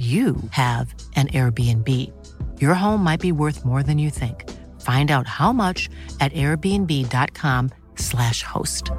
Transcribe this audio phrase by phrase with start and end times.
[0.00, 2.10] you have an Airbnb.
[2.58, 4.48] Your home might be worth more than you think.
[4.80, 8.90] Find out how much at airbnb.com/slash host.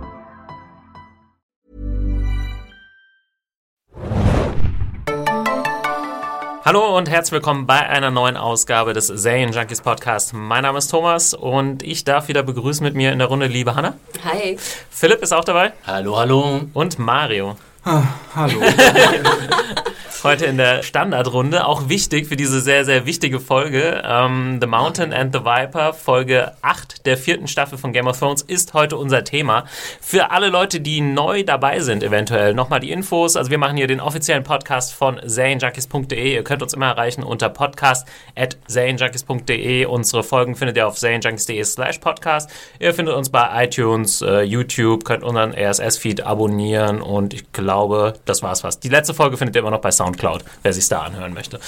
[6.63, 10.35] Hallo und herzlich willkommen bei einer neuen Ausgabe des Serien Junkies Podcast.
[10.35, 13.73] Mein Name ist Thomas und ich darf wieder begrüßen mit mir in der Runde liebe
[13.73, 13.95] Hanna.
[14.23, 14.55] Hi.
[14.91, 15.73] Philipp ist auch dabei.
[15.87, 16.61] Hallo, hallo.
[16.73, 17.57] Und Mario.
[17.83, 18.03] Ah,
[18.35, 18.61] hallo.
[20.23, 24.03] Heute in der Standardrunde, auch wichtig für diese sehr, sehr wichtige Folge.
[24.05, 28.43] Ähm, the Mountain and the Viper, Folge 8 der vierten Staffel von Game of Thrones,
[28.43, 29.65] ist heute unser Thema.
[29.99, 33.35] Für alle Leute, die neu dabei sind, eventuell nochmal die Infos.
[33.35, 36.35] Also wir machen hier den offiziellen Podcast von zanejunkies.de.
[36.35, 39.85] Ihr könnt uns immer erreichen unter podcast at zanejunkies.de.
[39.85, 42.47] Unsere Folgen findet ihr auf zanejunkies.de slash podcast.
[42.77, 48.43] Ihr findet uns bei iTunes, äh, YouTube, könnt unseren RSS-Feed abonnieren und ich glaube, das
[48.43, 48.83] war's fast.
[48.83, 51.59] Die letzte Folge findet ihr immer noch bei Sound Soundcloud, wer sich da anhören möchte.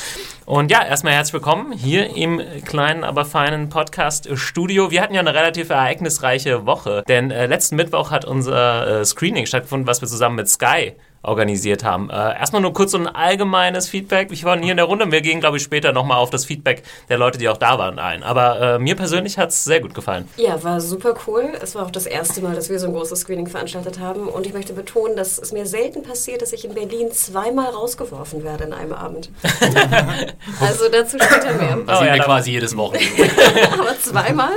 [0.46, 4.92] Und ja, erstmal herzlich willkommen hier im kleinen, aber feinen Podcast-Studio.
[4.92, 9.46] Wir hatten ja eine relativ ereignisreiche Woche, denn äh, letzten Mittwoch hat unser äh, Screening
[9.46, 12.10] stattgefunden, was wir zusammen mit Sky organisiert haben.
[12.10, 14.32] Äh, erstmal nur kurz so ein allgemeines Feedback.
[14.32, 15.12] Ich war hier in der Runde.
[15.12, 17.98] Wir gehen, glaube ich, später nochmal auf das Feedback der Leute, die auch da waren,
[17.98, 18.24] ein.
[18.24, 20.28] Aber äh, mir persönlich hat es sehr gut gefallen.
[20.36, 21.54] Ja, war super cool.
[21.62, 24.28] Es war auch das erste Mal, dass wir so ein großes Screening veranstaltet haben.
[24.28, 28.44] Und ich möchte betonen, dass es mir selten passiert, dass ich in Berlin zweimal rausgeworfen
[28.44, 29.30] werde in einem Abend.
[30.60, 31.78] also dazu später mehr.
[31.88, 33.08] Das oh, ja, wir quasi jedes Wochenende.
[33.80, 34.52] Aber zweimal?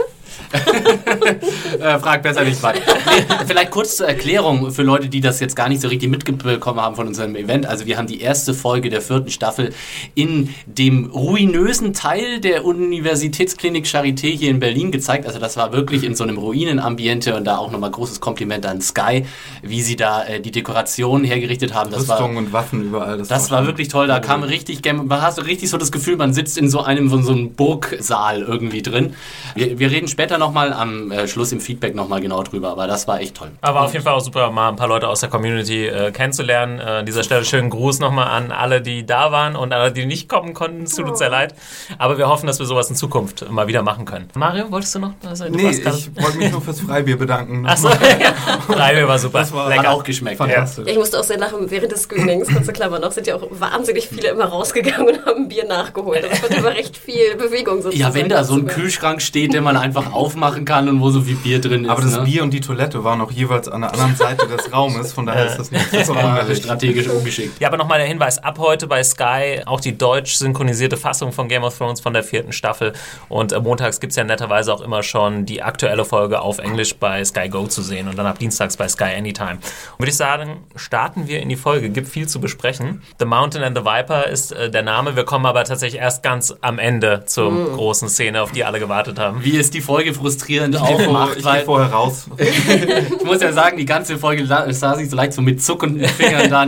[1.81, 2.81] Äh, frag besser nicht weiter.
[3.07, 6.81] Nee, vielleicht kurz zur Erklärung für Leute, die das jetzt gar nicht so richtig mitbekommen
[6.81, 7.67] haben von unserem Event.
[7.67, 9.73] Also wir haben die erste Folge der vierten Staffel
[10.15, 15.27] in dem ruinösen Teil der Universitätsklinik Charité hier in Berlin gezeigt.
[15.27, 18.81] Also das war wirklich in so einem Ruinenambiente und da auch nochmal großes Kompliment an
[18.81, 19.25] Sky,
[19.63, 21.91] wie sie da äh, die Dekoration hergerichtet haben.
[21.91, 23.19] Das Rüstung war, und Waffen überall.
[23.19, 24.07] Das, das war, war wirklich toll.
[24.07, 27.09] Da kam richtig, man hast du richtig so das Gefühl, man sitzt in so einem
[27.09, 29.15] so einem Burgsaal irgendwie drin.
[29.55, 32.89] Wir, wir reden später später nochmal am äh, Schluss im Feedback nochmal genau drüber, aber
[32.89, 33.53] das war echt toll.
[33.61, 36.81] Aber auf jeden Fall auch super, mal ein paar Leute aus der Community äh, kennenzulernen.
[36.81, 40.05] Äh, an dieser Stelle schönen Gruß nochmal an alle, die da waren und alle, die
[40.05, 40.83] nicht kommen konnten.
[40.83, 41.55] Es tut uns sehr leid.
[41.99, 44.29] Aber wir hoffen, dass wir sowas in Zukunft mal wieder machen können.
[44.35, 45.13] Mario, wolltest du noch?
[45.25, 47.65] Also, du nee, ich wollte mich nur fürs Freibier bedanken.
[47.65, 47.89] Achso,
[48.21, 48.35] ja.
[48.67, 49.39] Freibier war super.
[49.39, 49.93] Das war Lecker.
[49.93, 50.39] auch geschmeckt.
[50.39, 50.87] Fantastisch.
[50.87, 50.93] Ja.
[50.93, 52.49] Ich musste auch sehr lachen während des Screenings.
[52.49, 56.27] Kurze Klammer noch, sind ja auch wahnsinnig viele immer rausgegangen und haben Bier nachgeholt.
[56.29, 58.13] Das war immer recht viel Bewegung sozusagen.
[58.13, 61.21] Ja, wenn da so ein Kühlschrank steht, den man einfach aufmachen kann und wo so
[61.21, 61.91] viel Bier drin ist.
[61.91, 62.25] Aber das ne?
[62.25, 65.47] Bier und die Toilette waren noch jeweils an der anderen Seite des Raumes, von daher
[65.47, 66.15] ist das nicht so
[66.55, 67.61] strategisch ungeschickt.
[67.61, 71.49] Ja, aber nochmal der Hinweis, ab heute bei Sky auch die deutsch synchronisierte Fassung von
[71.49, 72.93] Game of Thrones von der vierten Staffel
[73.29, 76.97] und äh, montags gibt es ja netterweise auch immer schon die aktuelle Folge auf Englisch
[76.97, 79.53] bei Sky Go zu sehen und dann ab dienstags bei Sky Anytime.
[79.53, 83.03] Und würde ich sagen, starten wir in die Folge, gibt viel zu besprechen.
[83.19, 86.55] The Mountain and the Viper ist äh, der Name, wir kommen aber tatsächlich erst ganz
[86.61, 87.75] am Ende zur mm.
[87.75, 89.43] großen Szene, auf die alle gewartet haben.
[89.43, 91.37] Wie ist die Folge frustrierend auch aufmacht.
[91.39, 92.27] Ich gehe vorher raus.
[92.39, 96.51] ich muss ja sagen, die ganze Folge saß ich so leicht so mit zuckenden Fingern
[96.51, 96.67] da.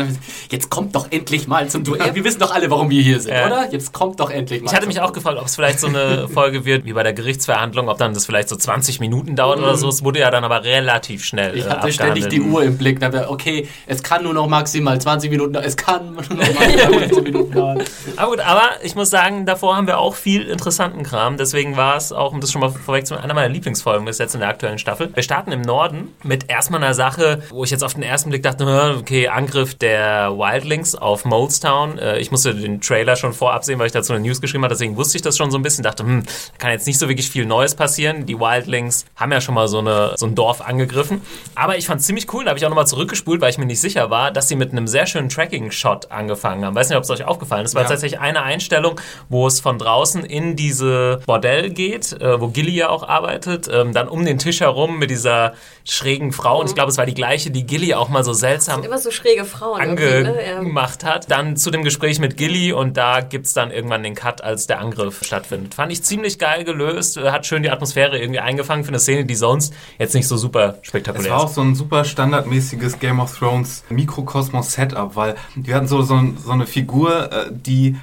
[0.50, 2.14] Jetzt kommt doch endlich mal zum Duell.
[2.14, 3.46] Wir wissen doch alle, warum wir hier sind, ja.
[3.46, 3.72] oder?
[3.72, 4.70] Jetzt kommt doch endlich mal.
[4.70, 7.12] Ich hatte mich auch gefragt, ob es vielleicht so eine Folge wird wie bei der
[7.12, 9.64] Gerichtsverhandlung, ob dann das vielleicht so 20 Minuten dauert mhm.
[9.64, 9.88] oder so.
[9.88, 11.56] Es wurde ja dann aber relativ schnell.
[11.56, 13.00] Ich hatte ständig die Uhr im Blick.
[13.00, 15.66] Da okay, es kann nur noch maximal 20 Minuten dauern.
[15.66, 17.82] Es kann nur noch maximal 15 Minuten dauern.
[18.16, 21.36] Aber gut, aber ich muss sagen, davor haben wir auch viel interessanten Kram.
[21.36, 24.40] Deswegen war es auch, um das schon mal vorwegzunehmen, einer meiner Lieblingsfolgen bis jetzt in
[24.40, 25.10] der aktuellen Staffel.
[25.14, 28.42] Wir starten im Norden mit erstmal einer Sache, wo ich jetzt auf den ersten Blick
[28.42, 31.98] dachte, okay, Angriff der Wildlings auf Molestown.
[31.98, 34.74] Äh, ich musste den Trailer schon vorab sehen, weil ich dazu eine News geschrieben habe,
[34.74, 35.84] deswegen wusste ich das schon so ein bisschen.
[35.84, 38.26] Dachte, hm, da kann jetzt nicht so wirklich viel Neues passieren.
[38.26, 41.20] Die Wildlings haben ja schon mal so, eine, so ein Dorf angegriffen.
[41.54, 43.66] Aber ich fand es ziemlich cool, da habe ich auch nochmal zurückgespult, weil ich mir
[43.66, 46.74] nicht sicher war, dass sie mit einem sehr schönen Tracking-Shot angefangen haben.
[46.74, 47.72] Weiß nicht, ob es euch aufgefallen ist.
[47.72, 47.88] Es war ja.
[47.88, 52.88] tatsächlich eine Einstellung, wo es von draußen in diese Bordell geht, äh, wo Gilly ja
[52.88, 56.56] auch arbeitet, ähm, dann um den Tisch herum mit dieser schrägen Frau.
[56.56, 56.60] Mhm.
[56.60, 59.10] Und ich glaube, es war die gleiche, die Gilly auch mal so seltsam immer so
[59.10, 61.08] schräge Frauen angemacht ne?
[61.08, 61.30] hat.
[61.30, 64.66] Dann zu dem Gespräch mit Gilly und da gibt es dann irgendwann den Cut, als
[64.66, 65.74] der Angriff stattfindet.
[65.74, 69.34] Fand ich ziemlich geil gelöst, hat schön die Atmosphäre irgendwie eingefangen für eine Szene, die
[69.34, 71.26] sonst jetzt nicht so super spektakulär ist.
[71.26, 76.02] Es war auch so ein super standardmäßiges Game of Thrones Mikrokosmos-Setup, weil wir hatten so,
[76.02, 77.96] so, so eine Figur, äh, die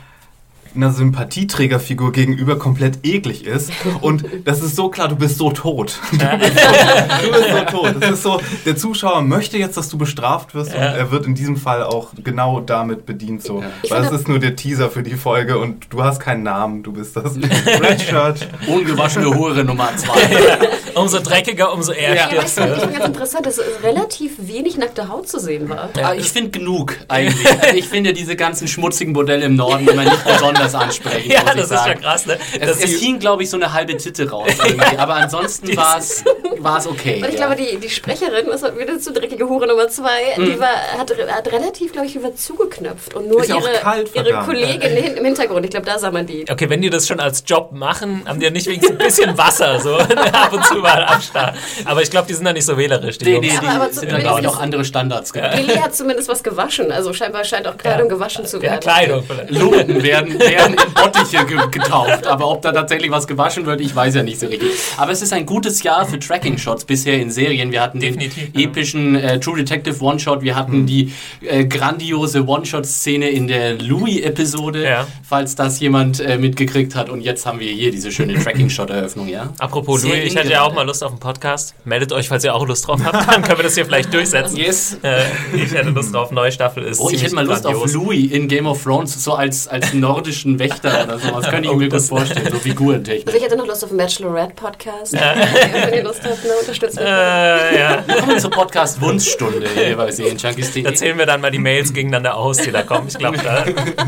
[0.75, 3.71] einer Sympathieträgerfigur gegenüber komplett eklig ist.
[4.01, 5.99] Und das ist so klar, du bist so tot.
[6.11, 7.95] Du bist so, du bist so tot.
[7.99, 11.35] Das ist so, der Zuschauer möchte jetzt, dass du bestraft wirst und er wird in
[11.35, 13.43] diesem Fall auch genau damit bedient.
[13.43, 13.63] So.
[13.89, 16.93] Weil es ist nur der Teaser für die Folge und du hast keinen Namen, du
[16.93, 17.35] bist das
[17.81, 18.47] Red Shirt.
[18.67, 20.19] Ungewaschene Hure Nummer zwei.
[20.95, 22.79] Umso dreckiger, umso eher Ja, ich stirbst ich du.
[22.79, 25.89] fand ganz interessant, dass relativ wenig nackte Haut zu sehen war.
[26.01, 27.45] Ah, ich finde genug eigentlich.
[27.61, 31.31] Also ich finde diese ganzen schmutzigen Modelle im Norden immer nicht besonders ansprechend.
[31.31, 32.01] Ja, muss ich das ist ja sagen.
[32.01, 32.37] krass, ne?
[32.59, 34.47] Es, Das es hing, glaube ich, so eine halbe Titte raus.
[34.65, 34.97] Irgendwie.
[34.97, 36.23] Aber ansonsten war es
[36.87, 37.21] okay.
[37.21, 37.47] Und ich ja.
[37.47, 40.45] glaube, die, die Sprecherin, was hat wieder zu dreckige Hure Nummer zwei, Hm.
[40.45, 43.73] die war, hat, hat relativ, glaube ich, über zugeknöpft und nur Ist ja auch ihre,
[43.79, 44.43] kalt, ihre.
[44.45, 45.65] Kollegin hin- im Hintergrund.
[45.65, 46.45] Ich glaube, da sah man die.
[46.49, 49.37] okay, wenn die das schon als Job machen, haben die ja nicht wenigstens ein bisschen
[49.37, 51.55] Wasser so ab und zu mal am Start.
[51.85, 53.47] Aber ich glaube, die sind da nicht so wählerisch, die Nee, Jungs.
[53.47, 55.31] nee, die Aber- aber sind ich, auch andere Standards.
[55.35, 55.53] Ja.
[55.53, 58.73] Lilly hat zumindest was gewaschen, also scheinbar scheint auch Kleidung gewaschen zu werden.
[58.75, 59.51] Ja, Kleidung vielleicht.
[59.51, 62.27] Lumpen werden, werden in Bottiche ge getauft.
[62.27, 64.69] Aber ob da tatsächlich was gewaschen wird, ich weiß ja nicht so richtig.
[64.97, 67.71] Aber es ist ein gutes Jahr für Tracking-Shots bisher in Serien.
[67.71, 68.61] Wir hatten den Definitiv, ja.
[68.69, 71.11] epischen äh, True Detective One-Shot, wir hatten die
[71.41, 75.07] äh, grandiose One-Shot-Szene in der Louis-Episode, Ja.
[75.27, 77.09] falls das jemand äh, mitgekriegt hat.
[77.09, 79.53] Und jetzt haben wir hier diese schöne Tracking-Shot-Eröffnung, ja?
[79.59, 81.75] Apropos Sehr Louis, ich hätte ja auch mal Lust auf einen Podcast.
[81.85, 83.27] Meldet euch, falls ihr auch Lust drauf habt.
[83.31, 84.57] Dann können wir das hier vielleicht durchsetzen.
[84.57, 84.97] Yes.
[85.03, 85.23] Äh,
[85.53, 86.31] ich hätte Lust drauf.
[86.31, 87.83] Neue Staffel ist Oh, ich hätte mal Lust grandios.
[87.83, 89.93] auf Louis in Game of Thrones, so als, als
[90.35, 91.47] nordischen Wächter oder sowas.
[91.47, 93.27] Könnte ich mir gut vorstellen, so Figurentechnisch.
[93.27, 95.13] Also ich hätte noch Lust auf einen Bachelorette-Podcast.
[95.13, 97.05] Wenn ihr Lust habt, ne, unterstützt mich.
[97.05, 98.03] Äh, ja.
[98.05, 100.83] Willkommen zur Podcast Wunschstunde hier bei Serienjunkies.de.
[100.83, 103.07] Da zählen wir dann mal die Mails gegeneinander aus, die da kommen.
[103.07, 103.65] Ich glaube, da,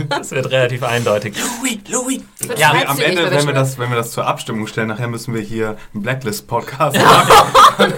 [0.10, 1.36] das wird relativ eindeutig.
[1.62, 2.22] Louis, Louis.
[2.58, 5.34] Ja, Falls Am Ende, wenn wir, das, wenn wir das zur Abstimmung stellen, nachher müssen
[5.34, 7.54] wir hier einen Blacklist-Podcast machen.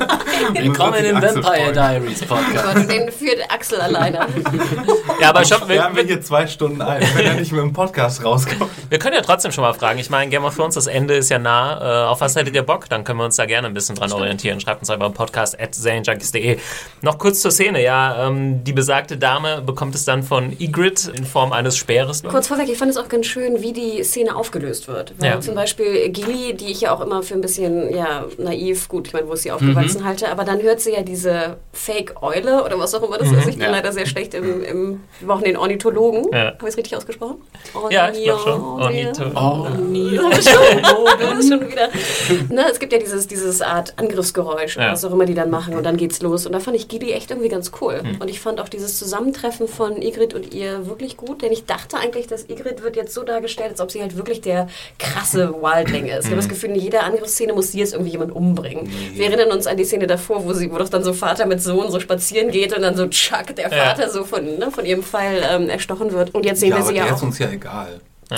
[0.53, 1.73] Willkommen im Axel Vampire freuen.
[1.73, 2.75] Diaries Podcast.
[2.75, 4.27] Gott, den führt Axel alleine.
[5.19, 7.73] Ja, aber schon, wir, Sperren wir hier zwei Stunden ein, wenn er nicht mit dem
[7.73, 8.69] Podcast rauskommt.
[8.89, 9.99] wir können ja trotzdem schon mal fragen.
[9.99, 12.05] Ich meine, Game of Thrones, das Ende ist ja nah.
[12.05, 12.87] Äh, auf was hättet ihr Bock?
[12.89, 14.59] Dann können wir uns da gerne ein bisschen dran orientieren.
[14.59, 16.57] Schreibt uns einfach im Podcast at zanejunkies.de.
[17.01, 17.81] Noch kurz zur Szene.
[17.83, 22.23] Ja, ähm, die besagte Dame bekommt es dann von Ygritte in Form eines Speeres.
[22.23, 25.13] Kurz vorweg, ich fand es auch ganz schön, wie die Szene aufgelöst wird.
[25.19, 25.39] Weil Ja.
[25.41, 29.13] zum Beispiel Gilly, die ich ja auch immer für ein bisschen ja, naiv, gut, ich
[29.13, 32.93] meine, wo ist sie aufgewachsen halte, aber dann hört sie ja diese Fake-Eule oder was
[32.95, 33.47] auch immer das ist.
[33.47, 33.71] Ich bin Ja.
[33.71, 36.25] leider sehr schlecht im, im wir brauchen den Ornithologen.
[36.31, 36.45] Ja.
[36.47, 37.37] Habe ich es richtig ausgesprochen?
[37.89, 38.61] Ja, ich glaube schon.
[38.61, 40.19] Ornith- Ornitho-
[41.19, 41.89] Ja, schon wieder.
[42.49, 44.91] Ne, es gibt ja dieses, dieses Art Angriffsgeräusch, Ja.
[44.91, 46.45] was auch immer die dann machen und dann geht's los.
[46.45, 48.01] Und da fand ich Gilly echt irgendwie ganz cool.
[48.03, 48.17] Hm.
[48.21, 51.97] Und ich fand auch dieses Zusammentreffen von Ygritte und ihr wirklich gut, denn ich dachte
[51.97, 54.67] eigentlich, dass Ygritte wird jetzt so dargestellt, als ob sie halt wirklich der
[54.97, 56.19] krasse Wildling ist.
[56.19, 56.35] Ich habe Hm.
[56.37, 58.89] das Gefühl, in jeder Angriffsszene muss sie jetzt irgendwie jemand umbringen.
[59.13, 61.61] Wir erinnern uns an die Szene davor, wo sie, wo doch dann so Vater mit
[61.61, 63.85] Sohn so spazieren geht und dann so tschack, der Ja.
[63.85, 66.33] Vater so von, ne, von ihrem Pfeil ähm, erstochen wird.
[66.35, 67.17] Und jetzt sehen Ja, wir aber sie ja der auch.
[67.17, 67.98] ist uns ja egal.
[68.31, 68.37] Ja,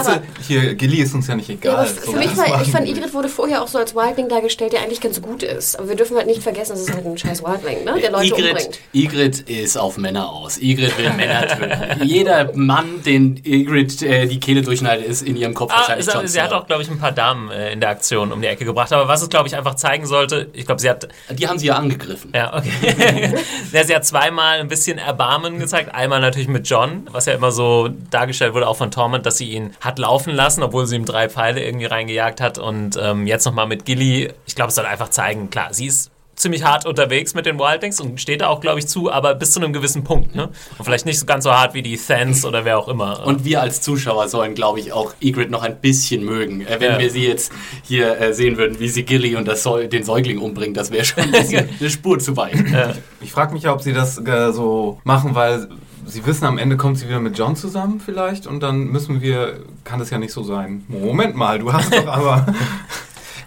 [0.00, 1.72] aber- Hier, Gilly ist uns ja nicht egal.
[1.72, 3.62] Ja, aber f- So, für mich das war, ich machen fand, wir Ygritte wurde vorher
[3.62, 5.78] auch so als Wildling dargestellt, der eigentlich ganz gut ist.
[5.78, 8.00] Aber wir dürfen halt nicht vergessen, es ist halt ein scheiß Wildling, ne?
[8.00, 8.78] der Leute Ygritte, umbringt.
[8.94, 10.56] Ygritte ist auf Männer aus.
[10.58, 12.02] Ygritte will Männer töten.
[12.04, 16.28] Jeder Mann, den Ygritte äh, die Kehle durchschneidet, ist in ihrem Kopf Ah, wahrscheinlich sie,
[16.28, 18.64] sie hat auch, glaube ich, ein paar Damen äh, in der Aktion um die Ecke
[18.64, 18.92] gebracht.
[18.94, 21.66] Aber was es, glaube ich, einfach zeigen sollte, ich glaube, sie hat Die haben sie
[21.66, 22.32] ja angegriffen.
[22.34, 23.34] Ja, okay.
[23.72, 25.94] ja, sie hat zweimal ein bisschen Erbarmen gezeigt.
[25.94, 29.50] Einmal natürlich mit John, was ja immer so dargestellt wurde, auch von Tormund, dass sie
[29.50, 32.58] ihn hat laufen lassen, obwohl sie ihm drei Pfeile irgendwie reingejagt hat.
[32.58, 34.30] Und ähm, jetzt nochmal mit Gilly.
[34.46, 38.00] Ich glaube, es soll einfach zeigen, klar, sie ist ziemlich hart unterwegs mit den Wildlings
[38.00, 40.36] und steht da auch, glaube ich, zu, aber bis zu einem gewissen Punkt.
[40.36, 40.50] Ne?
[40.78, 43.26] Und vielleicht nicht so ganz so hart wie die Thans oder wer auch immer.
[43.26, 46.60] Und wir als Zuschauer sollen, glaube ich, auch Ygritte noch ein bisschen mögen.
[46.60, 46.98] Äh, wenn Ja.
[47.00, 47.50] wir sie jetzt
[47.82, 51.04] hier äh, sehen würden, wie sie Gilly und das Säu den Säugling umbringt, das wäre
[51.04, 52.54] schon ein bisschen eine Spur zu weit.
[53.20, 55.66] Ich frage mich ja, ob sie das äh, so machen, weil
[56.08, 59.60] sie wissen, am Ende kommt sie wieder mit John zusammen vielleicht und dann müssen wir,
[59.84, 60.84] kann das ja nicht so sein.
[60.88, 62.46] Moment mal, du hast doch aber,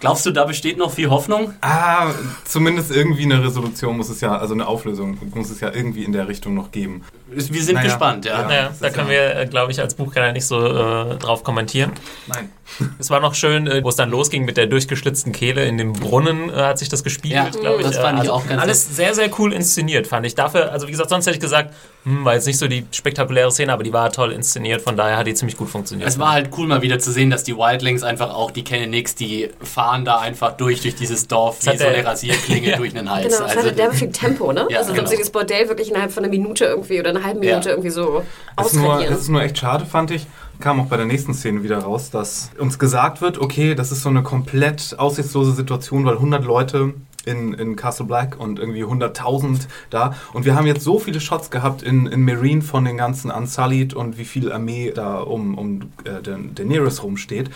[0.00, 1.52] Glaubst du, da besteht noch viel Hoffnung?
[1.60, 2.10] ah,
[2.44, 6.12] zumindest irgendwie eine Resolution muss es ja, also eine Auflösung muss es ja irgendwie in
[6.12, 7.04] der Richtung noch geben.
[7.28, 8.42] Wir sind Naja, gespannt, ja.
[8.42, 8.52] ja.
[8.52, 11.92] ja, da können ja- wir, glaube ich, als Buchkenner nicht so äh, drauf kommentieren.
[12.26, 12.50] Nein.
[12.98, 15.92] Es war noch schön, äh, wo es dann losging mit der durchgeschlitzten Kehle in dem
[15.92, 17.86] Brunnen, äh, hat sich das gespiegelt, Ja, glaube ich.
[17.86, 20.34] das fand ich also auch ganz Alles sehr, sehr cool inszeniert, fand ich.
[20.34, 23.50] Dafür, also wie gesagt, sonst hätte ich gesagt, hm, war jetzt nicht so die spektakuläre
[23.52, 26.08] Szene, aber die war toll inszeniert, von daher hat die ziemlich gut funktioniert.
[26.08, 28.90] Es war halt cool mal wieder zu sehen, dass die Wildlings einfach auch, die kennen
[28.90, 32.76] nix, die fahren da einfach durch, durch dieses Dorf wie so der- eine Rasierklinge Ja.
[32.76, 33.24] durch einen Hals.
[33.24, 34.66] Genau, es also, hatte derbe viel Tempo, ne?
[34.70, 35.08] Ja, also, als ob genau.
[35.10, 37.50] sie das Bordell wirklich innerhalb von einer Minute irgendwie oder einer halben Ja.
[37.50, 38.24] Minute irgendwie so
[38.56, 39.12] ausradieren.
[39.12, 40.26] es ist nur echt schade, fand ich.
[40.62, 44.02] Kam auch bei der nächsten Szene wieder raus, dass uns gesagt wird, okay, das ist
[44.02, 49.66] so eine komplett aussichtslose Situation, weil 100 Leute in, in Castle Black und irgendwie 100.000
[49.90, 50.14] da.
[50.32, 53.92] Und wir haben jetzt so viele Shots gehabt in, in Marine von den ganzen Unsullied
[53.92, 57.50] und wie viel Armee da um, um äh, Daenerys rumsteht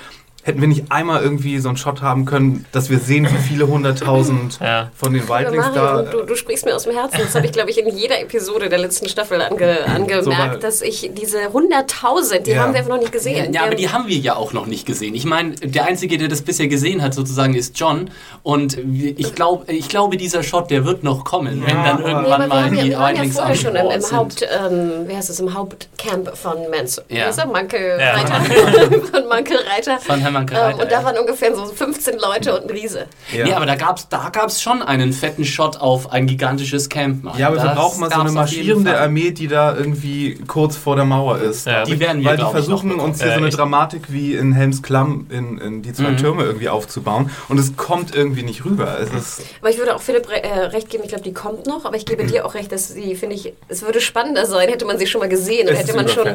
[0.47, 3.67] hätten wir nicht einmal irgendwie so einen Shot haben können, dass wir sehen, wie viele
[3.67, 4.93] hunderttausend ja.
[4.95, 6.03] von den Wildlings da.
[6.03, 7.19] Du, du, sprichst mir aus dem Herzen.
[7.19, 10.83] Das habe ich, glaube ich, in jeder Episode der letzten Staffel ange, angemerkt, so, dass
[10.83, 12.63] ich diese hunderttausend, die ja.
[12.63, 13.53] haben wir einfach noch nicht gesehen.
[13.53, 15.17] Ja, aber die haben wir ja auch noch nicht gesehen.
[15.17, 18.09] Ich meine, der Einzige, der das bisher gesehen hat, sozusagen, ist John.
[18.45, 22.47] Und ich, glaub, ich glaube, dieser Shot, der wird noch kommen, wenn dann irgendwann nee,
[22.47, 26.37] mal die Wildlings ja vorher schon im, im Haupt, ähm, wie heißt es, im Hauptcamp
[26.37, 27.03] von Mans.
[27.09, 27.17] Ja.
[27.17, 27.47] Wie heißt er?
[27.47, 28.41] Mankelreiter.
[29.13, 29.99] von Mankelreiter.
[29.99, 30.79] Von Herrn Mankelreiter.
[30.79, 33.07] Ähm, und da waren ungefähr so 15 Leute und ein Riese.
[33.33, 36.89] Ja, nee, aber da gab es da gab's schon einen fetten Shot auf ein gigantisches
[36.89, 37.25] Camp.
[37.25, 37.39] Mann.
[37.39, 41.05] Ja, aber wir brauchen mal so eine marschierende Armee, die da irgendwie kurz vor der
[41.05, 41.67] Mauer ist.
[41.67, 44.83] Ja, die werden wir, Weil die versuchen uns hier so eine Dramatik wie in Helms
[44.83, 46.17] Klamm in, in die zwei mhm.
[46.19, 47.31] Türme irgendwie aufzubauen.
[47.49, 48.99] Und es kommt irgendwie nicht rüber.
[49.01, 51.85] Es ist aber ich würde auch Philipp äh, recht geben, ich glaube, die kommt noch.
[51.85, 54.85] Aber ich gebe dir auch recht, dass sie, finde ich, es würde spannender sein, hätte
[54.85, 55.69] man sie schon mal gesehen.
[55.69, 56.27] Oder hätte man schon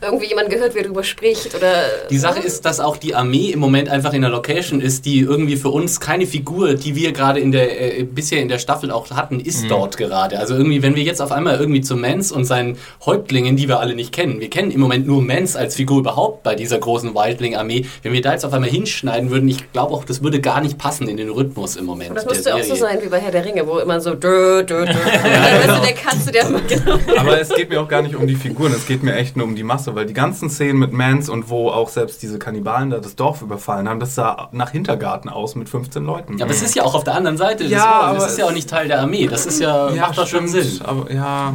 [0.00, 1.54] irgendwie jemanden gehört, wie er darüber spricht.
[1.54, 5.04] Oder, die Sache ist, dass auch die Armee im Moment einfach in der Location ist,
[5.04, 8.58] die irgendwie für uns keine Figur, die wir gerade in der äh, bisher in der
[8.58, 9.68] Staffel auch hatten, ist mhm.
[9.68, 10.38] dort gerade.
[10.38, 13.80] Also irgendwie, wenn wir jetzt auf einmal irgendwie zu Mans und seinen Häuptlingen, die wir
[13.80, 17.14] alle nicht kennen, wir kennen im Moment nur Mans als Figur überhaupt bei dieser großen
[17.14, 20.60] Wildling-Armee, wenn wir da jetzt auf einmal hinschneiden würden, ich glaube auch, das würde gar
[20.60, 22.10] nicht passen in den Rhythmus im Moment.
[22.10, 24.62] Und das müsste auch so sein wie bei Herr der Ringe, wo immer so dö,
[24.64, 24.92] dö, dö.
[24.92, 25.80] ja, genau.
[25.80, 26.98] der Katze, der genau.
[27.16, 29.46] Aber es geht mir auch gar nicht um die Figuren, es geht mir echt nur
[29.46, 32.90] um die Masse, weil die ganzen Szenen mit Mans und wo auch selbst diese Kannibalen
[32.90, 36.38] da das Dorf überfallen haben, das sah nach Hintergarten aus mit 15 Leuten.
[36.38, 38.46] Ja, aber es ist ja auch auf der anderen Seite ja, aber das ist ja
[38.46, 39.26] auch nicht Teil der Armee.
[39.26, 40.80] Das ist ja, ja macht doch schon Sinn.
[40.84, 41.54] Aber, ja.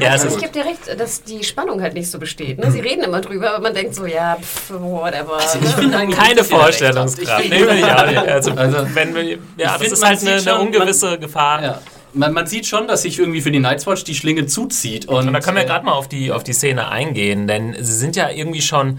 [0.00, 2.58] ja, also ich gebe dir recht, dass die Spannung halt nicht so besteht.
[2.58, 2.70] Ne?
[2.70, 5.34] Sie reden immer drüber, aber man denkt so, ja, pff, whatever.
[5.34, 7.48] Also ich finde eigentlich keine Vorstellungskraft.
[7.48, 8.18] Nee, will ich auch nicht.
[8.18, 11.62] Also, also wenn wir, ja, das ist halt eine, eine ungewisse man, Gefahr.
[11.62, 11.80] Ja.
[12.14, 15.06] Man, man, sieht schon, dass sich irgendwie für die Night's Watch die Schlinge zuzieht.
[15.06, 17.74] Und, und da können wir äh, gerade mal auf die, auf die Szene eingehen, denn
[17.78, 18.98] sie sind ja irgendwie schon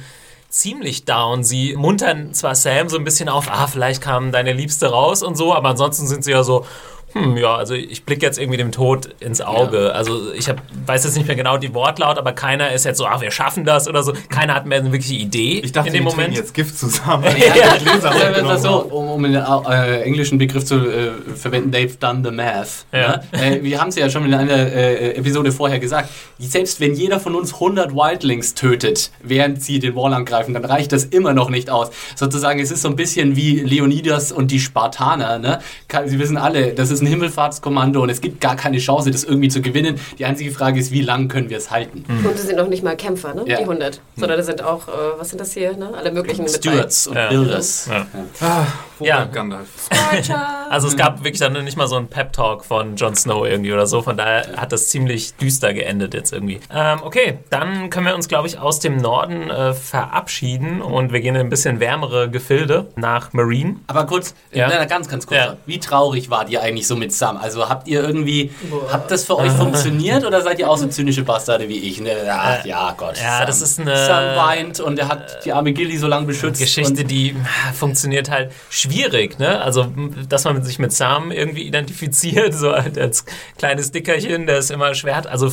[0.54, 1.44] ziemlich down.
[1.44, 5.36] Sie muntern zwar Sam so ein bisschen auf, ah, vielleicht kam deine Liebste raus und
[5.36, 6.66] so, aber ansonsten sind sie ja so,
[7.14, 9.86] hm, ja, also ich blicke jetzt irgendwie dem Tod ins Auge.
[9.86, 9.90] Ja.
[9.90, 13.06] Also ich hab, weiß jetzt nicht mehr genau die Wortlaut, aber keiner ist jetzt so,
[13.06, 14.14] ach, wir schaffen das oder so.
[14.30, 16.36] Keiner hat mehr eine wirkliche Idee ich dachte, in dem Moment.
[16.36, 17.26] jetzt Gift zusammen.
[17.38, 22.32] ja, ja, so, um, um den äh, englischen Begriff zu äh, verwenden, they've done the
[22.32, 22.86] math.
[22.92, 23.22] Ja.
[23.32, 23.58] Ne?
[23.60, 26.10] Äh, wir haben es ja schon in einer äh, Episode vorher gesagt.
[26.40, 30.92] Selbst wenn jeder von uns 100 Wildlings tötet, während sie den Wall angreifen, dann reicht
[30.92, 31.92] das immer noch nicht aus.
[32.16, 35.38] Sozusagen, es ist so ein bisschen wie Leonidas und die Spartaner.
[35.38, 35.60] Ne?
[36.06, 39.50] Sie wissen alle, das ist ein Himmelfahrtskommando und es gibt gar keine Chance, das irgendwie
[39.50, 40.00] zu gewinnen.
[40.18, 42.04] Die einzige Frage ist, wie lange können wir es halten?
[42.08, 42.26] Mhm.
[42.26, 43.44] Und das sind noch nicht mal Kämpfer, ne?
[43.46, 43.58] Ja.
[43.58, 45.92] die 100, sondern das sind auch, äh, was sind das hier, ne?
[45.96, 47.30] alle möglichen Stewards und ja.
[47.30, 47.90] Builders.
[47.90, 48.08] Ja.
[48.42, 48.66] Ah,
[49.00, 49.26] ja.
[49.26, 49.68] Gandalf.
[50.70, 53.88] also es gab wirklich dann nicht mal so einen Pep-Talk von Jon Snow irgendwie oder
[53.88, 56.60] so, von daher hat das ziemlich düster geendet jetzt irgendwie.
[56.74, 61.22] Ähm, okay, dann können wir uns, glaube ich, aus dem Norden äh, verabschieden und wir
[61.22, 63.78] gehen in ein bisschen wärmere Gefilde nach Marine.
[63.88, 64.86] Aber kurz, ja.
[64.86, 67.38] ganz, ganz kurz, wie traurig wart ihr eigentlich so so mit Sam?
[67.38, 68.92] Also habt ihr irgendwie, Boah.
[68.92, 72.00] habt das für euch funktioniert oder seid ihr auch so zynische Bastarde wie ich?
[72.00, 72.26] Ne?
[72.26, 73.18] Ja, äh, ja, Gott.
[73.18, 74.06] Ja, Sam, das ist eine.
[74.06, 76.60] Sam weint und er hat die arme Gilly so lange beschützt.
[76.60, 79.62] Geschichte, die äh, funktioniert halt schwierig, ne?
[79.62, 79.88] Also,
[80.30, 83.26] dass man sich mit Sam irgendwie identifiziert, so als
[83.58, 85.28] kleines Dickerchen, der ist immer schwer hat.
[85.28, 85.52] Also.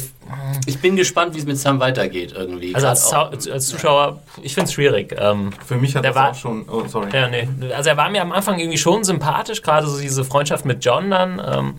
[0.66, 2.75] Ich bin gespannt, wie es mit Sam weitergeht irgendwie.
[2.75, 5.16] Also als, auch, als Zuschauer, ich finde es schwierig.
[5.18, 6.68] Ähm, Für mich hat das war, auch schon.
[6.68, 7.09] Oh, sorry.
[7.12, 7.49] Ja, nee.
[7.75, 11.11] Also er war mir am Anfang irgendwie schon sympathisch, gerade so diese Freundschaft mit John
[11.11, 11.75] dann kann, ähm,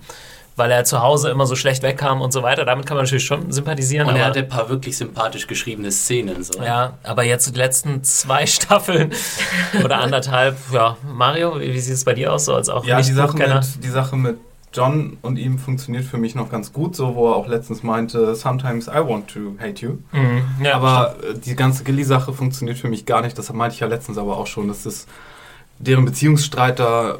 [0.55, 2.65] weil er zu Hause immer so schlecht wegkam und so weiter.
[2.65, 4.07] Damit kann man natürlich schon sympathisieren.
[4.07, 6.43] Und er hatte ein paar wirklich sympathisch geschriebene Szenen.
[6.43, 6.61] So.
[6.61, 9.11] Ja, aber jetzt die letzten zwei Staffeln
[9.83, 13.11] oder anderthalb, ja, Mario, wie, sieht es bei dir aus, so als auch ja, die
[13.11, 14.37] Sache, mit, die Sache mit
[14.73, 18.35] John und ihm funktioniert für mich noch ganz gut, so wo er auch letztens meinte,
[18.35, 19.97] sometimes I want to hate you.
[20.11, 21.45] Mhm, ja, aber stimmt.
[21.45, 23.37] die ganze Gilly-Sache funktioniert für mich gar nicht.
[23.37, 24.67] Das meinte ich ja letztens aber auch schon.
[24.67, 25.09] Das ist
[25.79, 27.17] deren Beziehungsstreit da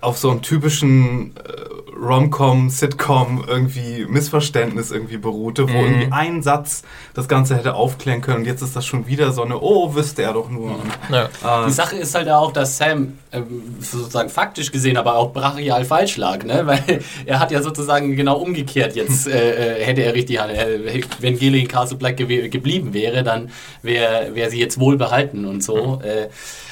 [0.00, 5.84] auf so einem typischen äh, Rom-Com, Sitcom irgendwie Missverständnis irgendwie beruhte, wo mhm.
[5.84, 9.42] irgendwie ein Satz das Ganze hätte aufklären können und jetzt ist das schon wieder so
[9.42, 10.76] eine, oh, wüsste er doch nur.
[11.10, 11.24] Ja.
[11.24, 13.42] Äh, Die Sache ist halt auch, dass Sam äh,
[13.80, 16.66] sozusagen faktisch gesehen aber auch brachial falsch lag, ne?
[16.66, 21.38] weil er hat ja sozusagen genau umgekehrt jetzt, äh, äh hätte er richtig, äh, wenn
[21.38, 23.50] Gilly in Castle Black ge geblieben wäre, dann
[23.82, 25.96] wäre wär sie jetzt wohlbehalten und so.
[25.96, 26.28] Mhm.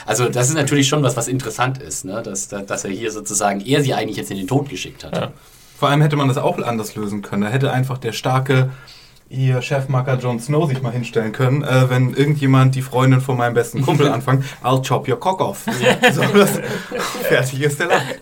[0.09, 2.23] Also das ist natürlich schon was, was interessant ist, ne?
[2.23, 5.15] dass, dass er hier sozusagen, er sie eigentlich jetzt in den Tod geschickt hat.
[5.15, 5.33] Ja.
[5.79, 7.43] Vor allem hätte man das auch anders lösen können.
[7.43, 8.71] Da hätte einfach der starke
[9.31, 13.55] hier Chefmacker Jon Snow sich mal hinstellen können, äh, wenn irgendjemand die Freundin von meinem
[13.55, 15.67] besten Kumpel anfängt, I'll chop your cock off.
[16.13, 16.61] So, das,
[17.25, 18.21] fertig ist der Lack.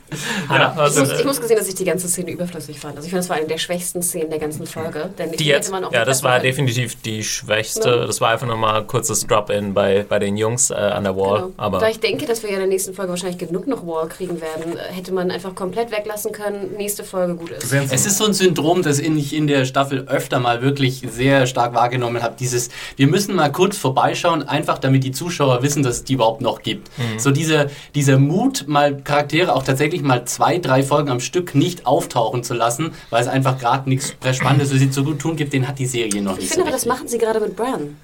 [0.49, 2.97] Hanna, Ich muss, ich muss gesehen, dass ich die ganze Szene überflüssig fand.
[2.97, 5.11] Also ich finde, das war eine der schwächsten Szenen der ganzen Folge.
[5.19, 7.89] Denn die jetzt, hätte man auch ja, das war definitiv die schwächste.
[7.89, 8.07] Ja.
[8.07, 11.43] Das war einfach nochmal ein kurzes Drop-In bei, bei den Jungs äh, an der Wall.
[11.43, 11.53] Genau.
[11.57, 14.09] Aber da ich denke, dass wir ja in der nächsten Folge wahrscheinlich genug noch Wall
[14.09, 16.73] kriegen werden, hätte man einfach komplett weglassen können.
[16.77, 17.73] Nächste Folge gut ist.
[17.73, 21.75] Es ist so ein Syndrom, das ich in der Staffel öfter mal wirklich sehr stark
[21.75, 22.37] wahrgenommen habe.
[22.38, 26.41] Dieses, wir müssen mal kurz vorbeischauen, einfach damit die Zuschauer wissen, dass es die überhaupt
[26.41, 26.91] noch gibt.
[27.19, 31.87] So diese, dieser Mut, mal Charaktere auch tatsächlich mal zwei, drei Folgen am Stück nicht
[31.87, 35.53] auftauchen zu lassen, weil es einfach gerade nichts Spannendes für sie zu gut tun gibt,
[35.53, 37.57] den hat die Serie noch Ich nicht finde so aber, das machen sie gerade mit
[37.57, 37.97] Bran.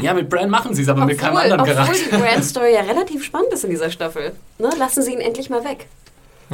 [0.00, 1.98] Ja, mit Bran machen sie es, aber mit keinem Obwohl, anderen obwohl Charakter.
[2.10, 4.32] die Bran-Story ja relativ spannend ist in dieser Staffel.
[4.58, 4.70] Ne?
[4.78, 5.86] Lassen sie ihn endlich mal weg.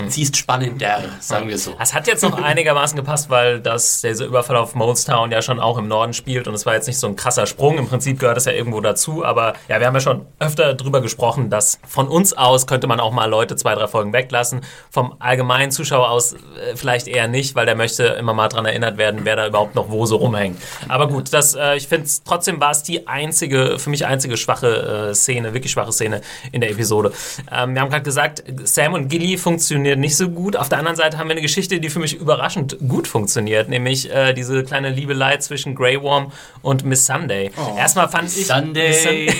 [0.08, 1.75] Sie ist spannender, sagen wir so.
[1.78, 5.76] Es hat jetzt noch einigermaßen gepasst, weil das, dieser Überfall auf Molestown ja schon auch
[5.76, 7.76] im Norden spielt und es war jetzt nicht so ein krasser Sprung.
[7.76, 11.02] Im Prinzip gehört es ja irgendwo dazu, aber ja, wir haben ja schon öfter drüber
[11.02, 14.62] gesprochen, dass von uns aus könnte man auch mal Leute zwei, drei Folgen weglassen.
[14.90, 16.37] Vom allgemeinen Zuschauer aus äh,
[16.75, 19.90] vielleicht eher nicht, weil der möchte immer mal dran erinnert werden, wer da überhaupt noch
[19.90, 20.58] wo so rumhängt.
[20.88, 25.11] Aber gut, das, äh, ich finde trotzdem war es die einzige, für mich einzige schwache
[25.11, 27.12] äh, Szene, wirklich schwache Szene in der Episode.
[27.50, 30.57] Ähm, wir haben gerade gesagt, Sam und Gilly funktionieren nicht so gut.
[30.57, 34.11] Auf der anderen Seite haben wir eine Geschichte, die für mich überraschend gut funktioniert, nämlich
[34.11, 37.51] äh, diese kleine Liebelei zwischen Grey Worm und Miss Sunday.
[37.77, 39.31] Erstmal fand ich Sunday.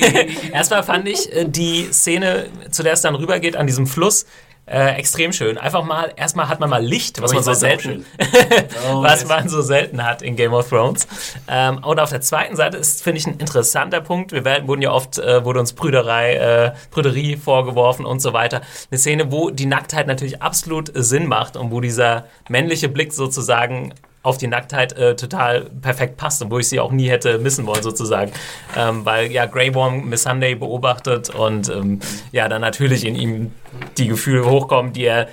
[0.53, 4.27] Erstmal fand ich äh, die Szene, zu der es dann rübergeht, an diesem Fluss,
[4.73, 5.59] äh, extrem schön.
[5.59, 8.07] Einfach mal, erstmal hat man mal Licht, was Oh, man so selten,
[8.91, 11.07] Oh, was man so selten hat in Game of Thrones.
[11.47, 14.33] Ähm, und auf der zweiten Seite ist, finde ich, ein interessanter Punkt.
[14.33, 18.63] Wir werden, wurden ja oft, äh, wurde uns Brüderei, äh, Brüderie vorgeworfen und so weiter.
[18.91, 23.93] Eine Szene, wo die Nacktheit natürlich absolut Sinn macht und wo dieser männliche Blick sozusagen
[24.23, 27.67] auf die Nacktheit äh, total perfekt passt und wo ich sie auch nie hätte missen
[27.67, 28.31] wollen sozusagen.
[28.77, 31.99] Ähm, weil ja Grey Worm Miss Sunday beobachtet und ähm,
[32.31, 33.53] ja dann natürlich in ihm
[33.99, 35.29] die Gefühle hochkommen, die er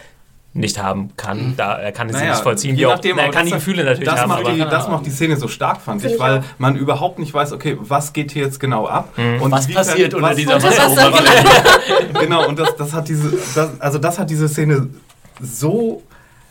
[0.54, 1.54] nicht haben kann.
[1.56, 2.76] Da, er kann sie nicht vollziehen.
[2.76, 4.30] je auch, nachdem, na, er kann die Gefühle natürlich das haben.
[4.30, 6.44] Macht aber- die, das macht die Szene so stark, fand ich, weil auch.
[6.58, 9.14] man überhaupt nicht weiß, okay, was geht hier jetzt genau ab?
[9.16, 9.44] Mhm.
[9.44, 11.46] Und Was wie passiert kann- unter was- dieser Wasseroberfläche?
[12.20, 14.90] Genau, und das, das hat diese, das, also das hat diese Szene
[15.40, 16.02] so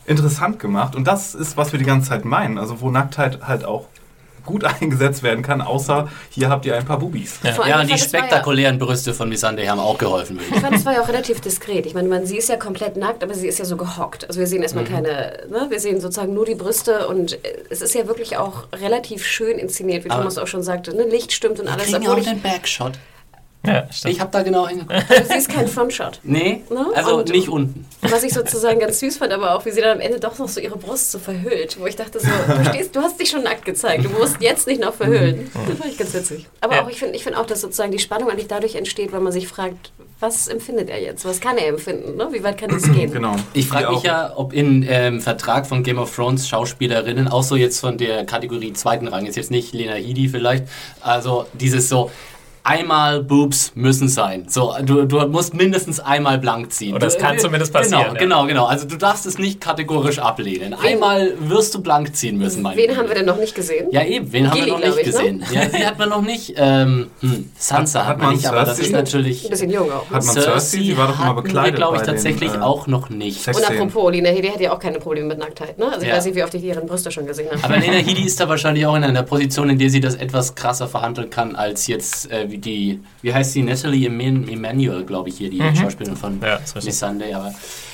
[0.09, 0.95] interessant gemacht.
[0.95, 2.57] Und das ist, was wir die ganze Zeit meinen.
[2.57, 3.85] Also wo Nacktheit halt auch
[4.45, 7.39] gut eingesetzt werden kann, außer hier habt ihr ein paar Bubis.
[7.43, 10.59] Allem, Ja, und die war ja- spektakulären Brüste von Miss Sunday haben auch geholfen, ich
[10.59, 11.85] fand, es war ja auch relativ diskret.
[11.85, 14.25] Ich meine, man, sie ist ja komplett nackt, aber sie ist ja so gehockt.
[14.27, 14.89] Also wir sehen erstmal Mhm.
[14.89, 15.09] keine,
[15.51, 15.67] ne?
[15.69, 17.37] wir sehen sozusagen nur die Brüste und äh,
[17.69, 20.95] es ist ja wirklich auch relativ schön inszeniert, wie Aber- Thomas auch schon sagte.
[20.95, 21.03] Ne?
[21.03, 21.83] Licht stimmt und alles.
[21.83, 22.93] Kriegen ja Obwohl auch ich, den Backshot.
[23.65, 24.13] Ja, stimmt.
[24.13, 25.03] Ich habe da genau hingeguckt.
[25.09, 26.19] also sie ist kein Frontshot.
[26.23, 26.85] Nee, Ne?
[26.95, 27.85] also Und- nicht unten.
[28.01, 30.47] Was ich sozusagen ganz süß fand, aber auch, wie sie dann am Ende doch noch
[30.47, 31.77] so ihre Brust so verhüllt.
[31.77, 34.65] Wo ich dachte so, du, stehst, du hast dich schon nackt gezeigt, du musst jetzt
[34.67, 35.51] nicht noch verhüllen.
[35.67, 36.47] Das fand ich ganz witzig.
[36.61, 36.83] Aber Ja.
[36.85, 39.33] auch, ich finde ich find auch, dass sozusagen die Spannung eigentlich dadurch entsteht, weil man
[39.33, 39.91] sich fragt,
[40.21, 41.25] was empfindet er jetzt?
[41.25, 42.15] Was kann er empfinden?
[42.15, 42.29] Ne?
[42.31, 43.11] Wie weit kann es gehen?
[43.11, 43.35] Genau.
[43.53, 47.57] Ich frage mich ja, ob in ähm, Vertrag von Game of Thrones Schauspielerinnen, auch so
[47.57, 50.63] jetzt von der Kategorie zweiten Rang, ist jetzt nicht Lena Headey vielleicht,
[51.01, 52.09] also dieses so,
[52.69, 54.45] einmal Boobs müssen sein.
[54.47, 56.95] So, du, du musst mindestens einmal blank ziehen.
[57.01, 58.19] Es Du- kann äh, zumindest passieren, Genau, ja.
[58.19, 58.65] genau, genau.
[58.67, 60.73] Also du darfst es nicht kategorisch ablehnen.
[60.75, 62.97] Einmal wirst du blank ziehen müssen, mein Wen Lieber.
[63.01, 63.87] haben wir denn noch nicht gesehen?
[63.91, 65.11] Ja, eben, wen haben Gilly, wir noch nicht ich, ne?
[65.11, 65.45] gesehen?
[65.51, 66.53] Ja, sie hat man noch nicht.
[66.57, 68.83] Ähm, hm, Sansa Hat- hat, hat man nicht, aber das Cersei?
[68.83, 69.43] ist natürlich.
[69.45, 70.03] Ein bisschen jung auch.
[70.11, 70.77] Hat man Cersei?
[70.77, 73.47] Die war doch wir, bekleidet glaube ich, bei den, tatsächlich äh, auch noch nicht.
[73.47, 75.87] Und apropos, Lena Headey hat ja auch keine Probleme mit Nacktheit, ne?
[75.87, 76.15] Also ich Ja.
[76.17, 77.63] weiß nicht, wie oft ich ihren Brüste schon gesehen habe.
[77.63, 80.55] Aber Lena Headey ist da wahrscheinlich auch in einer Position, in der sie das etwas
[80.55, 85.29] krasser verhandeln kann als jetzt äh, wie die, wie heißt sie, Natalie Eman- Emanuel, glaube
[85.29, 86.43] ich hier, die Schauspielerin von Mhm.
[86.43, 86.59] Ja.
[86.83, 87.33] Miss Sunday.
[87.33, 87.53] Aber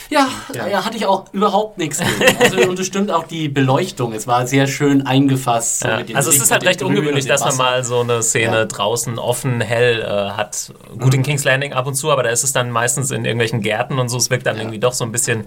[0.09, 0.85] ja, ja.
[0.85, 2.37] hatte ich auch überhaupt nichts gegen.
[2.39, 4.13] Also und es stimmt auch die Beleuchtung.
[4.13, 5.79] Es war sehr schön eingefasst.
[5.79, 5.97] so Ja.
[5.97, 8.65] mit den Also es ist halt recht ungewöhnlich, dass man mal so eine Szene Ja.
[8.65, 10.71] draußen offen, hell äh, hat.
[10.99, 13.61] Gut in King's Landing ab und zu, aber da ist es dann meistens in irgendwelchen
[13.61, 14.17] Gärten und so.
[14.17, 14.61] Es wirkt dann Ja.
[14.61, 15.45] irgendwie doch so ein bisschen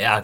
[0.00, 0.20] ja,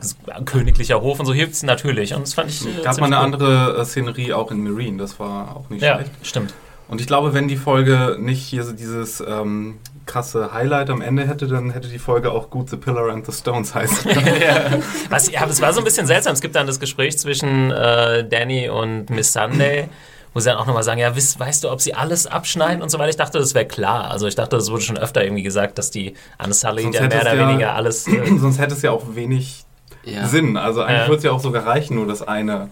[0.47, 2.13] königlicher Hof und so hilft es natürlich.
[2.15, 2.67] Und das fand ich.
[2.67, 3.25] äh, Gab mal eine gut.
[3.25, 6.11] andere äh, Szenerie auch in Marine, das war auch nicht Ja, schlecht.
[6.23, 6.55] stimmt.
[6.91, 11.27] Und ich glaube, wenn die Folge nicht hier so dieses ähm, krasse Highlight am Ende
[11.27, 14.11] hätte, dann hätte die Folge auch gut The Pillar and the Stones heißen.
[15.09, 16.33] Was, ja, es war so ein bisschen seltsam.
[16.33, 19.89] Es gibt dann das Gespräch zwischen äh, Danny und Miss Sunday,
[20.35, 22.89] wo sie dann auch nochmal sagen, ja, weißt, weißt du, ob sie alles abschneiden und
[22.91, 23.11] so weiter.
[23.11, 24.11] Ich dachte, das wäre klar.
[24.11, 26.73] Also ich dachte, das wurde schon öfter irgendwie gesagt, dass die Sonst ja
[27.09, 28.09] mehr oder ja- weniger alles...
[28.09, 29.65] Äh, Sonst hätte es ja auch wenig
[30.05, 30.27] Ja.
[30.27, 30.57] Sinn.
[30.57, 31.07] Also eigentlich Ja.
[31.07, 32.69] würde es ja auch sogar reichen, nur das eine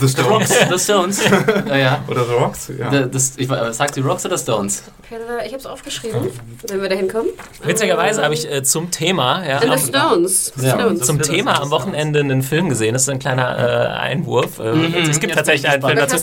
[0.00, 0.48] The Stones.
[0.70, 1.22] The Stones.
[1.68, 2.04] ja, ja.
[2.08, 2.90] Oder The Rocks, ja.
[2.90, 4.84] The- Das, ich, sagt die Rocks oder Stones?
[5.10, 5.16] Ich
[5.52, 6.28] habe es aufgeschrieben,
[6.68, 7.30] wenn wir da hinkommen.
[7.64, 10.52] Witzigerweise habe ich äh, zum Thema, ja, am, the Stones.
[10.60, 10.78] Ja.
[10.78, 11.00] Stones.
[11.06, 11.70] zum Thema am.
[11.70, 12.92] Wochenende einen Film gesehen.
[12.92, 14.58] Das ist ein kleiner äh, Einwurf.
[14.60, 14.70] Äh,
[15.08, 16.16] es gibt jetzt tatsächlich einen Film dazu.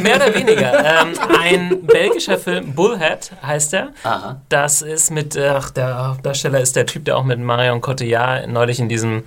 [0.00, 0.84] Mehr oder weniger.
[0.84, 3.88] ähm, ein belgischer Film, Bullhead heißt er.
[4.04, 4.40] Aha.
[4.48, 8.48] Das ist mit, äh, ach, der Hauptdarsteller ist der Typ, der auch mit Marion Cotillard
[8.48, 9.24] neulich in diesem,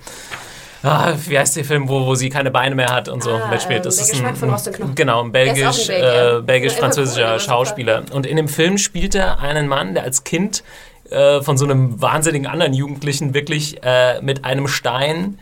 [0.82, 3.48] ah, wie heißt der Film, wo, wo sie keine Beine mehr hat und so Ah,
[3.48, 3.78] mitspielt.
[3.80, 4.94] ähm, Das der ist ein, von Knochen.
[4.94, 8.02] Genau, ein belgisch, äh, belgisch-französischer cool, Schauspieler.
[8.12, 10.62] Und in dem Film spielt er einen Mann, der als Kind
[11.10, 15.38] äh, von so einem wahnsinnigen anderen Jugendlichen wirklich äh, mit einem Stein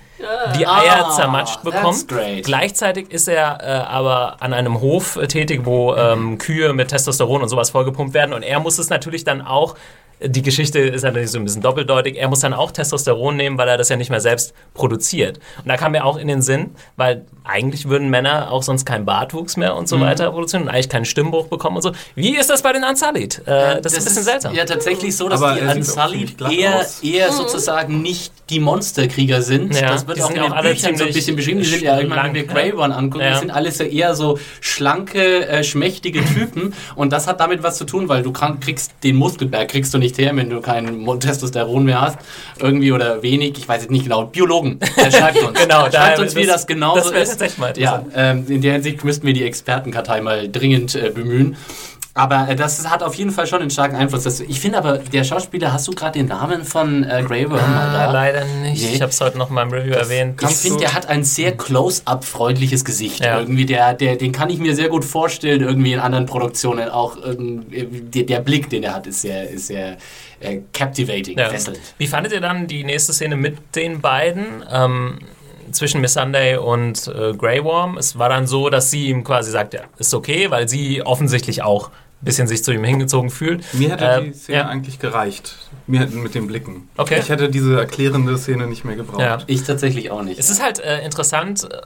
[0.59, 2.07] die Eier Ah, zermatscht bekommt.
[2.43, 7.41] Gleichzeitig ist er äh, aber an einem Hof äh, tätig, wo ähm, Kühe mit Testosteron
[7.43, 8.35] und sowas vollgepumpt werden.
[8.35, 9.77] Und er muss es natürlich dann auch,
[10.23, 13.69] die Geschichte ist natürlich so ein bisschen doppeldeutig, er muss dann auch Testosteron nehmen, weil
[13.69, 15.39] er das ja nicht mehr selbst produziert.
[15.59, 19.05] Und da kam mir auch in den Sinn, weil eigentlich würden Männer auch sonst keinen
[19.07, 20.03] Bartwuchs mehr und so Mhm.
[20.03, 21.93] weiter produzieren und eigentlich keinen Stimmbruch bekommen und so.
[22.15, 23.43] Wie ist das bei den Unsullied?
[23.47, 24.55] Äh, das, ist ein bisschen seltsam.
[24.55, 29.75] Ja, tatsächlich so, dass Aber die glatt eher, eher sozusagen nicht die Monsterkrieger sind.
[29.75, 31.61] Ja, das wird die auch in ja den auch alle Büchern so ein bisschen beschrieben.
[31.61, 33.33] Die sind ja wenn wir schlank, Grey One angucken, Ja.
[33.35, 36.75] die sind alles so eher so schlanke, äh, schmächtige Typen.
[36.95, 40.10] Und das hat damit was zu tun, weil du kriegst den Muskelberg kriegst du nicht
[40.19, 42.19] her, wenn du kein Mo- Testosteron mehr hast.
[42.59, 44.25] Irgendwie oder wenig, ich weiß jetzt nicht genau.
[44.27, 45.59] Biologen, der schreibt uns.
[45.61, 47.59] Genau, schreibt daher- uns, wie das- das genau das ist.
[47.59, 51.57] mal ja, ähm, in der Hinsicht müssten wir die Expertenkartei mal dringend äh, bemühen.
[52.21, 54.25] Aber äh, das hat auf jeden Fall schon einen starken Einfluss.
[54.25, 57.59] Das, ich finde aber, der Schauspieler, hast du gerade den Namen von äh, Grey Worm
[57.59, 58.83] mal Ah, leider nicht.
[58.83, 58.95] Nee.
[58.95, 60.41] Ich habe es heute noch in meinem Review erwähnt.
[60.43, 63.25] Ich finde, der hat ein sehr close-up freundliches Gesicht.
[63.25, 63.39] Ja.
[63.41, 66.91] Irgendwie, der, der, den kann ich mir sehr gut vorstellen, irgendwie in anderen Produktionen.
[66.91, 69.97] Auch irgendwie, der, der Blick, den er hat, ist sehr, ist sehr
[70.41, 71.49] äh, captivating, Ja.
[71.49, 71.81] fesselnd.
[71.97, 74.63] Wie fandet ihr dann die nächste Szene mit den beiden?
[74.71, 75.21] Ähm,
[75.73, 77.97] zwischen Miss Sunday und äh, Grey Worm.
[77.97, 81.63] Es war dann so, dass sie ihm quasi sagt, ja, ist okay, weil sie offensichtlich
[81.63, 81.91] auch
[82.23, 83.65] bisschen sich zu ihm hingezogen fühlt.
[83.75, 84.67] Mir hätte Äh, die Szene ja.
[84.69, 85.57] eigentlich gereicht.
[85.87, 86.89] Mir hätten mit den Blicken.
[86.97, 87.19] Okay.
[87.21, 89.21] Ich hätte diese erklärende Szene nicht mehr gebraucht.
[89.23, 89.39] Ja.
[89.47, 90.39] Ich tatsächlich auch nicht.
[90.39, 91.77] Es ist halt äh, interessant äh,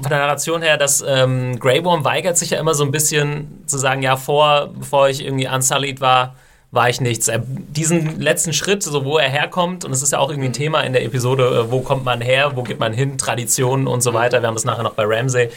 [0.00, 3.62] von der Narration her, dass ähm, Grey Worm weigert sich ja immer so ein bisschen
[3.66, 6.36] zu sagen, ja, vor, bevor ich irgendwie unsullied war,
[6.70, 7.30] war ich nichts.
[7.46, 10.80] Diesen letzten Schritt, so wo er herkommt, und es ist ja auch irgendwie ein Thema
[10.82, 14.14] in der Episode, äh, wo kommt man her, wo geht man hin, Traditionen und so
[14.14, 14.40] weiter.
[14.42, 15.50] Wir haben das nachher noch bei Ramsey.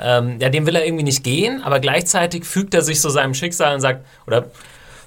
[0.00, 3.34] Ähm, ja, dem will er irgendwie nicht gehen, aber gleichzeitig fügt er sich so seinem
[3.34, 4.46] Schicksal und sagt, oder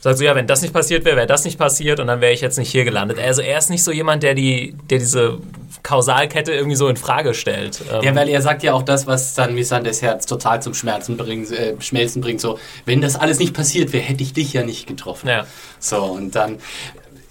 [0.04, 2.34] sagt so, ja, wenn das nicht passiert wäre, wäre das nicht passiert und dann wäre
[2.34, 3.20] ich jetzt nicht hier gelandet.
[3.20, 5.38] Also er ist nicht so jemand, der die, der diese
[5.82, 7.82] Kausalkette irgendwie so in Frage stellt.
[7.92, 11.18] Ähm, Ja, weil er sagt ja auch das, was dann Missanders Herz total zum Schmerzen
[11.18, 12.40] bringt, äh, Schmelzen bringt.
[12.42, 15.28] So, wenn das alles nicht passiert wäre, hätte ich dich ja nicht getroffen.
[15.28, 15.46] ja.
[15.80, 16.60] So, und dann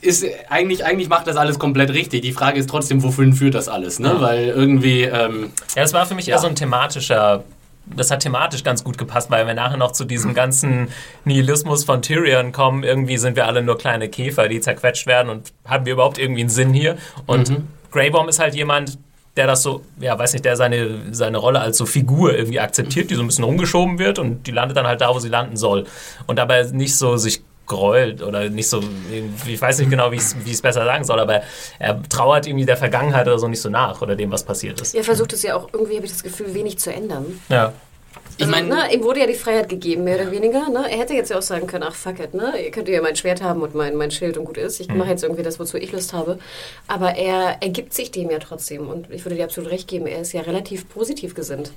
[0.03, 2.23] ist eigentlich, eigentlich macht das alles komplett richtig.
[2.23, 4.17] Die Frage ist trotzdem, wofür führt das alles, ne?
[4.19, 6.41] Weil irgendwie, ähm, Ja, das war für mich eher Ja.
[6.41, 7.45] so ein thematischer.
[7.97, 10.89] Das hat thematisch ganz gut gepasst, weil wir nachher noch zu diesem ganzen
[11.25, 12.83] Nihilismus von Tyrion kommen.
[12.83, 16.41] Irgendwie sind wir alle nur kleine Käfer, die zerquetscht werden und haben wir überhaupt irgendwie
[16.41, 16.97] einen Sinn hier?
[17.27, 17.69] Und Mhm.
[17.91, 18.99] Greybaum ist halt jemand,
[19.37, 23.11] der das so, ja, weiß nicht, der seine, seine Rolle als so Figur irgendwie akzeptiert,
[23.11, 25.57] die so ein bisschen rumgeschoben wird und die landet dann halt da, wo sie landen
[25.57, 25.87] soll.
[26.27, 28.83] Und dabei nicht so sich gräult oder nicht so,
[29.47, 31.43] ich weiß nicht genau, wie ich es besser sagen soll, aber
[31.79, 34.95] er trauert irgendwie der Vergangenheit oder so nicht so nach oder dem, was passiert ist.
[34.95, 37.41] Er versucht es ja auch irgendwie, habe ich das Gefühl, wenig zu ändern.
[37.49, 37.73] Ja.
[38.37, 40.69] ich meine, ne, ihm wurde ja die Freiheit gegeben, mehr oder weniger.
[40.69, 40.85] Ne?
[40.91, 42.53] Er hätte jetzt ja auch sagen können, ach fuck it, ne?
[42.63, 44.81] ihr könnt ja mein Schwert haben und mein, mein Schild und gut ist.
[44.81, 46.39] Ich mache jetzt irgendwie das, wozu ich Lust habe.
[46.89, 48.89] Aber er ergibt sich dem ja trotzdem.
[48.89, 51.73] Und ich würde dir absolut recht geben, er ist ja relativ positiv gesinnt.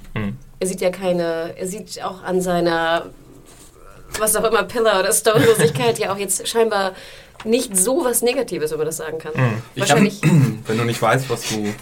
[0.60, 3.06] Er sieht ja keine, er sieht auch an seiner,
[4.19, 6.93] was auch immer, Pillar oder Stonelosigkeit ja auch jetzt scheinbar
[7.43, 9.32] nicht so was Negatives, wenn man das sagen kann.
[9.75, 10.19] Ich Wahrscheinlich.
[10.67, 11.73] Wenn du nicht weißt, was du.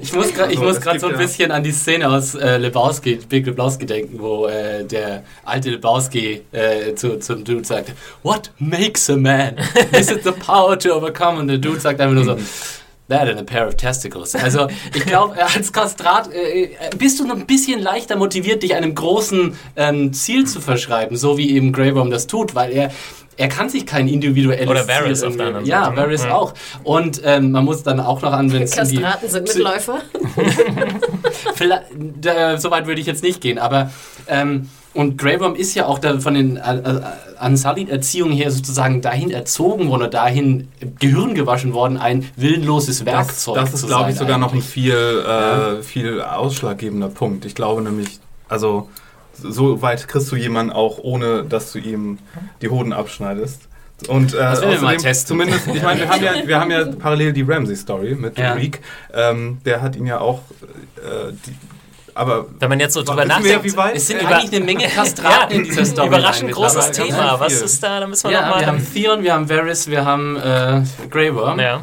[0.00, 2.56] Ich muss gerade Also, muss grad so ein ja- bisschen an die Szene aus äh,
[2.56, 8.50] Lebowski, Big Lebowski denken, wo äh, der alte Lebowski äh, zu, zum Dude sagt, What
[8.58, 9.56] makes a man?
[9.92, 11.38] Is it the power to overcome?
[11.38, 12.36] Und der Dude sagt einfach nur so,
[13.08, 14.34] That and a pair of testicles.
[14.34, 18.94] Also ich glaube, als Kastrat äh, bist du noch ein bisschen leichter motiviert, dich einem
[18.94, 22.90] großen ähm, Ziel zu verschreiben, so wie eben Grey Worm das tut, weil er
[23.36, 26.02] er kann sich kein individuelles Oder Varys Ziel auf der anderen Ja, Seite, ne?
[26.02, 26.34] Varys Ja.
[26.36, 26.54] auch.
[26.84, 29.98] Und ähm, man muss dann auch noch an, wenn es in die Kastraten sind Mitläufer.
[31.56, 33.90] Vielleicht, äh, so weit würde ich jetzt nicht gehen, aber
[34.28, 37.00] ähm, und Grey Worm ist ja auch da von den äh, äh,
[37.44, 40.68] Unsullied-Erziehungen her sozusagen dahin erzogen worden, oder dahin
[41.00, 44.58] Gehirn gewaschen worden, ein willenloses Das, Werkzeug das ist, zu glaube ich, sogar noch ein
[44.58, 44.64] eigentlich.
[44.66, 47.44] viel, äh, viel ausschlaggebender Punkt.
[47.44, 48.88] Ich glaube nämlich, also
[49.36, 52.18] so weit kriegst du jemanden auch, ohne dass du ihm
[52.62, 53.68] die Hoden abschneidest.
[54.08, 56.70] Und äh, Das werden wir mal außerdem zumindest, ich meine, wir haben ja, wir haben
[56.70, 58.52] ja parallel die Ramsey-Story mit Ja.
[58.52, 58.80] Reek.
[59.12, 60.40] Ähm, der hat ihn ja auch
[60.98, 61.54] äh, die,
[62.14, 63.96] aber Wenn man jetzt so drüber nachdenkt, wie weit?
[63.96, 66.08] Es sind äh, eigentlich eine Menge Kastraten in dieser Story.
[66.08, 66.92] Überraschend großes.
[66.92, 67.08] Thema.
[67.18, 68.00] Ja, Was ist da?
[68.00, 68.60] Da müssen wir Ja, nochmal.
[68.60, 71.58] wir haben Theon, wir haben Varys, wir haben äh, Grey Worm.
[71.60, 71.80] ja.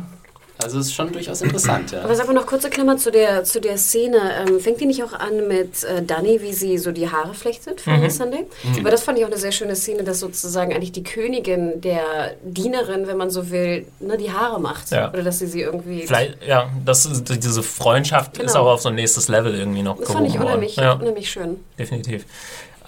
[0.63, 2.01] Also es ist schon durchaus interessant, ja.
[2.03, 4.17] Aber sag mal noch kurze Klammer zu der, zu der Szene.
[4.47, 7.81] Ähm, fängt die nicht auch an mit äh, Dani, wie sie so die Haare flechtet
[7.81, 8.09] für Mhm.
[8.09, 8.45] Sunday?
[8.79, 12.35] Aber das fand ich auch eine sehr schöne Szene, dass sozusagen eigentlich die Königin der
[12.43, 14.91] Dienerin, wenn man so will, ne, die Haare macht.
[14.91, 15.09] Ja.
[15.11, 16.05] Oder dass sie sie irgendwie...
[16.07, 18.65] Vielleicht, ja, das ist, diese Freundschaft ist Genau.
[18.67, 20.93] auch auf so ein nächstes Level irgendwie noch das fand ich unheimlich, Ja.
[20.93, 21.57] unheimlich schön.
[21.77, 22.25] definitiv.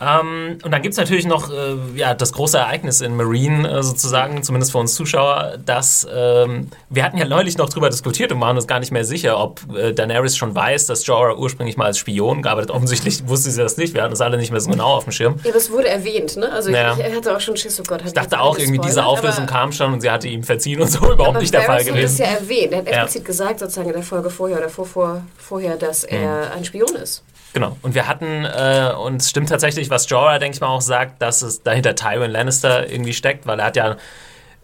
[0.03, 3.83] Ähm, und dann gibt es natürlich noch äh, ja, das große Ereignis in Marine äh,
[3.83, 8.41] sozusagen, zumindest für uns Zuschauer, dass ähm, wir hatten ja neulich noch drüber diskutiert und
[8.41, 11.85] waren uns gar nicht mehr sicher, ob äh, Daenerys schon weiß, dass Jorah ursprünglich mal
[11.85, 12.75] als Spion gearbeitet hat.
[12.75, 15.11] Offensichtlich wusste sie das nicht, wir hatten das alle nicht mehr so genau auf dem
[15.13, 15.35] Schirm.
[15.43, 16.51] Ja, aber es wurde erwähnt, ne?
[16.51, 16.93] Also Ja.
[16.93, 18.01] ich, ich hatte auch schon Schiss, oh Gott.
[18.05, 20.99] Ich dachte auch irgendwie, diese Auflösung kam schon und sie hatte ihm verziehen und so,
[21.13, 22.13] überhaupt nicht der Fall Varys hat gewesen.
[22.13, 22.71] es ja erwähnt.
[22.73, 22.91] Er hat Ja.
[23.03, 26.95] explizit gesagt, sozusagen in der Folge vorher oder vor, vor, vorher, dass er ein Spion
[26.95, 27.23] ist.
[27.53, 27.77] Genau.
[27.83, 31.21] Und wir hatten, äh, und es stimmt tatsächlich, was Jorah, denke ich mal, auch sagt,
[31.21, 33.95] dass es dahinter Tywin Lannister irgendwie steckt, weil er hat ja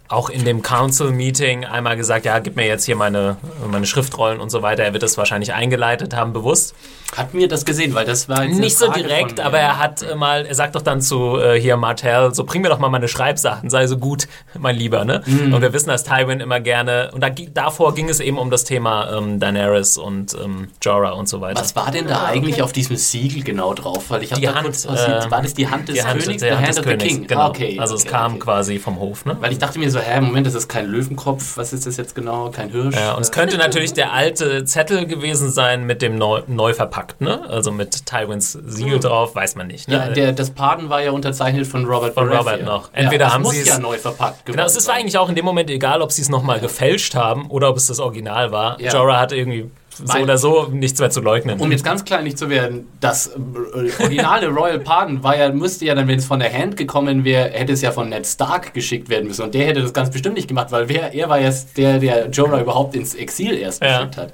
[0.09, 3.37] auch in dem Council-Meeting einmal gesagt, ja, gib mir jetzt hier meine,
[3.69, 4.83] meine Schriftrollen und so weiter.
[4.83, 6.73] Er wird das wahrscheinlich eingeleitet haben, bewusst.
[7.15, 10.03] Hatten wir das gesehen, weil das war Nicht so Frage direkt, von- aber er hat
[10.03, 12.89] äh, mal, er sagt doch dann zu äh, hier Martell, so bring mir doch mal
[12.89, 15.23] meine Schreibsachen, sei so gut, mein Lieber, ne?
[15.25, 15.53] Mhm.
[15.53, 18.63] Und wir wissen, dass Tywin immer gerne, und da, davor ging es eben um das
[18.63, 21.61] Thema ähm, Daenerys und ähm, Jorah und so weiter.
[21.61, 22.37] Was war denn da Ah, okay.
[22.37, 24.05] eigentlich auf diesem Siegel genau drauf?
[24.09, 26.03] Weil ich habe Die da Hand, kurz was, äh, war das die Hand des Die
[26.03, 27.27] Hand, Königs, der Hand Hand des of the Königs, King?
[27.27, 27.41] genau.
[27.41, 27.77] Ah, okay.
[27.79, 28.39] also es okay, kam okay.
[28.39, 29.35] quasi vom Hof, ne?
[29.39, 32.15] Weil ich dachte mir so, hä, Moment, das ist kein Löwenkopf, was ist das jetzt
[32.15, 32.49] genau?
[32.49, 32.95] Kein Hirsch?
[32.95, 37.21] Ja, und es könnte natürlich der alte Zettel gewesen sein mit dem neu, neu verpackt,
[37.21, 37.41] ne?
[37.49, 39.87] Also mit Tywins Siegel drauf, weiß man nicht.
[39.87, 39.95] Ne?
[39.95, 42.53] ja, der, das Paden war ja unterzeichnet von Robert Von Baratheon.
[42.53, 42.89] Robert noch.
[42.93, 45.35] Entweder ja, das haben sie es- ja neu verpackt genau, es ist eigentlich auch in
[45.35, 48.79] dem Moment egal, ob sie es nochmal gefälscht haben oder ob es das Original war.
[48.81, 48.91] Ja.
[48.93, 49.69] Jorah hatte irgendwie
[50.03, 51.59] so Weil- oder so nichts mehr zu leugnen.
[51.59, 55.95] Um jetzt ganz kleinlich zu werden, das äh, originale Royal Pardon war ja, müsste ja
[55.95, 59.09] dann, wenn es von der Hand gekommen wäre, hätte es ja von Ned Stark geschickt
[59.09, 59.43] werden müssen.
[59.43, 62.29] Und der hätte das ganz bestimmt nicht gemacht, weil wer, er war jetzt der, der
[62.29, 63.97] Jorah überhaupt ins Exil erst Ja.
[63.99, 64.33] geschickt hat.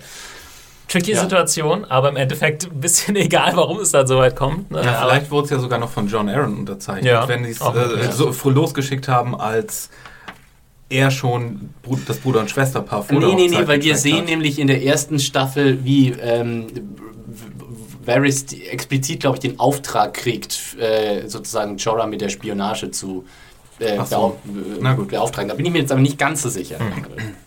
[0.88, 1.22] Tricky Ja.
[1.22, 4.70] Situation, aber im Endeffekt ein bisschen egal, warum es dann so weit kommt.
[4.72, 4.84] Ne?
[4.86, 7.60] Ja, vielleicht wurde es ja sogar noch von John Aaron unterzeichnet, Ja, wenn die es
[7.62, 9.90] äh, so früh losgeschickt haben, als
[10.90, 11.70] er schon
[12.08, 14.26] das Bruder- und Schwesterpaar vor Nee, nee, nee, weil wir sehen hat.
[14.26, 16.68] nämlich in der ersten Staffel, wie ähm,
[18.06, 23.26] Varys explizit, glaube ich, den Auftrag kriegt, äh, sozusagen Jorah mit der Spionage zu
[23.80, 24.16] äh, so.
[24.16, 24.34] beauf-
[24.82, 25.10] Na äh, gut.
[25.10, 25.50] beauftragen.
[25.50, 26.78] Da bin ich mir jetzt aber nicht ganz so sicher.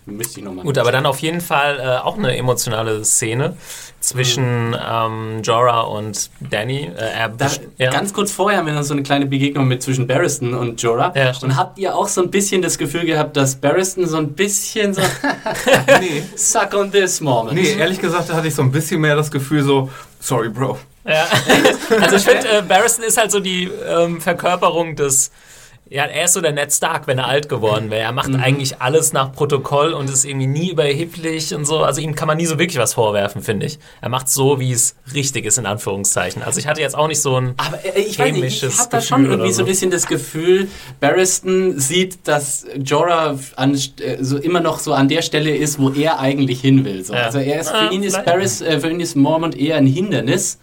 [0.06, 0.64] Müsste ich nochmal.
[0.64, 3.56] Gut, aber dann auf jeden Fall äh, auch eine emotionale Szene
[4.00, 6.90] zwischen ähm, Jorah und Danny.
[6.96, 7.90] Äh, er Da, ja.
[7.90, 11.12] Ganz kurz vorher haben wir noch so eine kleine Begegnung mit zwischen Barristan und Jorah.
[11.16, 11.52] Ja, stimmt.
[11.52, 14.94] und habt ihr auch so ein bisschen das Gefühl gehabt, dass Barristan so ein bisschen
[14.94, 15.02] so
[16.00, 17.54] Nee, suck on this moment.
[17.54, 20.78] nee, ehrlich gesagt hatte ich so ein bisschen mehr das Gefühl so, sorry Bro.
[21.04, 21.26] Ja.
[22.00, 25.30] Also ich finde, äh, Barristan ist halt so die ähm, Verkörperung des.
[25.90, 28.02] Ja, er ist so der Ned Stark, wenn er alt geworden wäre.
[28.02, 28.40] Er macht Mhm.
[28.42, 31.78] eigentlich alles nach Protokoll und ist irgendwie nie überheblich und so.
[31.82, 33.78] Also ihm kann man nie so wirklich was vorwerfen, finde ich.
[34.02, 36.42] Er macht so, wie es richtig ist, in Anführungszeichen.
[36.42, 37.54] Also ich hatte jetzt auch nicht so ein.
[37.56, 39.70] Aber äh, ich weiß nicht, ich habe da schon irgendwie oder so ein so.
[39.70, 40.68] bisschen das Gefühl,
[41.00, 45.90] Barristan sieht, dass Jorah an, äh, so immer noch so an der Stelle ist, wo
[45.90, 47.02] er eigentlich hin will.
[47.04, 47.14] So.
[47.14, 47.22] Ja.
[47.24, 48.22] Also er ist, für, Ah, ihn ist.
[48.24, 50.58] Barris, äh, für ihn ist Mormont eher ein Hindernis.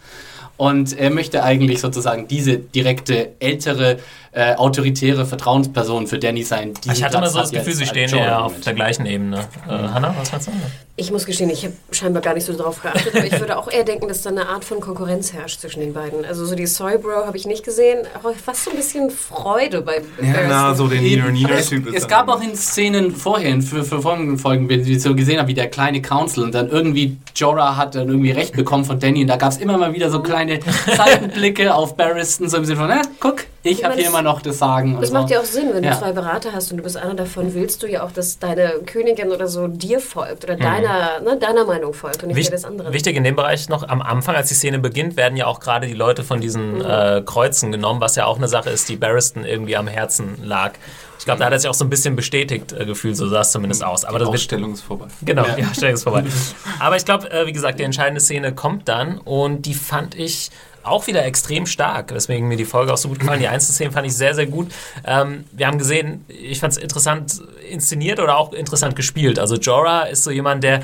[0.58, 3.98] Und er möchte eigentlich sozusagen diese direkte, ältere,
[4.36, 6.74] äh, autoritäre Vertrauensperson für Danny sein.
[6.84, 9.38] die Ich hatte mal Platz so das Gefühl, sie stehen im auf der gleichen Ebene.
[9.66, 10.52] Äh, Hanna, was meinst du?
[10.98, 13.70] Ich muss gestehen, ich habe scheinbar gar nicht so drauf geachtet, aber ich würde auch
[13.70, 16.24] eher denken, dass da eine Art von Konkurrenz herrscht zwischen den beiden.
[16.24, 19.82] Also so die Soy Bro habe ich nicht gesehen, aber fast so ein bisschen Freude
[19.82, 23.60] bei Ja, na, so den Nino Aber Nino es, es gab auch in Szenen vorher,
[23.60, 26.68] für, für folgende Folgen, wenn wir so gesehen haben, wie der kleine Council und dann
[26.68, 29.92] irgendwie Jorah hat dann irgendwie Recht bekommen von Danny und da gab es immer mal
[29.92, 30.60] wieder so kleine
[30.96, 34.42] Seitenblicke auf Barristan, so im Sinne von, na, guck, ich Ich habe hier immer noch
[34.42, 34.94] das Sagen.
[34.96, 35.14] Und Das so.
[35.14, 35.92] macht ja auch Sinn, wenn Ja.
[35.92, 38.74] du zwei Berater hast und du bist einer davon, willst du ja auch, dass deine
[38.84, 42.56] Königin oder so dir folgt oder deiner, ne, deiner Meinung folgt und nicht Wicht, der
[42.58, 42.92] des anderen.
[42.92, 45.86] wichtig in dem Bereich noch, am Anfang, als die Szene beginnt, werden ja auch gerade
[45.86, 49.44] die Leute von diesen äh, Kreuzen genommen, was ja auch eine Sache ist, die Barristan
[49.44, 50.72] irgendwie am Herzen lag.
[51.18, 53.40] Ich glaube, da hat er sich auch so ein bisschen bestätigt äh, gefühlt, so sah
[53.40, 54.04] es zumindest aus.
[54.04, 55.06] Aber das Die wird Ausstellung ist vorbei.
[55.22, 55.54] Genau, Ja.
[55.54, 56.24] die Ausstellung ist vorbei.
[56.78, 60.50] Aber ich glaube, äh, wie gesagt, die entscheidende Szene kommt dann und die fand ich
[60.86, 63.40] auch wieder extrem stark, weswegen mir die Folge auch so gut gefallen.
[63.40, 64.68] Die Einzelszenen fand ich sehr, sehr gut.
[65.04, 69.38] Ähm, wir haben gesehen, ich fand es interessant inszeniert oder auch interessant gespielt.
[69.38, 70.82] Also Jorah ist so jemand, der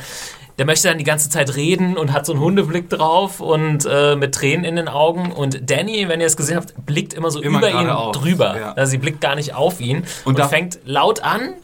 [0.59, 4.17] der möchte dann die ganze Zeit reden und hat so einen Hundeblick drauf und äh,
[4.17, 5.33] mit Tränen in den Augen.
[5.33, 8.57] Und Danny, wenn ihr es gesehen habt, blickt immer so Immer über ihn geradeaus, drüber.
[8.61, 8.73] ja.
[8.75, 11.55] Also sie blickt gar nicht auf ihn und, Und fängt laut an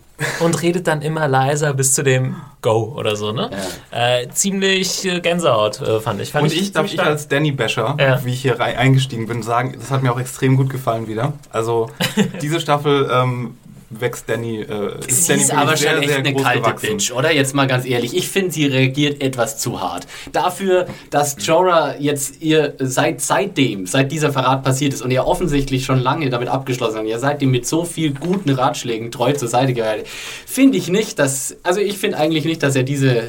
[0.41, 3.51] und redet dann immer leiser bis zu dem Go oder so, ne?
[3.93, 4.19] Ja.
[4.19, 6.33] Äh, ziemlich äh, Gänsehaut, äh, fand ich.
[6.33, 8.25] Fand und ich, darf ich als Danny Basher, ja.
[8.25, 11.35] wie ich hier eingestiegen bin, sagen, das hat mir auch extrem gut gefallen wieder.
[11.51, 11.89] Also
[12.43, 13.57] diese Staffel ähm,
[13.91, 14.61] wächst Danny.
[14.61, 16.97] Äh, ist Danny ist aber schon echt eine kalte gewachsen.
[16.97, 17.33] Bitch, oder?
[17.33, 18.17] Jetzt mal ganz ehrlich.
[18.17, 20.07] Ich finde, sie reagiert etwas zu hart.
[20.33, 25.85] Dafür, dass Jorah jetzt ihr seit seitdem, seit dieser Verrat passiert ist und ihr offensichtlich
[25.85, 29.73] schon lange damit abgeschlossen habt, ihr seitdem mit so viel guten Ratschlägen treu zur Seite
[29.73, 30.05] gehalten,
[30.47, 31.57] finde ich nicht, dass.
[31.63, 33.29] Also ich finde eigentlich nicht, dass er diese äh,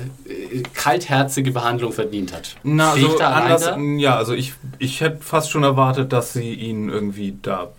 [0.74, 2.56] kaltherzige Behandlung verdient hat.
[2.64, 7.38] Na, also anders, ja, also ich, ich hätte fast schon erwartet, dass sie ihn irgendwie
[7.42, 7.72] da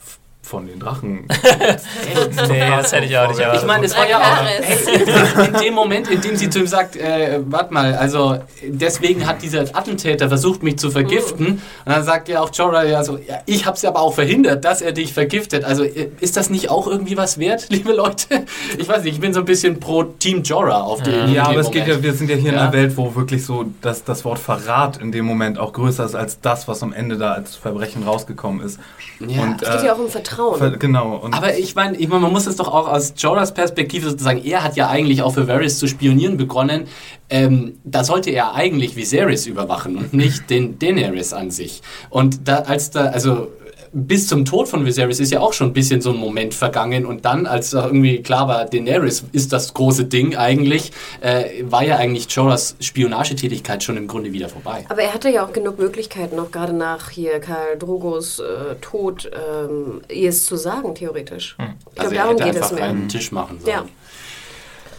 [0.51, 1.29] von den Drachen.
[2.49, 3.63] nee, das hätte ich auch nicht erwartet.
[3.63, 6.97] Ich meine, es war ja auch in dem Moment, in dem sie zu ihm sagt,
[6.97, 11.47] äh, warte mal, also deswegen hat dieser Attentäter versucht, mich zu vergiften.
[11.47, 14.83] Und dann sagt ja auch Jorah, also, ja, ich habe es aber auch verhindert, dass
[14.83, 15.65] er dich vergiftet.
[15.65, 18.45] Also äh, ist das nicht auch irgendwie was wert, liebe Leute?
[18.77, 21.13] Ich weiß nicht, ich bin so ein bisschen pro Team Jorah auf die.
[21.13, 22.53] Ja, ja aber es geht ja, wir sind ja hier ja.
[22.55, 26.05] in einer Welt, wo wirklich so dass das Wort Verrat in dem Moment auch größer
[26.05, 28.81] ist als das, was am Ende da als Verbrechen rausgekommen ist.
[29.21, 29.43] Ja.
[29.43, 30.40] Und, es geht ja auch um Vertrauen.
[30.55, 30.79] Vertrauen.
[30.79, 31.29] Genau.
[31.31, 34.65] Aber ich meine, ich mein, man muss es doch auch aus Jorahs Perspektive sozusagen, er
[34.65, 36.87] hat ja eigentlich auch für Varys zu spionieren begonnen.
[37.29, 41.83] Ähm, da sollte er eigentlich Viserys überwachen und nicht den Daenerys an sich.
[42.09, 43.49] Und da, als da, also
[43.93, 47.07] bis zum Tod von Viserys ist ja auch schon ein bisschen so ein Moment vergangen
[47.07, 51.97] und dann, als irgendwie klar war, Daenerys ist das große Ding eigentlich, äh, war ja
[51.97, 54.85] eigentlich Jorahs Spionagetätigkeit schon im Grunde wieder vorbei.
[54.89, 59.31] Aber er hatte ja auch genug Möglichkeiten, auch gerade nach hier Karl Drogos äh, Tod,
[59.35, 61.57] ähm, ihr es zu sagen, theoretisch.
[61.59, 61.75] Hm.
[61.93, 62.85] Ich also glaube, darum geht es mehr.
[62.85, 63.73] einen Tisch machen sollen.
[63.73, 63.85] Ja.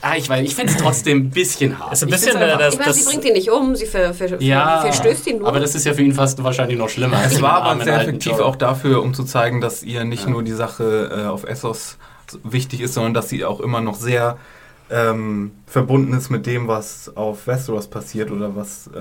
[0.01, 1.93] Ah, ich weiß, ich finde es trotzdem ein bisschen hart.
[1.93, 4.41] Ist ein bisschen, ich, das, ich meine, sie bringt ihn nicht um, sie ver, ver,
[4.41, 5.47] ja, verstößt ihn nur.
[5.47, 7.21] Aber das ist ja für ihn fast wahrscheinlich noch schlimmer.
[7.25, 10.29] Es war aber sehr effektiv auch dafür, um zu zeigen, dass ihr nicht ja.
[10.29, 11.97] nur die Sache äh, auf Essos
[12.43, 14.37] wichtig ist, sondern dass sie auch immer noch sehr
[14.91, 18.99] ähm, verbunden ist mit dem, was auf Westeros passiert oder was äh,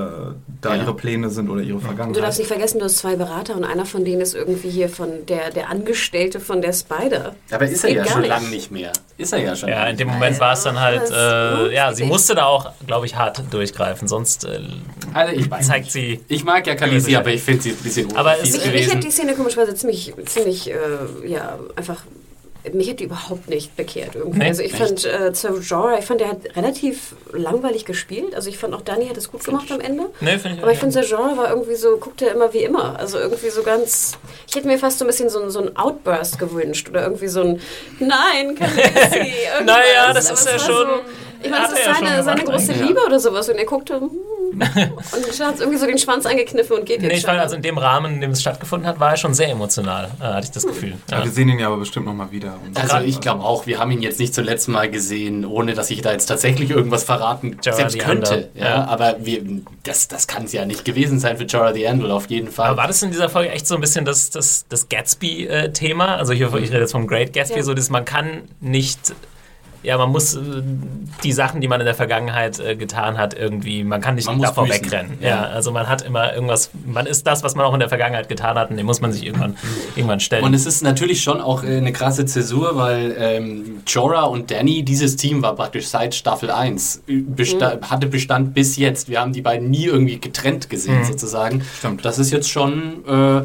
[0.61, 0.83] da ja.
[0.83, 2.17] ihre Pläne sind oder ihre Vergangenheit.
[2.17, 4.89] Du darfst nicht vergessen, du hast zwei Berater und einer von denen ist irgendwie hier
[4.89, 7.35] von der, der Angestellte von der Spider.
[7.51, 8.93] Aber ist er ja schon lange nicht mehr.
[9.19, 9.69] Ist er ja schon.
[9.69, 13.07] Ja, in dem Moment war es dann halt, äh, ja, sie musste da auch, glaube
[13.07, 14.61] ich, hart durchgreifen, sonst äh,
[15.13, 16.21] also ich zeigt sie.
[16.29, 19.01] Ich mag ja Khaleesi, aber ich finde sie ein bisschen aber es, ich, ich hätte
[19.01, 20.75] die Szene komischerweise ziemlich, ziemlich äh,
[21.27, 22.05] ja, einfach
[22.73, 24.39] mich hat die überhaupt nicht bekehrt irgendwie.
[24.39, 25.03] Nee, also ich echt?
[25.03, 28.35] fand äh, Jorah, ich fand, der hat relativ langweilig gespielt.
[28.35, 30.11] Also ich fand auch Dani hat es gut gemacht am Ende.
[30.21, 32.99] Nee, find ich Aber ich finde, Jorah war irgendwie so, guckt er immer wie immer.
[32.99, 34.13] Also irgendwie so ganz,
[34.47, 37.41] ich hätte mir fast so ein bisschen so, so ein Outburst gewünscht oder irgendwie so
[37.41, 37.61] ein
[37.99, 38.61] Nein, nicht.
[39.65, 40.87] naja, das ist ja schon...
[40.87, 41.01] So,
[41.43, 43.49] ich meine, das ist seine, ja seine große Liebe oder sowas.
[43.49, 44.11] Und er guckte, hm,
[44.53, 47.11] und hat irgendwie so den Schwanz angekniffen und geht jetzt.
[47.11, 49.35] Nee, ich fand, also in dem Rahmen, in dem es stattgefunden hat, war er schon
[49.35, 50.95] sehr emotional, äh, hatte ich das Gefühl.
[51.11, 51.19] Ja.
[51.19, 52.59] Ja, wir sehen ihn ja aber bestimmt nochmal wieder.
[52.75, 56.03] Also ich glaube auch, wir haben ihn jetzt nicht zuletzt mal gesehen, ohne dass ich
[56.03, 58.49] da jetzt tatsächlich irgendwas verraten Jorah selbst könnte.
[58.55, 59.43] Ja, ja, aber wir,
[59.83, 62.69] das, das kann es ja nicht gewesen sein für Jorah the Andal auf jeden Fall.
[62.69, 66.17] Aber war das in dieser Folge echt so ein bisschen das, das, das Gatsby-Thema?
[66.17, 69.15] Also hier, ich rede jetzt vom Great Gatsby, so dass man kann nicht
[69.83, 70.41] ja, man muss äh,
[71.25, 74.41] die Sachen, die man in der Vergangenheit äh, getan hat, irgendwie, man kann nicht man
[74.41, 75.19] davor wegrennen.
[75.21, 75.29] Ja.
[75.29, 75.43] ja.
[75.45, 78.59] also man hat immer irgendwas, man ist das, was man auch in der Vergangenheit getan
[78.59, 79.57] hat und dem muss man sich irgendwann,
[79.97, 80.45] irgendwann stellen.
[80.45, 84.83] Und es ist natürlich schon auch äh, eine krasse Zäsur, weil ähm, Jorah und Danny,
[84.83, 87.91] dieses Team war praktisch seit Staffel 1, besta mhm.
[87.91, 89.09] hatte Bestand bis jetzt.
[89.09, 91.05] Wir haben die beiden nie irgendwie getrennt gesehen, mhm.
[91.05, 91.63] sozusagen.
[91.79, 92.05] Stimmt.
[92.05, 93.05] Das ist jetzt schon...
[93.07, 93.43] Äh,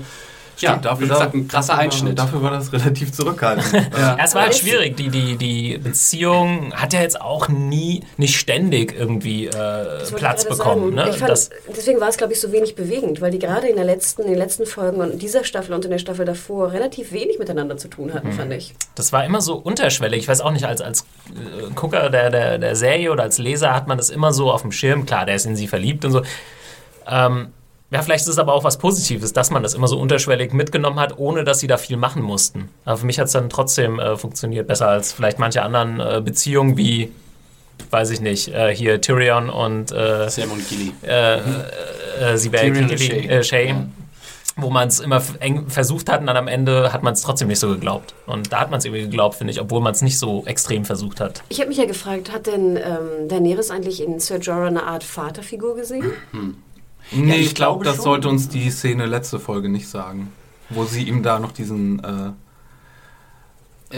[0.66, 2.20] ja, dafür, gesagt, ein krasser Einschnitt.
[2.20, 3.72] Dafür war das relativ zurückhaltend.
[3.98, 4.18] ja.
[4.24, 4.98] Es war halt schwierig.
[4.98, 10.94] Die, die, die Beziehung hat ja jetzt auch nie, nicht ständig irgendwie äh, Platz bekommen.
[10.94, 11.12] Ne?
[11.14, 14.24] Fand, deswegen war es, glaube ich, so wenig bewegend, weil die gerade in, der letzten,
[14.24, 17.78] in den letzten Folgen und dieser Staffel und in der Staffel davor relativ wenig miteinander
[17.78, 18.34] zu tun hatten, mhm.
[18.34, 18.74] fand ich.
[18.96, 20.20] Das war immer so unterschwellig.
[20.20, 23.74] Ich weiß auch nicht, als, als äh, Gucker der, der, der Serie oder als Leser
[23.74, 25.06] hat man das immer so auf dem Schirm.
[25.06, 26.22] Klar, der ist in sie verliebt und so.
[27.08, 27.50] Ähm,
[27.96, 31.00] ja, vielleicht ist es aber auch was Positives, dass man das immer so unterschwellig mitgenommen
[31.00, 32.68] hat, ohne dass sie da viel machen mussten.
[32.84, 36.22] Aber für mich hat es dann trotzdem äh, funktioniert, besser als vielleicht manche anderen äh,
[36.22, 37.14] Beziehungen wie,
[37.92, 40.92] weiß ich nicht, äh, hier Tyrion und äh, Sam und Gilly.
[41.04, 41.38] Äh,
[42.20, 43.70] äh, Sibel Gilly, äh, Shay.
[43.70, 43.88] Ja.
[44.58, 47.48] Wo man es immer eng versucht hat und dann am Ende hat man es trotzdem
[47.48, 48.14] nicht so geglaubt.
[48.26, 50.84] Und da hat man es irgendwie geglaubt, finde ich, obwohl man es nicht so extrem
[50.84, 51.44] versucht hat.
[51.48, 55.06] Ich habe mich ja gefragt, hat denn ähm, Daenerys eigentlich in Sir Jorah eine Art
[55.06, 56.12] Vaterfigur gesehen?
[56.32, 56.56] Hm.
[57.12, 58.04] Nee, ja, ich, ich glaube, das schon.
[58.04, 60.32] sollte uns die Szene letzte Folge nicht sagen.
[60.70, 62.04] Wo sie ihm da noch diesen.
[62.04, 62.32] Äh,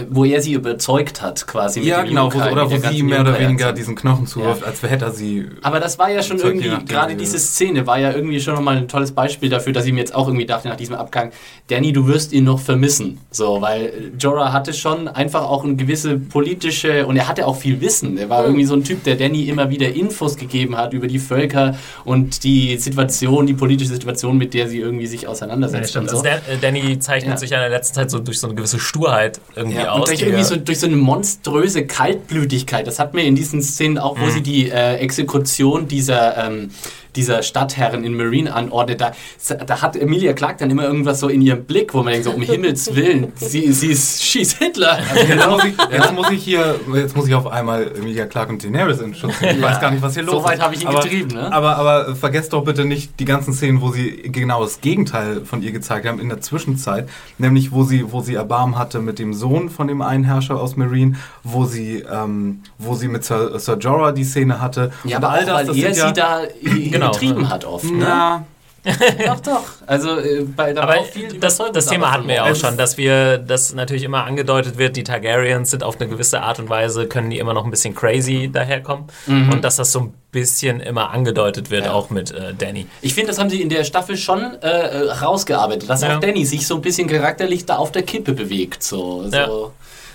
[0.09, 1.81] wo er sie überzeugt hat, quasi.
[1.81, 4.67] ja, genau, wo, oder wo sie mehr oder weniger diesen Knochen zuwirft, ja.
[4.67, 5.47] als hätte er sie.
[5.61, 8.87] Aber das war ja schon irgendwie, gerade diese Szene war ja irgendwie schon nochmal ein
[8.87, 11.31] tolles Beispiel dafür, dass ich mir jetzt auch irgendwie dachte, nach diesem Abgang,
[11.67, 13.19] Danny, du wirst ihn noch vermissen.
[13.31, 17.81] So, weil Jorah hatte schon einfach auch eine gewisse politische, und er hatte auch viel
[17.81, 18.17] Wissen.
[18.17, 18.47] Er war mhm.
[18.47, 22.43] irgendwie so ein Typ, der Danny immer wieder Infos gegeben hat über die Völker und
[22.43, 25.95] die Situation, die politische Situation, mit der sie irgendwie sich auseinandersetzt.
[25.95, 26.17] Ja, so.
[26.17, 26.23] also
[26.61, 27.37] Danny zeichnet ja.
[27.37, 29.93] sich ja in der letzten Zeit so durch so eine gewisse Sturheit irgendwie ja.
[29.93, 32.85] Und durch, irgendwie so, durch so eine monströse Kaltblütigkeit.
[32.85, 34.31] Das hat mir in diesen Szenen auch, wo mhm.
[34.31, 36.71] sie die äh, Exekution dieser ähm,
[37.17, 39.11] dieser Stadtherren in Marine anordnet, da,
[39.55, 42.31] da hat Emilia Clark dann immer irgendwas so in ihrem Blick, wo man denkt, so
[42.31, 44.99] um Himmels Willen, sie, sie ist, she's Hitler.
[45.09, 48.49] Also jetzt, muss ich, jetzt, muss ich, hier, jetzt muss ich auf einmal Emilia Clark
[48.49, 50.41] und Daenerys in Schutz Ich weiß gar nicht, was hier los ist.
[50.41, 51.51] So weit habe ich ihn aber, getrieben, ne?
[51.51, 55.61] Aber, aber vergesst doch bitte nicht die ganzen Szenen, wo sie genau das Gegenteil von
[55.61, 59.33] ihr gezeigt haben in der Zwischenzeit, nämlich wo sie, wo sie Erbarmen hatte mit dem
[59.33, 63.77] Sohn von dem einen Herrscher aus Marine, wo sie, ähm, wo sie mit Sir, Sir
[63.77, 64.91] Jorah die Szene hatte.
[65.03, 67.19] Ja, aber all das, weil das er sie da genau genau.
[67.19, 67.85] getrieben hat oft.
[67.85, 67.97] Ne?
[67.99, 68.45] Na.
[69.25, 69.63] doch, doch.
[69.85, 70.97] Also äh, bei da Aber
[71.39, 74.95] das, das Thema hatten wir ja auch schon, dass wir, dass natürlich immer angedeutet wird,
[74.95, 77.95] die Targaryens sind auf eine gewisse Art und Weise, können die immer noch ein bisschen
[77.95, 79.07] crazy daherkommen.
[79.25, 79.51] Mhm.
[79.51, 81.93] Und dass das so ein bisschen immer angedeutet wird, ja.
[81.93, 82.87] auch mit äh, Danny.
[83.01, 86.15] Ich finde, das haben sie in der Staffel schon äh, äh rausgearbeitet, dass ja.
[86.15, 88.83] auch Danny sich so ein bisschen charakterlich da auf der Kippe bewegt.
[88.83, 89.35] So, so.
[89.35, 89.47] Ja.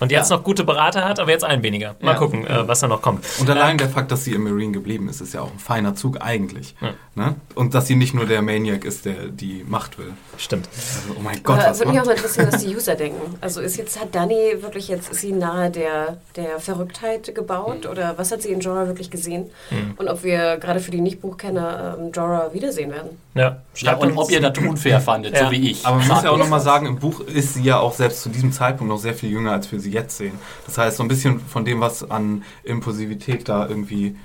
[0.02, 0.36] Und jetzt ja.
[0.36, 1.94] noch gute Berater hat, aber jetzt ein weniger.
[2.00, 2.18] Mal ja.
[2.18, 3.24] gucken, äh, was da noch kommt.
[3.38, 5.94] Und allein der Fakt, dass sie im Marine geblieben ist, ist ja auch ein feiner
[5.94, 6.74] Zug eigentlich.
[6.80, 6.94] Ja.
[7.14, 7.36] Ne?
[7.54, 10.12] Und dass sie nicht nur der Maniac ist, der die Macht will.
[10.38, 10.68] Stimmt.
[10.74, 11.60] Also, oh mein Gott.
[11.60, 13.36] Aber würde mich auch mal interessieren, was die User denken.
[13.40, 17.84] Also ist jetzt, hat Dani wirklich jetzt, ist sie nahe der, der Verrücktheit gebaut?
[17.84, 17.90] Mhm.
[17.90, 19.50] Oder was hat sie in Jorah wirklich gesehen?
[19.70, 19.94] Mhm.
[19.98, 23.10] Und ob wir gerade für die Nicht-Buchkenner ähm, Jorah wiedersehen werden.
[23.34, 25.86] Ja, ja und ob ihr das unfair fandet, so wie ich.
[25.86, 28.30] Aber man muss ja auch nochmal sagen, im Buch ist sie ja auch selbst zu
[28.30, 30.32] diesem Zeitpunkt noch sehr viel jünger, als wir sie jetzt sehen.
[30.66, 34.16] Das heißt, so ein bisschen von dem, was an Impulsivität da irgendwie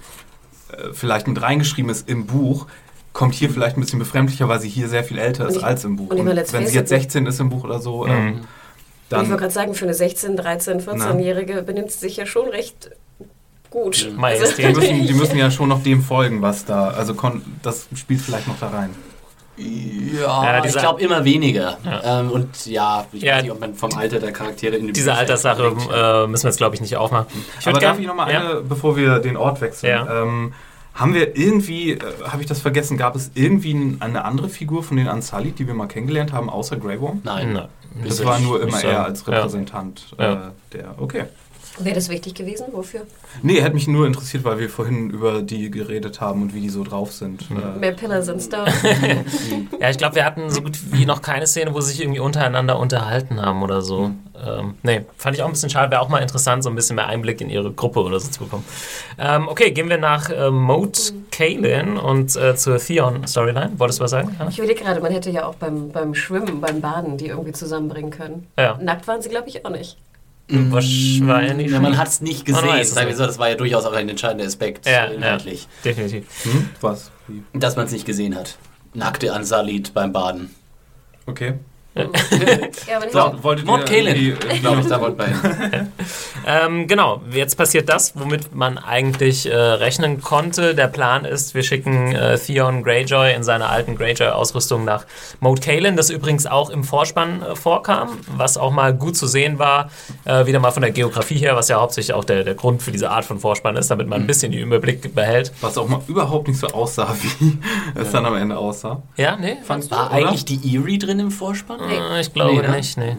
[0.72, 2.68] äh, vielleicht mit reingeschrieben ist im Buch,
[3.14, 5.84] kommt hier vielleicht ein bisschen befremdlicher, weil sie hier sehr viel älter ist ich, als
[5.86, 6.12] im Buch.
[6.12, 8.12] Und, und wenn sie jetzt 16 ist im Buch oder so, mhm.
[8.12, 8.42] ähm,
[9.10, 9.24] dann...
[9.24, 12.92] Ich wollte gerade sagen, für eine 16, 13, 14-Jährige benimmt sie sich ja schon recht
[13.72, 14.14] gut.
[14.22, 16.90] Also die, müssen, die müssen ja schon noch dem folgen, was da...
[16.90, 17.16] Also
[17.64, 18.92] das spielt vielleicht noch da rein.
[19.58, 21.78] Ja, ja ich glaube immer weniger.
[21.84, 22.20] Ja.
[22.20, 25.14] Ähm, und ja, ich ja, weiß nicht, ob man vom Alter der Charaktere in Diese
[25.14, 27.28] Alterssache äh, müssen wir jetzt, glaube ich, nicht aufmachen.
[27.60, 30.08] Ich Aber darf ich nochmal eine, bevor wir den Ort wechseln?
[30.10, 30.54] Ähm,
[30.94, 34.98] haben wir irgendwie, äh, habe ich das vergessen, gab es irgendwie eine andere Figur von
[34.98, 37.22] den Ansalit, die wir mal kennengelernt haben, außer Grey Worm?
[37.24, 37.54] Nein.
[37.54, 37.68] Nein.
[38.04, 40.36] Das, das war nur immer er als Repräsentant äh,
[40.74, 40.96] der.
[40.98, 41.26] Okay.
[41.80, 42.66] Wäre das wichtig gewesen?
[42.72, 43.02] Wofür?
[43.44, 46.70] Nee, hätte mich nur interessiert, weil wir vorhin über die geredet haben und wie die
[46.70, 47.50] so drauf sind.
[47.50, 47.80] Mhm.
[47.80, 48.66] Mehr Pillar sind da.
[49.80, 52.20] ja, ich glaube, wir hatten so gut wie noch keine Szene, wo sie sich irgendwie
[52.20, 54.08] untereinander unterhalten haben oder so.
[54.08, 54.20] Mhm.
[54.46, 55.92] Ähm, nee, fand ich auch ein bisschen schade.
[55.92, 58.44] Wäre auch mal interessant, so ein bisschen mehr Einblick in ihre Gruppe oder so zu
[58.44, 58.66] bekommen.
[59.18, 61.26] Ähm, okay, gehen wir nach äh, Mode mhm.
[61.32, 63.74] Kaelin und äh, zur Theon-Storyline.
[63.78, 64.36] Wolltest du was sagen?
[64.40, 64.48] Ja?
[64.48, 68.12] Ich überlege gerade, man hätte ja auch beim, beim Schwimmen, beim Baden die irgendwie zusammenbringen
[68.12, 68.48] können.
[68.58, 68.78] Ja.
[68.82, 69.98] Nackt waren sie, glaube ich, auch nicht.
[70.50, 71.72] Wahrscheinlich.
[71.72, 72.68] Ja, man hat es nicht gesehen.
[72.68, 75.68] Weiß, Sagen wir so, das war ja durchaus auch ein entscheidender Aspekt ja, inhaltlich.
[75.84, 76.26] Ja, definitiv.
[76.44, 76.70] Hm?
[76.80, 77.12] Was?
[77.28, 77.44] Wie?
[77.54, 78.58] Dass man es nicht gesehen hat.
[78.94, 80.56] Nackte Ansalit beim Baden.
[81.26, 81.56] Okay
[82.88, 84.38] ja, aber so, wolltet Mord Kalen.
[84.62, 85.28] glaube ich, da wollt bei
[86.48, 90.76] ähm, Genau, jetzt passiert das, womit man eigentlich äh, rechnen konnte.
[90.76, 95.06] Der Plan ist, wir schicken äh, Theon Greyjoy in seiner alten Greyjoy-Ausrüstung nach
[95.40, 99.60] Moat Kalen, das übrigens auch im Vorspann äh, vorkam, was auch mal gut zu sehen
[99.60, 99.90] war,
[100.26, 102.92] äh, wieder mal von der Geografie her, was ja hauptsächlich auch der, der Grund für
[102.92, 104.28] diese Art von Vorspann ist, damit man ein mhm.
[104.28, 105.52] bisschen den Überblick behält.
[105.62, 107.58] Was auch mal überhaupt nicht so aussah, wie
[107.96, 109.02] es dann am Ende aussah.
[109.18, 109.58] Ja, nee.
[109.64, 111.80] Fandst war du, eigentlich die Erie drin im Vorspann?
[111.88, 112.20] Nee.
[112.22, 113.18] Ich glaube nee, nicht, nee.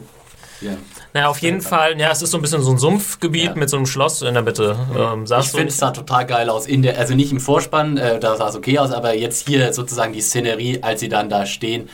[0.61, 0.73] Ja.
[1.15, 3.55] Naja, auf jeden Fall, ja, es ist so ein bisschen so ein Sumpfgebiet ja.
[3.55, 4.77] mit so einem Schloss in der Mitte.
[4.97, 6.67] Ähm, ich finde es sah total geil aus.
[6.67, 9.73] In der, also nicht im Vorspann, äh, da sah es okay aus, aber jetzt hier
[9.73, 11.89] sozusagen die Szenerie, als sie dann da stehen,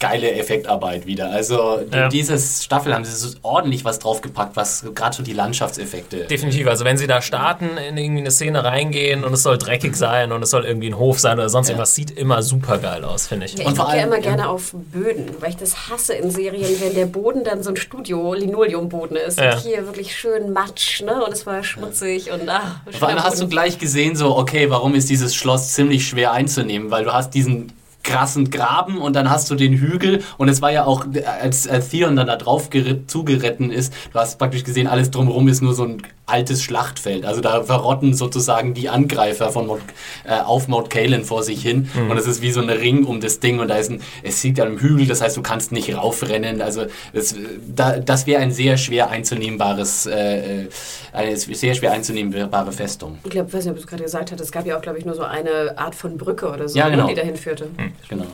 [0.00, 1.30] geile Effektarbeit wieder.
[1.30, 2.08] Also ja.
[2.08, 6.24] dieses Staffel haben sie so ordentlich was draufgepackt, was gerade so die Landschaftseffekte.
[6.24, 6.66] Definitiv.
[6.66, 10.32] Also wenn sie da starten, in irgendwie eine Szene reingehen und es soll dreckig sein
[10.32, 11.74] und es soll irgendwie ein Hof sein oder sonst ja.
[11.74, 13.58] irgendwas, sieht immer super geil aus, finde ich.
[13.58, 16.94] Ja, ich gucke ja immer gerne auf Böden, weil ich das hasse in Serien, wenn
[16.94, 21.22] der Boden dann so ein Studio Linoleumboden ist und hier wirklich schön Matsch, ne?
[21.22, 22.80] Und es war schmutzig und ach.
[22.98, 26.90] Vor allem hast du gleich gesehen, so okay, warum ist dieses Schloss ziemlich schwer einzunehmen,
[26.90, 27.72] weil du hast diesen
[28.02, 31.06] krassen Graben und dann hast du den Hügel und es war ja auch,
[31.40, 32.70] als, als Theon dann da drauf
[33.06, 37.24] zugeritten ist, du hast praktisch gesehen, alles drumherum ist nur so ein altes Schlachtfeld.
[37.24, 39.82] Also da verrotten sozusagen die Angreifer von Mount,
[40.24, 42.10] äh, auf Mount Kalen vor sich hin mhm.
[42.10, 44.42] und es ist wie so ein Ring um das Ding und da ist ein, es
[44.42, 46.62] liegt an einem Hügel, das heißt, du kannst nicht raufrennen.
[46.62, 47.34] Also das,
[47.74, 50.68] da, das wäre ein sehr schwer einzunehmbares, äh,
[51.12, 53.18] eine sehr schwer einzunehmbare Festung.
[53.24, 54.82] Ich glaube, ich weiß nicht, ob du es gerade gesagt hast, es gab ja auch,
[54.82, 57.08] glaube ich, nur so eine Art von Brücke oder so, ja, genau.
[57.08, 57.66] die dahin führte.
[57.66, 57.89] Mhm.
[58.08, 58.26] Genau.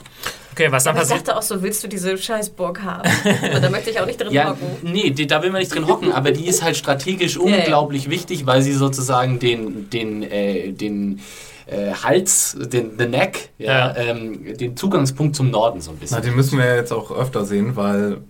[0.53, 1.19] Okay, was dann Aber passiert?
[1.19, 3.11] Ich dachte auch so, willst du diese Scheißburg haben?
[3.51, 4.67] Aber da möchte ich auch nicht drin ja, hocken.
[4.83, 8.11] Nee, die, da will man nicht drin hocken, aber die ist halt strategisch unglaublich ja,
[8.11, 8.17] ja.
[8.17, 11.21] wichtig, weil sie sozusagen den, den, äh, den
[11.67, 16.17] äh, Hals, den the Neck, ja, ähm, den Zugangspunkt zum Norden so ein bisschen.
[16.17, 18.23] Na, den müssen wir ja jetzt auch öfter sehen, weil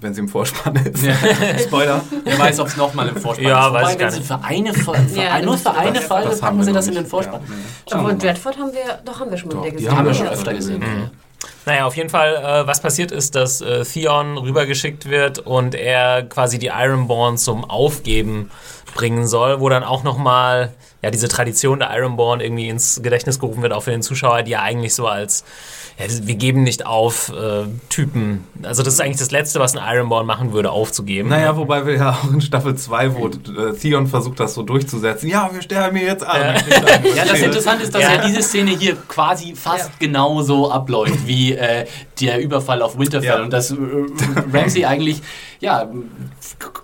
[0.00, 1.04] wenn sie im Vorspann ist.
[1.04, 1.14] Ja.
[1.58, 2.02] Spoiler.
[2.24, 3.68] Wer weiß, ob es nochmal im Vorspann ja, ist.
[3.68, 6.62] Wobei, weiß ich wenn sie für eine, für, für ja, nur für eine Folge packen
[6.62, 7.40] sie das in den Vorspann.
[7.88, 7.96] Ja.
[7.96, 9.78] Aber Dreadford haben wir, doch haben wir schon mal doch, gesehen.
[9.78, 10.80] Die haben wir schon öfter gesehen.
[10.80, 11.10] Mhm.
[11.66, 16.22] Naja, auf jeden Fall, äh, was passiert ist, dass äh, Theon rübergeschickt wird und er
[16.22, 18.50] quasi die Ironborn zum Aufgeben
[18.94, 20.72] bringen soll, wo dann auch nochmal
[21.02, 24.52] ja, diese Tradition der Ironborn irgendwie ins Gedächtnis gerufen wird, auch für den Zuschauer, die
[24.52, 25.44] ja eigentlich so als ja,
[26.08, 28.44] wir geben nicht auf äh, Typen.
[28.62, 31.28] Also das ist eigentlich das Letzte, was ein Ironborn machen würde, aufzugeben.
[31.28, 35.28] Naja, wobei wir ja auch in Staffel 2, wo äh, Theon versucht, das so durchzusetzen.
[35.28, 36.40] Ja, wir sterben hier jetzt an.
[36.40, 38.14] Ja, ja das Interessante ist, dass ja.
[38.14, 38.26] ja.
[38.26, 39.94] diese Szene hier quasi fast ja.
[39.98, 41.86] genauso abläuft wie äh,
[42.20, 43.42] der Überfall auf Winterfell.
[43.42, 43.76] Und dass äh,
[44.52, 45.22] Ramsey eigentlich,
[45.60, 45.88] ja,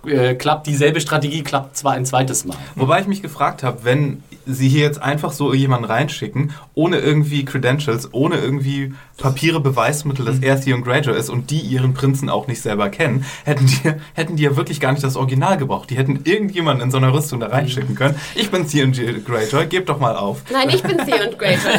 [0.05, 2.57] äh, klappt dieselbe Strategie, klappt zwar ein zweites Mal.
[2.75, 7.45] Wobei ich mich gefragt habe, wenn sie hier jetzt einfach so jemanden reinschicken, ohne irgendwie
[7.45, 12.47] Credentials, ohne irgendwie Papiere, Beweismittel, dass er Theon Greyjoy ist und die ihren Prinzen auch
[12.47, 15.89] nicht selber kennen, hätten die, hätten die ja wirklich gar nicht das Original gebraucht.
[15.89, 18.15] Die hätten irgendjemanden in so einer Rüstung da reinschicken können.
[18.35, 20.41] Ich bin Theon Greyjoy, gebt doch mal auf.
[20.51, 21.57] Nein, ich bin Theon Greyjoy.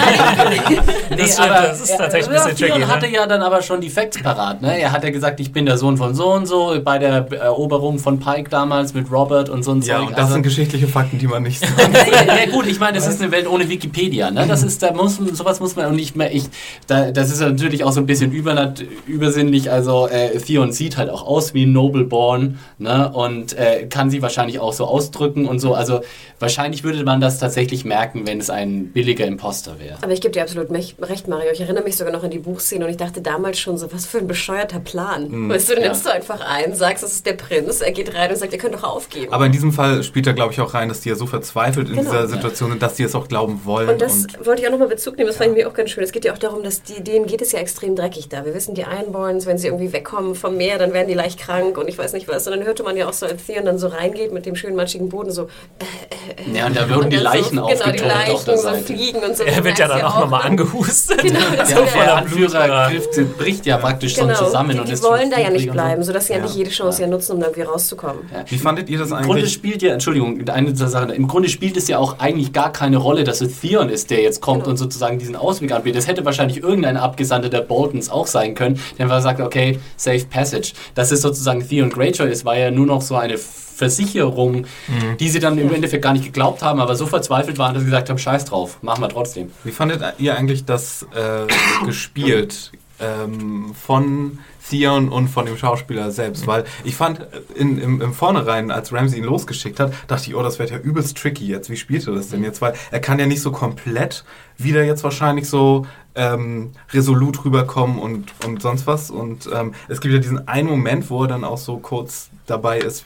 [1.10, 2.72] Nein, das, aber, das ist tatsächlich ein bisschen tricky.
[2.72, 2.88] Theon ne?
[2.88, 4.60] hatte ja dann aber schon die Facts parat.
[4.60, 4.80] Ne?
[4.80, 8.00] Er hat ja gesagt, ich bin der Sohn von so und so, bei der Eroberung
[8.00, 10.08] von Pike damals mit Robert und so ein Ja, Zeug.
[10.08, 11.78] und das also, sind geschichtliche Fakten, die man nicht sagt.
[12.26, 14.30] ja, gut, ich meine, das ist eine Welt ohne Wikipedia.
[14.32, 14.46] Ne?
[14.48, 16.44] Das ist, da muss, sowas muss man auch nicht mehr, ich,
[16.88, 19.70] da, das ist natürlich auch so ein bisschen übernat übersinnlich.
[19.70, 23.10] Also äh, Theon sieht halt auch aus wie ein Nobleborn ne?
[23.12, 25.74] und äh, kann sie wahrscheinlich auch so ausdrücken und so.
[25.74, 26.00] Also
[26.38, 29.98] wahrscheinlich würde man das tatsächlich merken, wenn es ein billiger Imposter wäre.
[30.02, 31.50] Aber ich gebe dir absolut recht, Mario.
[31.52, 34.06] Ich erinnere mich sogar noch an die Buchszene und ich dachte damals schon so, was
[34.06, 35.28] für ein bescheuerter Plan.
[35.28, 35.50] Mhm.
[35.50, 36.12] Weißt du, du nimmst ja.
[36.12, 38.74] du einfach ein, sagst, das ist der Prinz, er geht rein und sagt, ihr könnt
[38.74, 39.32] doch aufgeben.
[39.32, 41.88] Aber in diesem Fall spielt er, glaube ich, auch rein, dass die ja so verzweifelt
[41.88, 42.10] in genau.
[42.10, 43.88] dieser Situation sind, dass die es auch glauben wollen.
[43.88, 45.44] Und das und wollte ich auch nochmal Bezug nehmen, das ja.
[45.44, 46.04] fand ich mir auch ganz schön.
[46.04, 48.44] Es geht ja auch darum, dass die, denen geht es ja extrem dreckig da.
[48.44, 51.76] Wir wissen, die Einborns, wenn sie irgendwie wegkommen vom Meer, dann werden die leicht krank
[51.76, 52.46] und ich weiß nicht was.
[52.46, 54.76] Und dann hörte man ja auch so, als Theon dann so reingeht mit dem schönen
[54.76, 55.48] matschigen Boden so.
[55.78, 58.68] Äh, äh, ja, und da würden die Leichen so, Genau, die Leichen auf der so
[58.74, 59.42] fliegen und so.
[59.42, 61.22] Er wird ja dann auch nochmal angehustet.
[61.22, 62.90] Genau, das ja, der Anführer
[63.36, 64.34] bricht ja praktisch genau.
[64.34, 64.72] schon zusammen.
[64.72, 67.08] Die, und die wollen da ja nicht bleiben, sodass sie ja nicht jede Chance ja
[67.08, 68.30] nutzen, um da wieder rauszukommen.
[68.46, 69.26] Wie fandet ihr das eigentlich?
[69.26, 72.72] Im Grunde spielt ja, Entschuldigung, eine Sache, im Grunde spielt es ja auch eigentlich gar
[72.72, 74.70] keine Rolle, dass es Theon ist, der jetzt kommt genau.
[74.70, 75.98] und sozusagen diesen Ausweg anbietet.
[75.98, 80.24] Das hätte wahrscheinlich irgendein Abgesandter der Boltons auch sein können, der einfach sagt, okay, Safe
[80.24, 80.72] Passage.
[80.94, 85.16] Dass es sozusagen Theon Greyjoy ist, war ja nur noch so eine Versicherung, mhm.
[85.18, 87.86] die sie dann im Endeffekt gar nicht geglaubt haben, aber so verzweifelt waren, dass sie
[87.86, 89.52] gesagt haben, scheiß drauf, machen wir trotzdem.
[89.62, 94.38] Wie fandet ihr eigentlich das äh, gespielt ähm, von
[94.68, 99.18] Theon und von dem Schauspieler selbst, weil ich fand in, im, im Vornherein, als Ramsey
[99.18, 101.70] ihn losgeschickt hat, dachte ich, oh, das wird ja übelst tricky jetzt.
[101.70, 102.60] Wie spielt er das denn jetzt?
[102.60, 104.24] Weil er kann ja nicht so komplett
[104.56, 109.10] wieder jetzt wahrscheinlich so ähm, resolut rüberkommen und, und sonst was.
[109.10, 112.78] Und ähm, es gibt ja diesen einen Moment, wo er dann auch so kurz dabei
[112.78, 113.04] ist,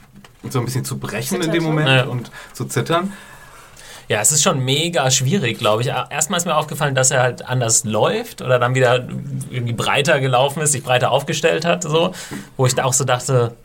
[0.49, 2.05] so ein bisschen zu brechen Zittert in dem Moment ja.
[2.05, 3.13] und zu zittern.
[4.09, 5.87] Ja, es ist schon mega schwierig, glaube ich.
[5.87, 9.07] Erstmal ist mir aufgefallen, dass er halt anders läuft oder dann wieder
[9.49, 12.13] irgendwie breiter gelaufen ist, sich breiter aufgestellt hat, so,
[12.57, 13.55] wo ich da auch so dachte,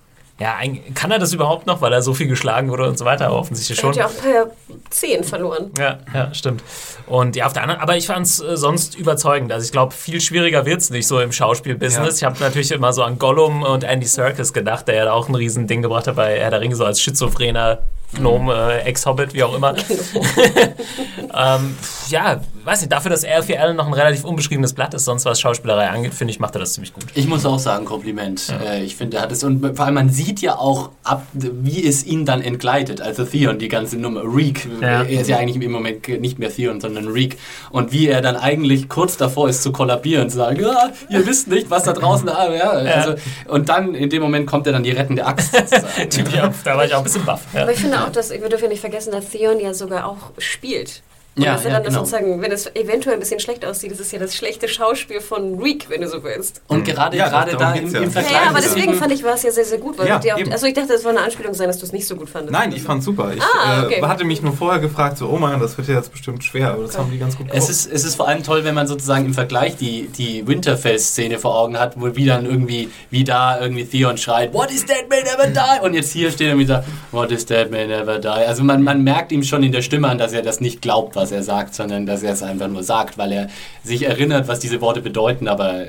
[0.40, 0.56] ja,
[0.94, 3.40] kann er das überhaupt noch, weil er so viel geschlagen wurde und so weiter, aber
[3.40, 3.92] offensichtlich schon.
[3.96, 4.50] Er hat ja auch per
[4.90, 5.72] 10 verloren.
[5.76, 6.62] Ja, ja, stimmt.
[7.06, 9.50] Und ja, auf der anderen, aber ich fand es äh, sonst überzeugend.
[9.50, 12.20] Also ich glaube, viel schwieriger wird es nicht so im Schauspielbusiness.
[12.20, 12.28] Ja.
[12.28, 15.34] Ich habe natürlich immer so an Gollum und Andy Serkis gedacht, der ja auch ein
[15.34, 17.80] riesen Ding gebracht hat bei Herr der Ringe, so als schizophrener
[18.14, 19.74] Gnome, äh, Ex-Hobbit, wie auch immer.
[21.34, 21.76] ähm,
[22.08, 25.24] ja, weiß nicht, dafür, dass er für Allen noch ein relativ unbeschriebenes Blatt ist, sonst
[25.24, 27.04] was Schauspielerei angeht, finde ich, macht er das ziemlich gut.
[27.14, 28.48] Ich muss auch sagen, Kompliment.
[28.48, 28.72] Ja.
[28.72, 31.86] Äh, ich finde, er hat es, und vor allem man sieht ja auch, ab, wie
[31.86, 35.02] es ihn dann entgleitet, also Theon, die ganze Nummer, Reek, ja.
[35.02, 37.36] er ist ja eigentlich im Moment nicht mehr Theon, sondern Reek,
[37.70, 41.48] und wie er dann eigentlich kurz davor ist zu kollabieren, zu sagen, ja, ihr wisst
[41.48, 43.14] nicht, was da draußen, ah, ja, also,
[43.48, 46.34] und dann in dem Moment kommt er dann die rettende Axt sozusagen.
[46.34, 47.42] ja, da war ich auch ein bisschen baff.
[47.54, 50.32] Aber ich finde auch, dass, wir dürfen ja nicht vergessen, dass Theon ja sogar auch
[50.38, 51.02] spielt.
[51.38, 51.98] Und Ja, das ist ja dann genau.
[52.00, 55.58] sozusagen, wenn es eventuell ein bisschen schlecht aussieht, das ist ja das schlechte Schauspiel von
[55.60, 56.60] Reek, wenn du so willst.
[56.66, 58.00] Und gerade, Ja, gerade da im, ja.
[58.00, 58.32] im Vergleich.
[58.34, 59.96] Ja, aber deswegen fand ich, war es ja sehr, sehr gut.
[59.98, 62.06] Weil Ja, auch, also ich dachte, das war eine Anspielung sein, dass du es nicht
[62.06, 62.52] so gut fandest.
[62.52, 63.32] Nein, ich fand's super.
[63.34, 64.00] Ich Ah, okay.
[64.00, 66.72] äh, hatte mich nur vorher gefragt, so, oh Mann, das wird ja jetzt bestimmt schwer,
[66.72, 68.86] aber das haben die ganz gut Es ist, es ist vor allem toll, wenn man
[68.86, 73.60] sozusagen im Vergleich die, die Winterfell-Szene vor Augen hat, wo wie dann irgendwie, wie da
[73.60, 75.84] irgendwie Theon schreit, What is dead may never die?
[75.84, 78.28] Und jetzt hier steht er wieder, What is dead may never die?
[78.28, 81.16] Also man, man merkt ihm schon in der Stimme an, dass er das nicht glaubt,
[81.16, 83.48] was er sagt, sondern dass er es einfach nur sagt, weil er
[83.82, 85.84] sich erinnert, was diese Worte bedeuten, aber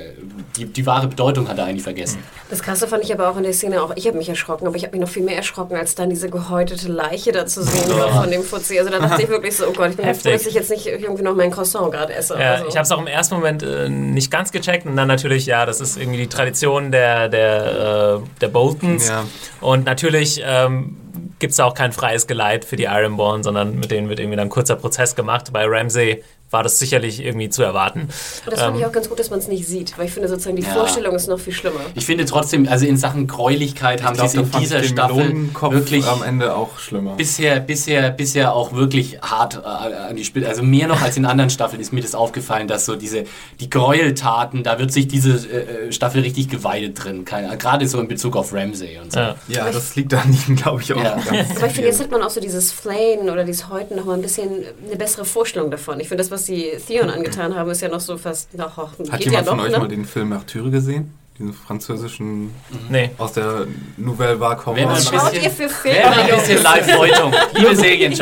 [0.56, 2.18] die, die wahre Bedeutung hat er eigentlich vergessen.
[2.48, 4.76] Das Krasse fand ich aber auch in der Szene auch, ich habe mich erschrocken, aber
[4.76, 7.88] ich habe mich noch viel mehr erschrocken, als dann diese gehäutete Leiche da zu sehen
[7.96, 8.78] war von dem Fuzzi.
[8.78, 10.22] Also da dachte ich wirklich so, oh Gott, ich bin Heftig.
[10.32, 12.34] froh, dass ich jetzt nicht irgendwie noch mein Croissant gerade esse.
[12.38, 12.68] Ja, Also.
[12.68, 15.66] ich habe es auch im ersten Moment äh, nicht ganz gecheckt und dann natürlich, ja,
[15.66, 19.08] das ist irgendwie die Tradition der, der, äh, der Boltons.
[19.08, 19.24] Ja.
[19.60, 20.96] Und natürlich ähm,
[21.40, 24.36] gibt es da auch kein freies Geleit für die Ironborn, sondern mit denen wird irgendwie
[24.36, 25.52] dann ein kurzer Prozess gemacht.
[25.52, 28.00] Bei Ramsay war das sicherlich irgendwie zu erwarten.
[28.00, 28.10] Und
[28.52, 30.28] das fand Ähm, ich auch ganz gut, dass man es nicht sieht, weil ich finde
[30.28, 30.72] sozusagen die Ja.
[30.72, 31.80] Vorstellung ist noch viel schlimmer.
[31.94, 35.34] Ich finde trotzdem, also in Sachen Gräulichkeit haben sie es in dieser Staffel
[35.70, 37.14] wirklich am Ende auch schlimmer.
[37.16, 40.48] bisher, bisher, bisher auch wirklich hart äh, an die Spitze.
[40.48, 43.24] Also mehr noch als in anderen Staffeln ist mir das aufgefallen, dass so diese
[43.60, 47.24] die Gräueltaten, da wird sich diese äh, Staffel richtig geweidet drin.
[47.24, 49.18] Gerade so in Bezug auf Ramsay und so.
[49.20, 49.36] ja.
[49.48, 51.14] Ja, das liegt an ihm, glaube ich, auch Ja.
[51.16, 54.04] ganz Aber ich finde, jetzt hat man auch so dieses Flayen oder dieses Häuten noch
[54.04, 56.00] mal ein bisschen eine bessere Vorstellung davon.
[56.00, 58.96] Ich finde, das, was die Theon angetan haben, ist ja noch so fast, noch, Hat
[59.18, 59.78] geht ja jemand von noch, euch ne?
[59.78, 61.14] mal den Film Martyre gesehen?
[61.38, 62.50] Diesen französischen
[62.90, 63.10] Nee.
[63.16, 63.66] aus der
[63.96, 66.62] Nouvelle Vague mal Was ein schaut bisschen- ihr für Wäre mal ein Filme, bisschen?
[66.62, 67.34] Live-Häutung.
[67.54, 67.76] Liebe
[68.10, 68.20] nicht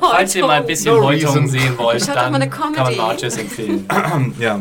[0.10, 1.48] falls ihr mal, ein bisschen No Häutung reason.
[1.48, 2.96] sehen wollt, dann mal eine kann man.
[2.96, 3.86] Marches empfehlen.
[4.40, 4.60] Ja,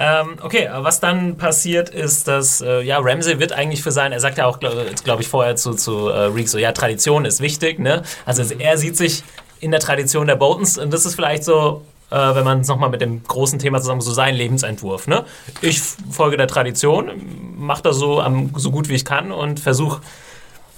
[0.00, 4.20] Ähm, okay, was dann passiert ist, dass äh, ja Ramsey wird eigentlich für sein, er
[4.20, 7.40] sagt ja auch, glaube glaub ich, vorher zu, zu äh, Reek so, ja, Tradition ist
[7.40, 8.02] wichtig, ne?
[8.24, 9.24] Also er sieht sich
[9.60, 12.90] in der Tradition der Boltons und das ist vielleicht so, äh, wenn man es nochmal
[12.90, 15.24] mit dem großen Thema zusammen, so sein Lebensentwurf, ne?
[15.60, 15.80] Ich
[16.10, 17.10] folge der Tradition,
[17.58, 20.00] mache das so, am, so gut wie ich kann und versuche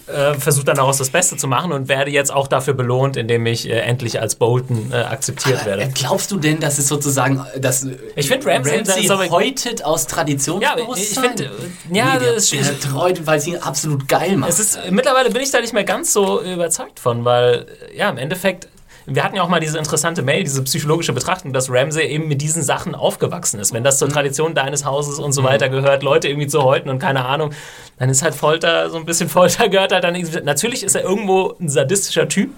[0.06, 3.46] äh, versuche dann daraus das Beste zu machen und werde jetzt auch dafür belohnt, indem
[3.46, 5.88] ich äh, endlich als Bolton äh, akzeptiert Äh, werde.
[5.94, 9.84] Glaubst du denn, dass es sozusagen, dass Ich find Ramsay- Ramsay das ist aber- häutet
[9.84, 11.24] aus Ja, Traditionsbewusstsein?
[11.24, 14.50] ich finde, äh, ja, nee, der, das der treut, weil sie ihn absolut geil macht.
[14.50, 18.66] Ist, mittlerweile bin ich da nicht mehr ganz so überzeugt von, weil, ja, im Endeffekt,
[19.12, 22.40] wir hatten ja auch mal diese interessante Mail, diese psychologische Betrachtung, dass Ramsay eben mit
[22.40, 23.72] diesen Sachen aufgewachsen ist.
[23.72, 27.00] Wenn das zur Tradition deines Hauses und so weiter gehört, Leute irgendwie zu häuten und
[27.00, 27.52] keine Ahnung,
[27.98, 30.16] dann ist halt Folter, so ein bisschen Folter gehört halt dann.
[30.44, 32.50] Natürlich ist er irgendwo ein sadistischer Typ,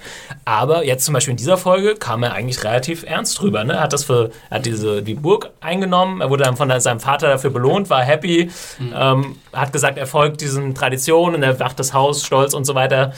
[0.44, 3.64] aber jetzt zum Beispiel in dieser Folge kam er eigentlich relativ ernst drüber.
[3.64, 3.74] Ne?
[3.74, 7.28] Er hat das für, hat diese, die Burg eingenommen, er wurde dann von seinem Vater
[7.28, 8.50] dafür belohnt, war happy,
[8.94, 12.74] ähm, hat gesagt, er folgt diesen Traditionen und er wacht das Haus stolz und so
[12.74, 13.12] weiter.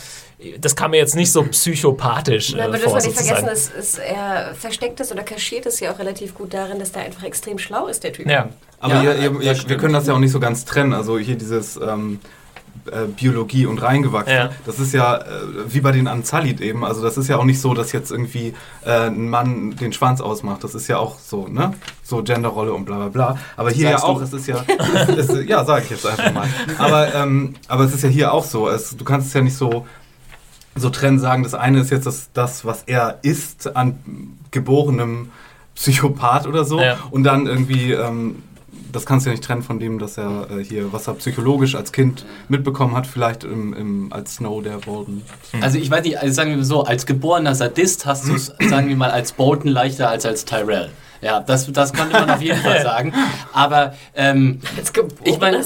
[0.60, 3.48] Das kam mir jetzt nicht so psychopathisch äh, Ja, aber das vor, man nicht vergessen,
[3.48, 7.02] ist, ist, er versteckt es oder kaschiert es ja auch relativ gut darin, dass der
[7.02, 8.26] einfach extrem schlau ist, der Typ.
[8.28, 8.48] Ja.
[8.80, 10.92] aber Ja, ihr, ihr, ihr, wir können das ja auch nicht so ganz trennen.
[10.92, 12.20] Also hier dieses ähm,
[12.90, 14.34] äh, Biologie und reingewachsen.
[14.34, 14.50] Ja.
[14.66, 15.22] Das ist ja äh,
[15.68, 16.84] wie bei den Anzalit eben.
[16.84, 18.52] Also das ist ja auch nicht so, dass jetzt irgendwie
[18.84, 20.64] äh, ein Mann den Schwanz ausmacht.
[20.64, 21.72] Das ist ja auch so, ne?
[22.02, 23.38] So Genderrolle und bla bla bla.
[23.56, 24.24] Aber hier Sagst ja auch, du?
[24.24, 24.62] es ist ja,
[25.16, 26.48] es, ist- ja, sage ich jetzt einfach mal.
[26.78, 28.68] Aber, ähm, aber es ist ja hier auch so.
[28.68, 29.86] Es, du kannst es ja nicht so
[30.76, 33.98] so trennen sagen, das eine ist jetzt das, das was er ist an
[34.50, 35.30] geborenem
[35.74, 36.96] Psychopath oder so Ja.
[37.10, 38.42] und dann irgendwie, ähm,
[38.92, 41.74] das kannst du ja nicht trennen von dem, dass er äh, hier, was er psychologisch
[41.74, 45.22] als Kind mitbekommen hat, vielleicht im, im, als Snow der Bolton.
[45.60, 48.88] Also ich weiß nicht, also sagen wir so, als geborener Sadist hast du es, sagen
[48.88, 50.90] wir mal, als Bolton leichter als als Tyrell.
[51.20, 53.12] Ja, das, das konnte man auf jeden Fall sagen.
[53.52, 54.60] Aber ähm,
[55.24, 55.62] ich meine,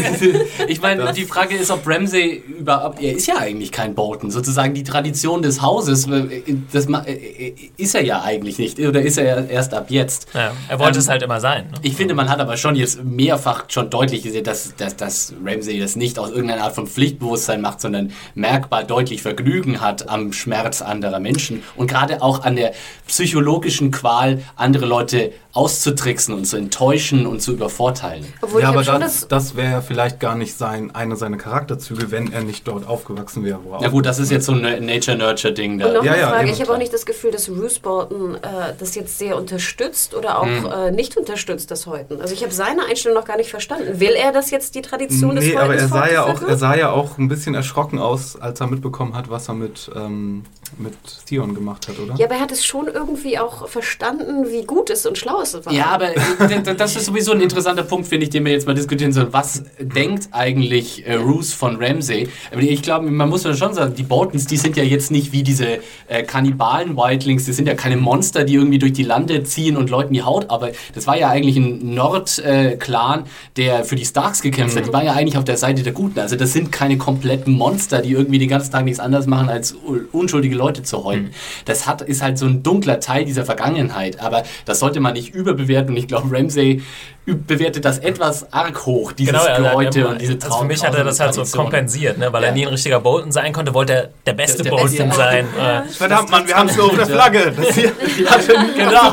[0.68, 4.74] ich meine, die Frage ist, ob Ramsay überhaupt, er ist ja eigentlich kein Bolton, sozusagen
[4.74, 9.16] die Tradition des Hauses, äh, das ma- äh, ist er ja eigentlich nicht, oder ist
[9.18, 10.26] er erst ab jetzt?
[10.34, 11.66] Ja, er wollte Ähm, es halt immer sein.
[11.70, 11.78] Ne?
[11.82, 15.78] Ich finde, man hat aber schon jetzt mehrfach schon deutlich gesehen, dass, dass, dass Ramsay
[15.80, 20.82] das nicht aus irgendeiner Art von Pflichtbewusstsein macht, sondern merkbar deutlich Vergnügen hat am Schmerz
[20.82, 22.72] anderer Menschen und gerade auch an der
[23.06, 28.24] psychologischen Qual, andere Leute auszutricksen und zu enttäuschen und zu übervorteilen.
[28.42, 31.36] Obwohl ja, ich aber das, das, das wäre ja vielleicht gar nicht sein, eine seiner
[31.38, 33.58] Charakterzüge, wenn er nicht dort aufgewachsen wäre.
[33.64, 35.92] Wo Na gut, das ist jetzt so ein Nature-Nurture-Ding Und da.
[35.92, 38.34] noch Ja, eine ja, Frage, eben, ich habe auch nicht das Gefühl, dass Bruce Bolton
[38.36, 38.38] äh,
[38.78, 40.66] das jetzt sehr unterstützt oder auch Hm.
[40.66, 42.20] äh, nicht unterstützt, das Häuten.
[42.20, 43.98] Also ich habe seine Einstellung noch gar nicht verstanden.
[44.00, 46.56] Will er, dass jetzt die Tradition des Nee, aber er Häutens sah, ja auch, er
[46.56, 50.44] sah ja auch ein bisschen erschrocken aus, als er mitbekommen hat, was er mit, ähm,
[50.78, 50.94] mit
[51.26, 52.14] Theon gemacht hat, oder?
[52.16, 55.72] Ja, aber er hat es schon irgendwie auch verstanden, wie Gutes und Schlaues war.
[55.72, 58.74] Ja, aber äh, das ist sowieso ein interessanter Punkt, finde ich, den wir jetzt mal
[58.74, 59.32] diskutieren sollen.
[59.32, 62.28] Was denkt eigentlich äh, Roos von Ramsey?
[62.58, 65.78] Ich glaube, man muss schon sagen, die Boltons, die sind ja jetzt nicht wie diese
[66.08, 70.14] äh, Kannibalen-Wildlings, die sind ja keine Monster, die irgendwie durch die Lande ziehen und Leuten
[70.14, 73.24] die Haut, aber das war ja eigentlich ein Nord-Clan, äh,
[73.56, 74.80] der für die Starks gekämpft mhm.
[74.80, 74.86] hat.
[74.88, 76.18] Die waren ja eigentlich auf der Seite der Guten.
[76.18, 79.74] Also das sind keine kompletten Monster, die irgendwie den ganzen Tag nichts anderes machen, als
[80.12, 81.24] unschuldige Leute zu häuten.
[81.24, 81.30] Mhm.
[81.64, 85.34] Das hat, ist halt so ein dunkler Teil dieser Vergangenheit, aber das sollte man nicht
[85.34, 86.82] überbewerten und ich glaube, Ramsey
[87.26, 90.94] bewertet das etwas arg hoch, dieses genau, Geläute und diese Traum also Für mich hat
[90.94, 92.32] er das halt so kompensiert, ne?
[92.32, 92.48] weil ja.
[92.48, 95.14] er nie ein richtiger Bolton sein konnte, wollte er der beste der, der Bolton beste.
[95.14, 95.48] sein.
[95.56, 95.84] Ja.
[95.90, 97.52] Verdammt, Mann, wir haben es nur auf der Flagge.
[97.52, 97.92] Das hier
[98.76, 99.12] genau.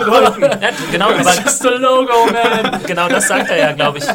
[0.91, 2.81] genau, das ist das Logo, man.
[2.85, 4.05] Genau das sagt er ja, glaube ich.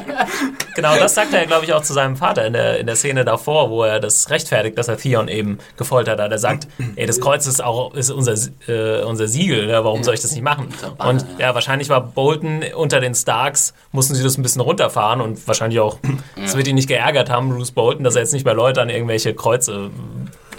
[0.74, 2.96] Genau das sagt er ja, glaube ich, auch zu seinem Vater in der, in der
[2.96, 6.32] Szene davor, wo er das rechtfertigt, dass er Theon eben gefoltert hat.
[6.32, 6.66] Er sagt,
[6.96, 8.34] ey, das Kreuz ist auch ist unser,
[8.68, 9.84] äh, unser Siegel, ne?
[9.84, 10.68] warum soll ich das nicht machen?
[10.98, 15.46] Und ja, wahrscheinlich war Bolton unter den Starks mussten sie das ein bisschen runterfahren und
[15.46, 15.98] wahrscheinlich auch,
[16.42, 16.56] es ja.
[16.56, 19.34] wird ihn nicht geärgert haben, Bruce Bolton, dass er jetzt nicht bei Leuten an irgendwelche
[19.34, 19.90] Kreuze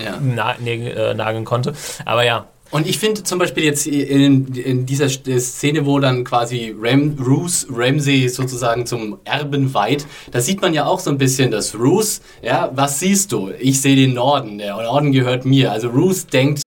[0.04, 0.20] ja.
[0.22, 1.74] na, äh, nageln konnte.
[2.06, 6.74] Aber ja, und ich finde zum Beispiel jetzt in, in, dieser Szene, wo dann quasi
[6.76, 11.52] Ram, Roos Ramsey sozusagen zum Erben weiht, da sieht man ja auch so ein bisschen,
[11.52, 13.52] dass Roos, ja, was siehst du?
[13.60, 15.72] Ich sehe den Norden, der Norden gehört mir.
[15.72, 16.64] Also Roos denkt.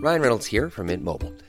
[0.00, 1.32] Ryan Reynolds here from Mint Mobile.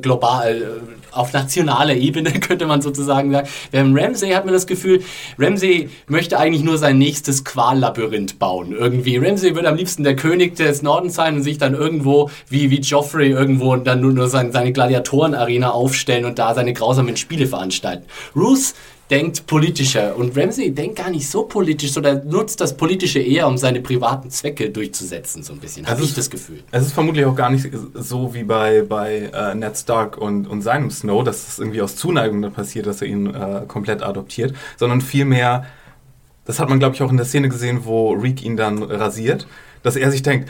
[0.00, 0.64] global, äh,
[1.12, 3.48] auf nationaler Ebene könnte man sozusagen sagen.
[3.70, 5.02] Während Ramsey hat man das Gefühl,
[5.38, 8.72] Ramsey möchte eigentlich nur sein nächstes Quallabyrinth bauen.
[8.72, 9.16] Irgendwie.
[9.18, 12.80] Ramsey würde am liebsten der König des Nordens sein und sich dann irgendwo, wie, wie
[12.80, 18.04] Joffrey, irgendwo dann nur, nur seine, Gladiatoren-Arena aufstellen und da seine grausamen Spiele veranstalten.
[18.34, 18.74] Roos
[19.10, 20.16] denkt politischer.
[20.16, 24.30] Und Ramsey denkt gar nicht so politisch, sondern nutzt das Politische eher, um seine privaten
[24.30, 25.86] Zwecke durchzusetzen, so ein bisschen.
[25.86, 26.62] Habe ich das Gefühl.
[26.70, 30.62] Es ist vermutlich auch gar nicht so wie bei, bei äh, Ned Stark und, und
[30.62, 34.54] seinem Snow, dass es irgendwie aus Zuneigung dann passiert, dass er ihn äh, komplett adoptiert,
[34.76, 35.66] sondern vielmehr,
[36.44, 39.46] das hat man glaube ich auch in der Szene gesehen, wo Reek ihn dann rasiert,
[39.82, 40.48] dass er sich denkt,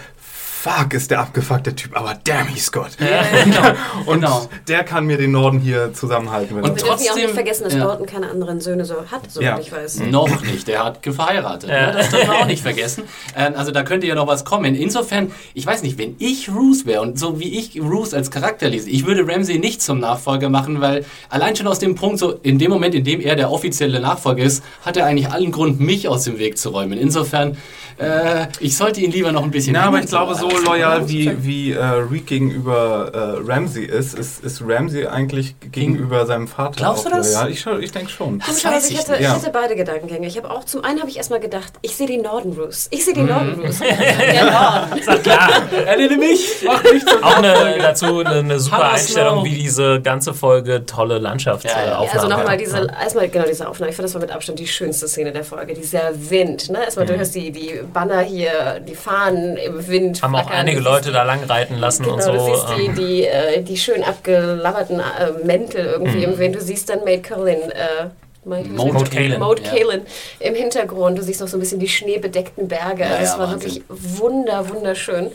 [0.63, 2.91] fuck, ist der abgefuckte Typ, aber damn, he's Scott.
[3.01, 3.73] Ja, genau.
[4.07, 4.49] und genau.
[4.69, 6.57] der kann mir den Norden hier zusammenhalten.
[6.57, 7.81] und wir dürfen ja auch nicht vergessen, dass ja.
[7.81, 9.59] Norton keine anderen Söhne so hat, soweit ja.
[9.59, 10.01] ich weiß.
[10.11, 11.69] Noch nicht, der hat geheiratet.
[11.69, 11.89] Ja.
[11.89, 11.93] Ne?
[11.95, 13.05] Das dürfen wir auch nicht vergessen.
[13.37, 14.77] Ähm, also da könnte ja noch was kommen.
[14.77, 18.69] Insofern, ich weiß nicht, wenn ich Roos wäre und so wie ich Roos als Charakter
[18.69, 22.35] lese, ich würde Ramsey nicht zum Nachfolger machen, weil allein schon aus dem Punkt, so
[22.43, 25.81] in dem Moment, in dem er der offizielle Nachfolger ist, hat er eigentlich allen Grund,
[25.81, 26.99] mich aus dem Weg zu räumen.
[26.99, 27.57] Insofern,
[28.03, 29.75] äh, ich sollte ihn lieber noch ein bisschen...
[29.75, 34.45] Ja, aber ich glaube so, loyal wie, wie äh, Reek gegenüber äh, Ramsey ist, ist,
[34.45, 37.33] ist Ramsey eigentlich gegenüber seinem Vater Glaubst du das?
[37.33, 38.39] Ja, ich, ich denke schon.
[38.41, 40.27] Das weiß ich, hatte, ich hatte beide Gedankengänge.
[40.27, 42.89] Ich habe auch, zum einen habe ich erstmal gedacht, ich sehe die Norden Roos.
[42.91, 43.29] Ich sehe die mhm.
[43.29, 43.79] Norden Roos.
[43.79, 44.99] Der Norden.
[44.99, 45.51] Ist doch klar.
[45.87, 46.65] Erinnere mich.
[46.65, 51.19] Mach mich zum Auch eine, dazu eine, eine super Einstellung, wie diese ganze Folge tolle
[51.19, 51.91] Landschaftsaufnahmen.
[51.91, 52.13] Ja, ja.
[52.13, 53.91] Also nochmal diese, erstmal genau diese Aufnahme.
[53.91, 55.75] Ich fand, das war mit Abstand die schönste Szene der Folge.
[55.75, 56.71] Dieser Wind.
[56.71, 56.85] Ne?
[56.85, 57.11] Erstmal, mhm.
[57.11, 60.23] du hörst die, die Banner hier, die Fahnen im Wind.
[60.23, 62.33] Haben auch einige Leute da lang reiten lassen genau, und so.
[62.33, 62.95] Du siehst die, ähm.
[62.95, 66.33] die, äh, die schön abgelabberten äh, Mäntel irgendwie mhm.
[66.33, 66.57] im Wind.
[66.57, 67.71] Du siehst dann Maid Curlin.
[67.71, 68.09] Äh,
[68.45, 69.39] Mode Kalen.
[69.39, 70.03] Mode Kalen
[70.41, 70.47] ja.
[70.49, 71.17] im Hintergrund.
[71.17, 73.05] Du siehst noch so ein bisschen die schneebedeckten Berge.
[73.05, 73.75] Ja, das ja, war Wahnsinn.
[73.75, 75.31] wirklich wunder, wunderschön.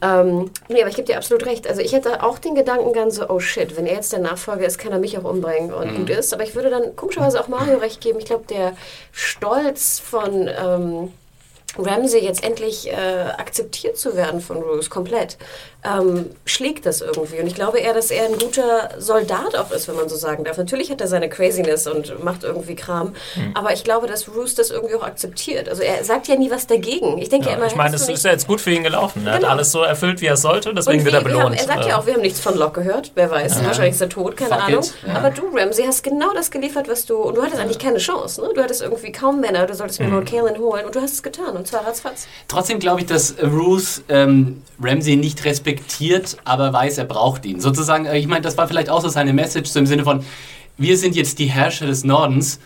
[0.00, 1.68] Ähm, nee, aber ich gebe dir absolut recht.
[1.68, 4.64] Also ich hätte auch den Gedanken ganz so, oh shit, wenn er jetzt der Nachfolger
[4.64, 5.96] ist, kann er mich auch umbringen und mhm.
[5.96, 6.32] gut ist.
[6.32, 8.18] Aber ich würde dann komischerweise auch Mario recht geben.
[8.20, 8.72] Ich glaube, der
[9.12, 10.48] Stolz von...
[10.48, 11.12] Ähm,
[11.78, 15.36] Ramsey jetzt endlich äh, akzeptiert zu werden von Roos komplett,
[15.86, 17.40] ähm, schlägt das irgendwie.
[17.40, 20.44] Und ich glaube eher, dass er ein guter Soldat auch ist, wenn man so sagen
[20.44, 20.56] darf.
[20.56, 23.50] Natürlich hat er seine Craziness und macht irgendwie Kram, mhm.
[23.54, 25.68] aber ich glaube, dass Roos das irgendwie auch akzeptiert.
[25.68, 27.18] Also er sagt ja nie was dagegen.
[27.18, 29.26] Ich denke ja, immer, ich meine, es ist ja jetzt gut für ihn gelaufen.
[29.26, 29.48] Er genau.
[29.48, 31.44] hat alles so erfüllt, wie er sollte, deswegen wird er belohnt.
[31.44, 33.12] Haben, er sagt ja auch, wir haben nichts von Locke gehört.
[33.14, 33.66] Wer weiß, ja.
[33.66, 34.84] wahrscheinlich ist er tot, keine Fuck Ahnung.
[35.06, 35.14] Ja.
[35.14, 37.16] Aber du, Ramsey, hast genau das geliefert, was du.
[37.16, 38.40] Und du hattest eigentlich keine Chance.
[38.40, 38.50] Ne?
[38.54, 39.66] Du hattest irgendwie kaum Männer.
[39.66, 40.14] Du solltest mir mhm.
[40.14, 41.56] Lord Kalen holen und du hast es getan.
[41.56, 42.26] Und zwar ratzfatz.
[42.48, 45.75] Trotzdem glaube ich, dass Ruth ähm, Ramsey nicht respektiert,
[46.44, 47.60] aber weiß, er braucht ihn.
[47.60, 50.24] Sozusagen, äh, ich meine, das war vielleicht auch so seine Message, so im Sinne von,
[50.78, 52.58] wir sind jetzt die Herrscher des Nordens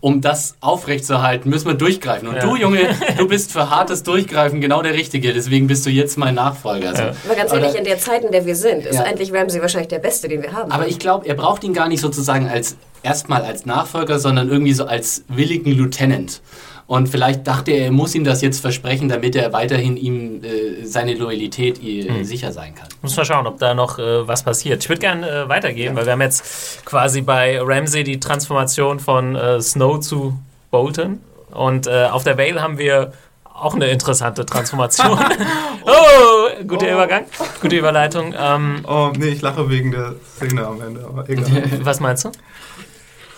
[0.00, 2.28] um das aufrechtzuerhalten, müssen wir durchgreifen.
[2.28, 2.42] Und ja.
[2.42, 5.32] du, Junge, du bist für hartes Durchgreifen genau der Richtige.
[5.32, 6.90] Deswegen bist du jetzt mein Nachfolger.
[6.90, 7.12] Also, ja.
[7.24, 9.02] Aber ganz ehrlich, in der Zeit, in der wir sind, ist ja.
[9.02, 10.70] eigentlich Ramsey wahrscheinlich der Beste, den wir haben.
[10.70, 14.72] Aber ich glaube, er braucht ihn gar nicht sozusagen als erstmal als Nachfolger, sondern irgendwie
[14.72, 16.42] so als willigen Lieutenant.
[16.88, 20.86] Und vielleicht dachte er, er muss ihm das jetzt versprechen, damit er weiterhin ihm äh,
[20.86, 22.24] seine Loyalität äh, mhm.
[22.24, 22.88] sicher sein kann.
[23.02, 24.82] Muss mal schauen, ob da noch äh, was passiert.
[24.82, 25.96] Ich würde gerne äh, weitergehen, ja.
[25.96, 30.38] weil wir haben jetzt quasi bei Ramsey die Transformation von äh, Snow zu
[30.70, 31.20] Bolton.
[31.50, 33.12] Und äh, auf der Vale haben wir
[33.52, 35.18] auch eine interessante Transformation.
[35.82, 36.94] oh, guter oh.
[36.94, 37.24] Übergang,
[37.60, 38.34] gute Überleitung.
[38.34, 41.64] Ähm, oh, nee, ich lache wegen der Szene am Ende, aber egal.
[41.84, 42.32] Was meinst du?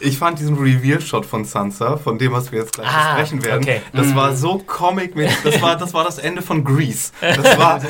[0.01, 3.63] Ich fand diesen Reveal-Shot von Sansa, von dem, was wir jetzt gleich ah, besprechen werden,
[3.63, 3.83] okay.
[3.93, 4.17] das mhm.
[4.17, 5.43] war so comic -mäßig.
[5.45, 7.13] das war, das war das Ende von Grease.
[7.21, 7.81] Das war,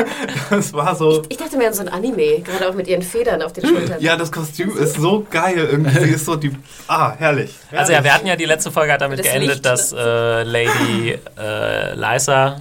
[0.50, 1.22] das war so...
[1.22, 3.66] Ich, ich, dachte mir an so ein Anime, gerade auch mit ihren Federn auf den
[3.66, 4.00] Schultern.
[4.00, 5.98] Ja, das Kostüm ist so geil irgendwie.
[6.00, 6.50] Sie ist so die...
[6.88, 7.54] Ah, herrlich.
[7.68, 7.78] herrlich.
[7.78, 10.42] Also ja, wir hatten ja die letzte Folge hat damit das geendet, Licht, dass äh,
[10.42, 12.60] Lady äh, Lysa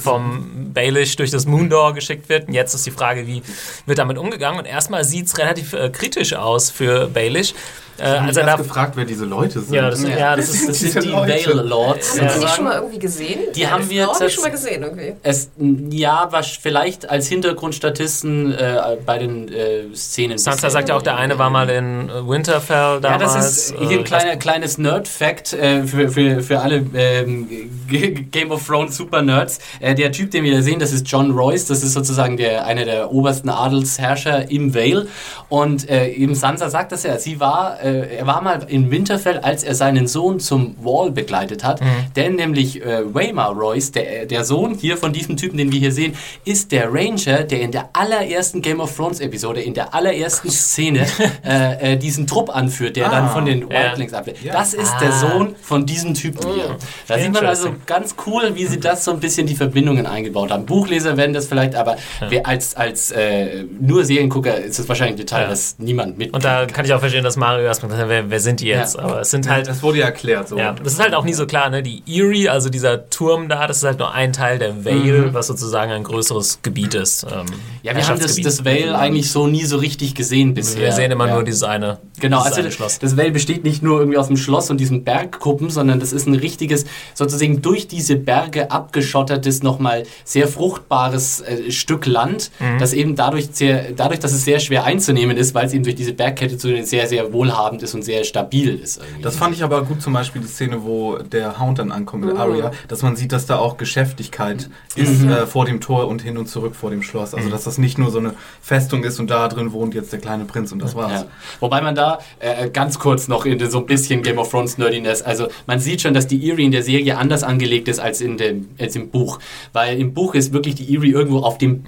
[0.00, 2.48] vom Baelish durch das Moondoor geschickt wird.
[2.48, 3.42] Und jetzt ist die Frage, wie
[3.86, 4.58] wird damit umgegangen?
[4.58, 7.54] Und erstmal sieht es relativ äh, kritisch aus für Baelish.
[7.98, 9.74] Äh, als er da gefragt, wer diese Leute sind.
[9.74, 10.10] Ja, das, ja.
[10.10, 12.20] ja, das, ist, das sind die Vale Lords.
[12.20, 13.40] Haben Sie die schon mal irgendwie gesehen?
[13.54, 15.14] Die ja, haben wir haben schon mal gesehen irgendwie.
[15.22, 15.50] Es,
[15.90, 20.38] ja, was vielleicht als Hintergrundstatisten äh, bei den äh, Szenen.
[20.38, 23.04] Sansa sagt ja auch, der eine war mal in Winterfell damals.
[23.04, 27.48] Ja, das ist hier ein kleiner, kleines Nerd-Fact äh, für, für, für alle ähm,
[28.30, 29.58] Game of Thrones Super-Nerds.
[29.80, 31.66] Äh, der Typ, den wir da sehen, das ist John Royce.
[31.66, 35.08] Das ist sozusagen der, einer der obersten Adelsherrscher im Vale.
[35.48, 39.38] Und äh, eben Sansa sagt das ja, sie war äh, er war mal in Winterfell,
[39.38, 41.80] als er seinen Sohn zum Wall begleitet hat.
[41.80, 41.86] Mhm.
[42.16, 45.92] Denn nämlich äh, Waymar Royce, der, der Sohn hier von diesem Typen, den wir hier
[45.92, 46.14] sehen,
[46.44, 51.06] ist der Ranger, der in der allerersten Game of Thrones Episode, in der allerersten Szene
[51.44, 54.18] äh, äh, diesen Trupp anführt, der ah, dann von den Wildlings ja.
[54.18, 54.40] ablenkt.
[54.52, 55.00] Das ist ah.
[55.00, 56.76] der Sohn von diesem Typen oh, hier.
[57.06, 60.50] Da sieht man also ganz cool, wie sie das so ein bisschen die Verbindungen eingebaut
[60.50, 60.66] haben.
[60.66, 61.96] Buchleser werden das vielleicht, aber
[62.30, 62.42] ja.
[62.42, 65.48] als, als äh, nur Seriengucker ist es wahrscheinlich ein Detail, ja.
[65.48, 66.34] das niemand mit.
[66.34, 68.96] Und da kann ich auch verstehen, dass Mario erst erstmal wer, wer sind die jetzt?
[68.96, 69.02] Ja.
[69.02, 69.68] Aber es sind halt.
[69.68, 70.48] Das wurde ja erklärt.
[70.48, 70.58] So.
[70.58, 71.82] Ja, das ist halt auch nie so klar, ne?
[71.82, 75.34] Die Erie, also dieser Turm da, das ist halt nur ein Teil der Vale, mhm.
[75.34, 77.24] was sozusagen ein größeres Gebiet ist.
[77.24, 77.46] Ähm,
[77.82, 80.82] ja, wir haben das, das Vale eigentlich so nie so richtig gesehen bisher.
[80.82, 81.34] Wir sehen immer ja.
[81.34, 81.98] nur dieses eine.
[82.20, 82.98] Genau, dieses also eine Schloss.
[82.98, 86.26] das Vale besteht nicht nur irgendwie aus dem Schloss und diesen Bergkuppen, sondern das ist
[86.26, 92.78] ein richtiges, sozusagen durch diese Berge abgeschottertes, nochmal sehr fruchtbares äh, Stück Land, mhm.
[92.78, 95.96] das eben dadurch, sehr, dadurch, dass es sehr schwer einzunehmen ist, weil es eben durch
[95.96, 98.98] diese Bergkette zu sehr, sehr wohlhabend wohlhabend ist und sehr stabil ist.
[98.98, 99.22] Irgendwie.
[99.22, 102.34] Das fand ich aber gut, zum Beispiel die Szene, wo der Hound dann ankommt mit
[102.34, 102.38] oh.
[102.38, 105.02] Arya, dass man sieht, dass da auch Geschäftigkeit mhm.
[105.02, 107.34] ist äh, vor dem Tor und hin und zurück vor dem Schloss.
[107.34, 107.52] Also, mhm.
[107.52, 110.44] dass das nicht nur so eine Festung ist und da drin wohnt jetzt der kleine
[110.44, 111.22] Prinz und das war's.
[111.22, 111.26] Ja.
[111.60, 115.22] Wobei man da äh, ganz kurz noch in so ein bisschen Game of Thrones Nerdiness,
[115.22, 118.38] also man sieht schon, dass die Eerie in der Serie anders angelegt ist als, in
[118.38, 119.38] dem, als im Buch.
[119.72, 121.84] Weil im Buch ist wirklich die Eerie irgendwo auf dem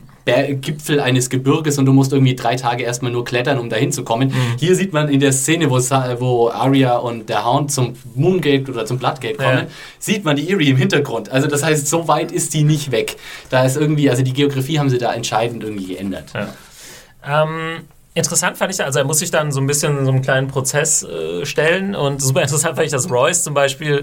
[0.55, 4.05] Gipfel eines Gebirges und du musst irgendwie drei Tage erstmal nur klettern, um dahin zu
[4.05, 4.29] kommen.
[4.29, 4.59] Mhm.
[4.59, 8.87] Hier sieht man in der Szene, wo, wo Arya und der Hound zum Moongate oder
[8.87, 9.67] zum Bloodgate kommen, ja.
[9.99, 11.31] sieht man die Eerie im Hintergrund.
[11.31, 13.17] Also das heißt, so weit ist die nicht weg.
[13.49, 16.33] Da ist irgendwie, also die Geografie haben sie da entscheidend irgendwie geändert.
[16.35, 17.45] Ja.
[17.47, 20.49] Ähm Interessant fand ich, also er muss sich dann so ein bisschen so einen kleinen
[20.49, 24.03] Prozess äh, stellen und super interessant fand ich, dass Royce zum Beispiel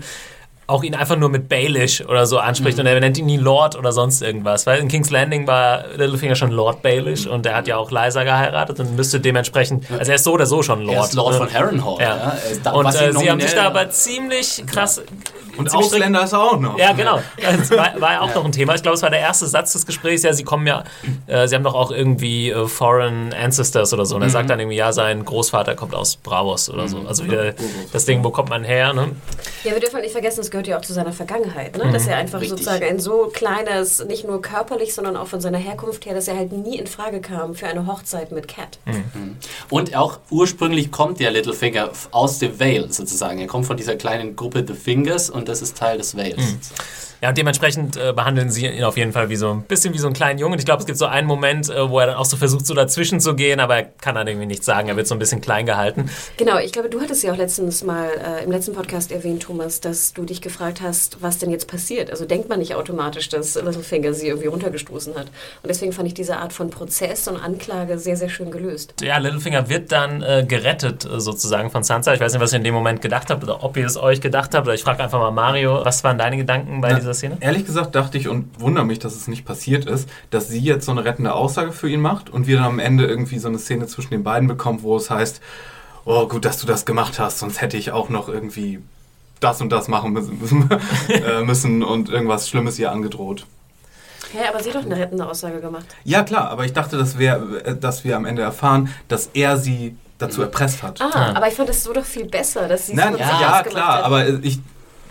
[0.68, 2.82] auch ihn einfach nur mit Baelish oder so anspricht mhm.
[2.82, 4.68] und er nennt ihn nie Lord oder sonst irgendwas.
[4.68, 8.24] Weil in King's Landing war Littlefinger schon Lord Baelish und er hat ja auch Liza
[8.24, 10.98] geheiratet und müsste dementsprechend, also er ist so oder so schon Lord.
[10.98, 11.38] Er ist Lord ne?
[11.38, 11.98] von Harrenhal.
[12.02, 12.38] Ja.
[12.66, 12.72] ja.
[12.72, 15.02] Und äh, sie haben sich da aber ziemlich krass
[15.58, 16.78] und Ausländer ist auch noch.
[16.78, 17.20] Ja, genau.
[17.42, 18.36] Das war, war ja auch ja.
[18.36, 18.76] noch ein Thema.
[18.76, 20.24] Ich glaube, es war der erste Satz des Gesprächs.
[20.24, 20.84] Ja, sie kommen ja,
[21.28, 24.16] äh, sie haben doch auch irgendwie äh, Foreign Ancestors oder so.
[24.16, 24.32] Und er mhm.
[24.32, 26.98] sagt dann irgendwie, ja, sein Großvater kommt aus Bravos oder so.
[26.98, 27.08] Mhm.
[27.08, 27.54] Also wieder
[27.92, 28.94] das Ding, wo kommt man her?
[28.94, 29.10] Ne?
[29.64, 31.78] Ja, wir dürfen halt nicht vergessen, es gehört ja auch zu seiner Vergangenheit.
[31.78, 31.86] Ne?
[31.86, 31.94] Mhm.
[31.94, 32.60] Dass er einfach Richtig.
[32.60, 36.38] sozusagen ein so kleines, nicht nur körperlich, sondern auch von seiner Herkunft her, dass er
[36.38, 38.80] halt nie in Frage kam für eine Hochzeit mit Cat.
[38.86, 38.94] Mhm.
[39.14, 39.38] mhm.
[39.70, 43.40] Und auch ursprünglich kommt der Littlefinger aus dem Vale sozusagen.
[43.40, 46.38] Er kommt von dieser kleinen Gruppe The Fingers und das ist Teil des Wales.
[46.38, 46.60] Mhm.
[47.22, 49.98] Ja, und dementsprechend äh, behandeln sie ihn auf jeden Fall wie so ein bisschen wie
[49.98, 50.60] so einen kleinen Jungen.
[50.60, 52.74] Ich glaube, es gibt so einen Moment, äh, wo er dann auch so versucht, so
[52.74, 54.90] dazwischen zu gehen, aber er kann dann irgendwie nichts sagen.
[54.90, 56.10] Er wird so ein bisschen klein gehalten.
[56.38, 59.82] Genau, ich glaube, du hattest ja auch letztens mal äh, im letzten Podcast erwähnt, Thomas,
[59.82, 62.12] dass du dich gefragt hast, was denn jetzt passiert.
[62.12, 65.28] Also denkt man nicht automatisch, dass Littlefinger sie irgendwie runtergestoßen hat.
[65.64, 68.94] Und deswegen fand ich diese Art von Prozess und Anklage sehr, sehr schön gelöst.
[69.02, 72.14] Ja, Littlefinger wird dann äh, gerettet äh, sozusagen von Sansa.
[72.14, 74.22] Ich weiß nicht, was ihr in dem Moment gedacht habt oder ob ihr es euch
[74.22, 74.68] gedacht habt.
[74.68, 77.38] Oder ich frage einfach mal Mario, was waren deine Gedanken bei Na, dieser Szene?
[77.40, 80.86] Ehrlich gesagt, dachte ich und wundere mich, dass es nicht passiert ist, dass sie jetzt
[80.86, 83.60] so eine rettende Aussage für ihn macht und wir dann am Ende irgendwie so eine
[83.60, 85.42] Szene zwischen den beiden bekommen, wo es heißt,
[86.06, 88.80] oh gut, dass du das gemacht hast, sonst hätte ich auch noch irgendwie
[89.40, 90.70] das und das machen müssen, müssen,
[91.10, 93.46] äh, müssen und irgendwas Schlimmes ihr angedroht.
[94.34, 95.86] Ja, aber sie hat doch eine rettende Aussage gemacht.
[96.04, 99.58] Ja, klar, aber ich dachte, dass wir, äh, dass wir am Ende erfahren, dass er
[99.58, 101.02] sie dazu erpresst hat.
[101.02, 103.42] Ah, aber ich fand es so doch viel besser, dass sie es Nein, von ja,
[103.42, 104.04] ja klar, hat.
[104.04, 104.60] aber ich,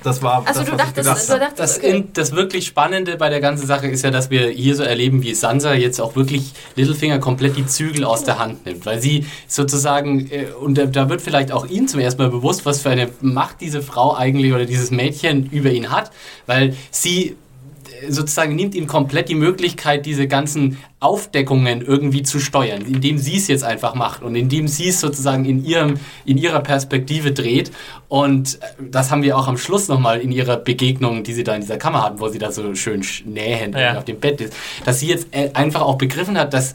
[0.07, 1.97] das war Also das, du was dachtest, ich gedacht du dachtest Das, okay.
[1.97, 5.23] in, das wirklich Spannende bei der ganzen Sache ist ja, dass wir hier so erleben,
[5.23, 8.87] wie Sansa jetzt auch wirklich Littlefinger komplett die Zügel aus der Hand nimmt.
[8.87, 12.65] Weil sie sozusagen, äh, und da, da wird vielleicht auch ihm zum ersten Mal bewusst,
[12.65, 16.13] was für eine Macht diese Frau eigentlich oder dieses Mädchen über ihn hat.
[16.47, 17.37] Weil sie
[18.09, 23.49] sozusagen nimmt ihm komplett die Möglichkeit, diese ganzen Aufdeckungen irgendwie zu steuern, indem sie es
[23.49, 25.95] jetzt einfach macht und indem sie es sozusagen in, ihrem,
[26.25, 27.71] in ihrer Perspektive dreht.
[28.09, 31.55] Und äh, das haben wir auch am Schluss nochmal in ihrer Begegnung, die sie da
[31.55, 33.99] in dieser Kammer hatten, wo sie da so schön sch- nähend Ja.
[33.99, 34.53] auf dem Bett ist,
[34.85, 36.75] dass sie jetzt äh, einfach auch begriffen hat, dass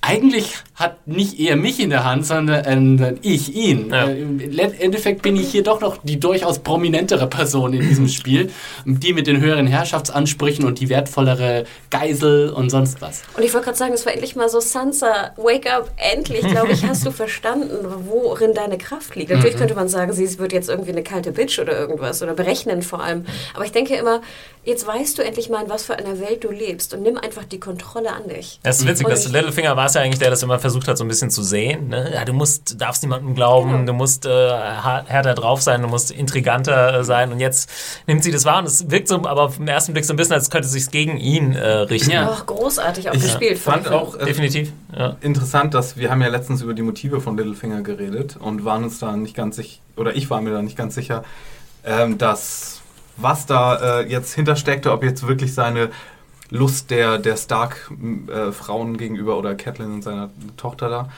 [0.00, 3.90] eigentlich hat nicht er mich in der Hand, sondern äh, ich ihn.
[3.90, 4.06] Ja.
[4.06, 8.50] Äh, Im Endeffekt bin ich hier doch noch die durchaus prominentere Person in diesem Spiel,
[8.84, 13.22] die mit den höheren Herrschaftsansprüchen und die wertvollere Geisel und sonst was.
[13.36, 16.72] Und ich wollte gerade sagen, es war endlich mal so, Sansa, wake up, endlich, glaube
[16.72, 17.70] ich, hast du verstanden,
[18.08, 19.30] worin deine Kraft liegt.
[19.30, 19.36] Mhm.
[19.36, 22.82] Natürlich könnte man sagen, sie wird jetzt irgendwie eine kalte Bitch oder irgendwas oder berechnen
[22.82, 23.26] vor allem.
[23.54, 24.22] Aber ich denke immer,
[24.64, 27.44] jetzt weißt du endlich mal, in was für einer Welt du lebst und nimm einfach
[27.44, 28.58] die Kontrolle an dich.
[28.64, 30.96] Das ist witzig, Und dass Littlefinger war es ja eigentlich, der das immer versucht hat,
[30.96, 31.88] so ein bisschen zu sehen.
[31.88, 32.10] Ne?
[32.14, 33.84] Ja, du musst, darfst niemandem glauben, Genau.
[33.84, 37.32] du musst äh, härter drauf sein, du musst intriganter äh, sein.
[37.32, 37.68] Und jetzt
[38.06, 40.16] nimmt sie das wahr und es wirkt so, aber auf den ersten Blick so ein
[40.16, 42.10] bisschen, als könnte es sich gegen ihn äh, richten.
[42.12, 42.30] Ja.
[42.32, 43.58] Ach, großartig auch Ich gespielt.
[43.58, 44.72] fand auch äh, Definitiv.
[44.96, 45.16] Ja.
[45.20, 48.98] interessant, dass wir haben ja letztens über die Motive von Littlefinger geredet und waren uns
[48.98, 51.24] da nicht ganz sicher, oder ich war mir da nicht ganz sicher,
[51.84, 52.80] ähm, dass
[53.16, 55.90] was da äh, jetzt hintersteckte, ob jetzt wirklich seine
[56.50, 61.08] Lust der, der Stark-Frauen gegenüber oder Catelyn und seiner Tochter da.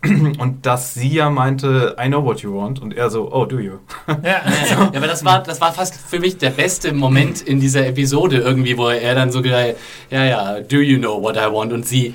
[0.38, 2.80] Und dass sie ja meinte, I know what you want.
[2.80, 3.78] Und er so, oh, do you?
[4.22, 4.42] Ja.
[4.70, 8.36] Ja, aber das war, das war fast für mich der beste Moment in dieser Episode
[8.38, 9.76] irgendwie, wo er dann so gesagt hat,
[10.10, 11.72] ja, ja, do you know what I want?
[11.72, 12.14] Und sie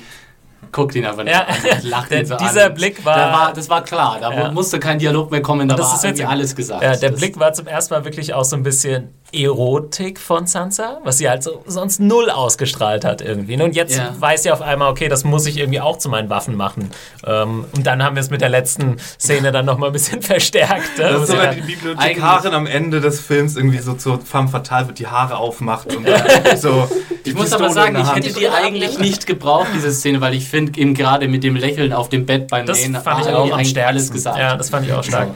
[0.72, 1.42] guckt ihn einfach Ja.
[1.42, 2.74] an und lacht Der- ihn so dieser an.
[2.74, 3.52] Blick war- Da war...
[3.52, 4.50] Das war klar, da Ja.
[4.50, 6.32] musste kein Dialog mehr kommen, da Das war ist irgendwie witzig.
[6.32, 6.82] alles gesagt.
[6.82, 10.46] Ja, der das, Blick war zum ersten Mal wirklich auch so ein bisschen Erotik von
[10.46, 13.60] Sansa, was sie halt so sonst null ausgestrahlt hat irgendwie.
[13.60, 14.14] Und jetzt Ja.
[14.18, 16.90] weiß sie auf einmal, okay, das muss ich irgendwie auch zu meinen Waffen machen.
[17.26, 20.98] Ähm, und dann haben wir es mit der letzten Szene dann nochmal ein bisschen verstärkt.
[20.98, 21.04] ne?
[21.04, 24.20] Das ist sie so, wenn dann- die Bibliothekarin am Ende des Films irgendwie so zur
[24.20, 26.88] femme fatale wird, die Haare aufmacht und dann so.
[27.24, 30.34] die Ich muss Pistole aber sagen, ich hätte die eigentlich nicht gebraucht, diese Szene, weil
[30.34, 33.32] ich finde, eben gerade mit dem Lächeln auf dem Bett beim das Nähen fand ich
[33.32, 33.78] auch am stärksten.
[33.80, 34.38] alles gesagt.
[34.38, 35.28] Ja, das fand ich auch stark.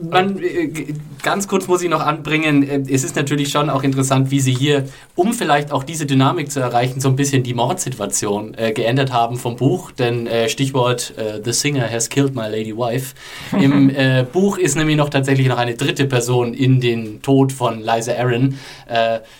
[0.00, 4.30] Man, äh, ganz kurz muss ich noch anbringen, äh, es ist natürlich schon auch interessant,
[4.30, 8.54] wie sie hier, um vielleicht auch diese Dynamik zu erreichen, so ein bisschen die Mordsituation
[8.54, 9.90] äh, geändert haben vom Buch.
[9.92, 13.14] Denn äh, Stichwort äh, The Singer has killed my lady wife.
[13.52, 17.80] Im äh, Buch ist nämlich noch tatsächlich noch eine dritte Person in den Tod von
[17.80, 18.56] Liza Aaron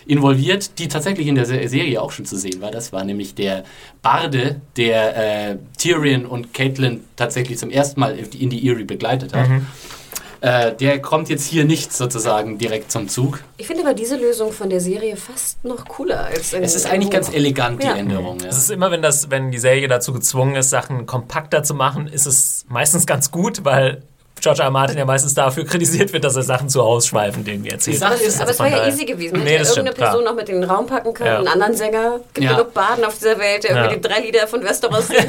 [0.06, 2.70] involviert, die tatsächlich in der Se Serie auch schon zu sehen war.
[2.70, 3.64] Das war nämlich der
[4.02, 9.48] Barde, der Tyrion und Caitlin tatsächlich zum ersten Mal in die Eerie begleitet hat.
[10.40, 13.40] Äh, der kommt jetzt hier nicht sozusagen direkt zum Zug.
[13.56, 16.86] Ich finde aber diese Lösung von der Serie fast noch cooler als in Es ist
[16.86, 17.96] eigentlich ganz elegant, die Ja.
[17.96, 18.38] Änderung.
[18.40, 18.46] Ja.
[18.48, 22.06] Es ist immer, wenn das, wenn die Serie dazu gezwungen ist, Sachen kompakter zu machen,
[22.06, 24.02] ist es meistens ganz gut, weil
[24.40, 24.70] George R.
[24.70, 27.96] Martin ja meistens dafür kritisiert wird, dass er Sachen zu ausschweifend irgendwie erzählt.
[27.96, 29.34] Die Sache Aber, es- ist, aber es war ja easy gewesen.
[29.38, 30.32] Nee, Hätte ja stimmt, irgendeine Person klar.
[30.32, 31.38] noch mit in den Raum packen können, Ja.
[31.38, 32.20] einen anderen Sänger.
[32.34, 32.52] Gibt Ja.
[32.54, 35.26] genug Baden auf dieser Welt, der irgendwie die drei Lieder von Westeros singt.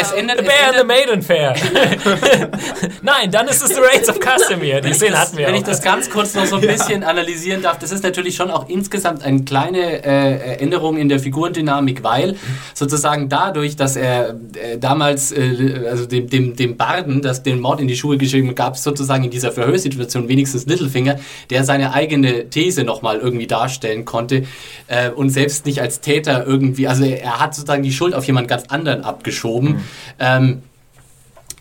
[0.00, 1.54] es ändert, The es Bear and the Maiden Fair.
[3.02, 4.80] Nein, dann ist es The Reigns of Castamere.
[4.80, 5.58] Die Szene hatten wir Wenn auch.
[5.58, 8.68] ich das ganz kurz noch so ein bisschen analysieren darf, das ist natürlich schon auch
[8.68, 12.36] insgesamt eine kleine äh, Änderung in der Figurendynamik, weil
[12.74, 17.80] sozusagen dadurch, dass er äh, damals, äh, also dem, dem, dem Barden, das den Mord
[17.80, 21.18] in die Schuhe geschrieben gab es sozusagen in dieser Verhörsituation wenigstens Littlefinger,
[21.50, 24.44] der seine eigene These nochmal irgendwie darstellen konnte
[24.88, 28.48] äh, und selbst nicht als Täter irgendwie, also er, hat sozusagen die Schuld auf jemand
[28.48, 29.80] ganz anderen abgeschoben.
[30.18, 30.62] Ähm,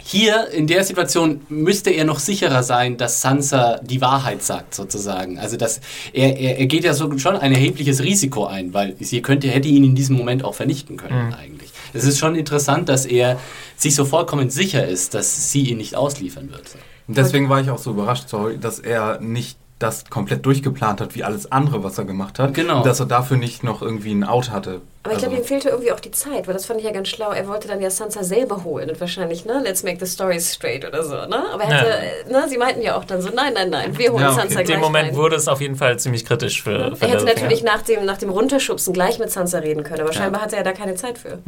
[0.05, 5.39] hier in der Situation müsste er noch sicherer sein, dass Sansa die Wahrheit sagt, sozusagen.
[5.39, 5.79] Also dass
[6.11, 9.69] er, er, er geht ja so schon ein erhebliches Risiko ein, weil sie könnte, hätte
[9.69, 11.62] ihn in diesem Moment auch vernichten können, eigentlich.
[11.93, 13.39] Es ist schon interessant, dass er
[13.77, 16.63] sich so vollkommen sicher ist, dass sie ihn nicht ausliefern wird.
[17.07, 21.13] Und Deswegen war ich auch so überrascht, sorry, dass er nicht das komplett durchgeplant hat,
[21.13, 22.53] wie alles andere, was er gemacht hat.
[22.53, 22.77] Genau.
[22.77, 24.79] Und dass er dafür nicht noch irgendwie ein Out hatte.
[25.01, 26.93] Aber ich glaube, ihm Also, fehlte irgendwie auch die Zeit, weil das fand ich ja
[26.93, 27.31] ganz schlau.
[27.33, 30.85] Er wollte dann ja Sansa selber holen und wahrscheinlich, ne, let's make the stories straight
[30.87, 31.43] oder so, ne?
[31.51, 31.99] Aber er hatte,
[32.31, 34.39] ne, sie meinten ja auch dann so, nein, nein, nein, wir holen Ja, okay.
[34.41, 35.15] Sansa in gleich dem Moment rein.
[35.17, 38.17] wurde es auf jeden Fall ziemlich kritisch für, für er hätte natürlich nach dem, nach
[38.17, 41.39] dem Runterschubsen gleich mit Sansa reden können, aber scheinbar hatte er da keine Zeit für.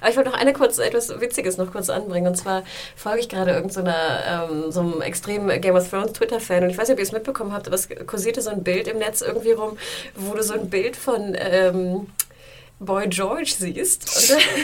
[0.00, 2.28] Aber ich wollte noch eine kurz, etwas Witziges noch kurz anbringen.
[2.28, 2.62] Und zwar
[2.96, 6.64] folge ich gerade irgendeiner ähm, so einem extremen Game of Thrones Twitter-Fan.
[6.64, 8.88] Und ich weiß nicht, ob ihr es mitbekommen habt, aber es kursierte so ein Bild
[8.88, 9.78] im Netz irgendwie rum,
[10.14, 12.06] wo du so ein Bild von ähm,
[12.78, 14.04] Boy George siehst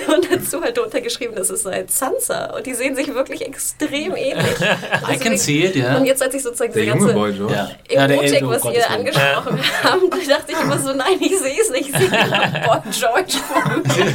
[0.06, 3.40] und, und dazu halt drunter geschrieben, dass es sei Sansa und die sehen sich wirklich
[3.40, 4.60] extrem ähnlich.
[5.10, 5.96] I can see it, ja.
[5.96, 7.54] Und jetzt als ich sozusagen Der junge ganze Boy George.
[7.90, 11.58] Ja, ja um was ihr angesprochen habt, da dachte ich immer so, nein, ich sehe
[11.58, 14.14] es nicht, ich sehe nur Boy George vor mir.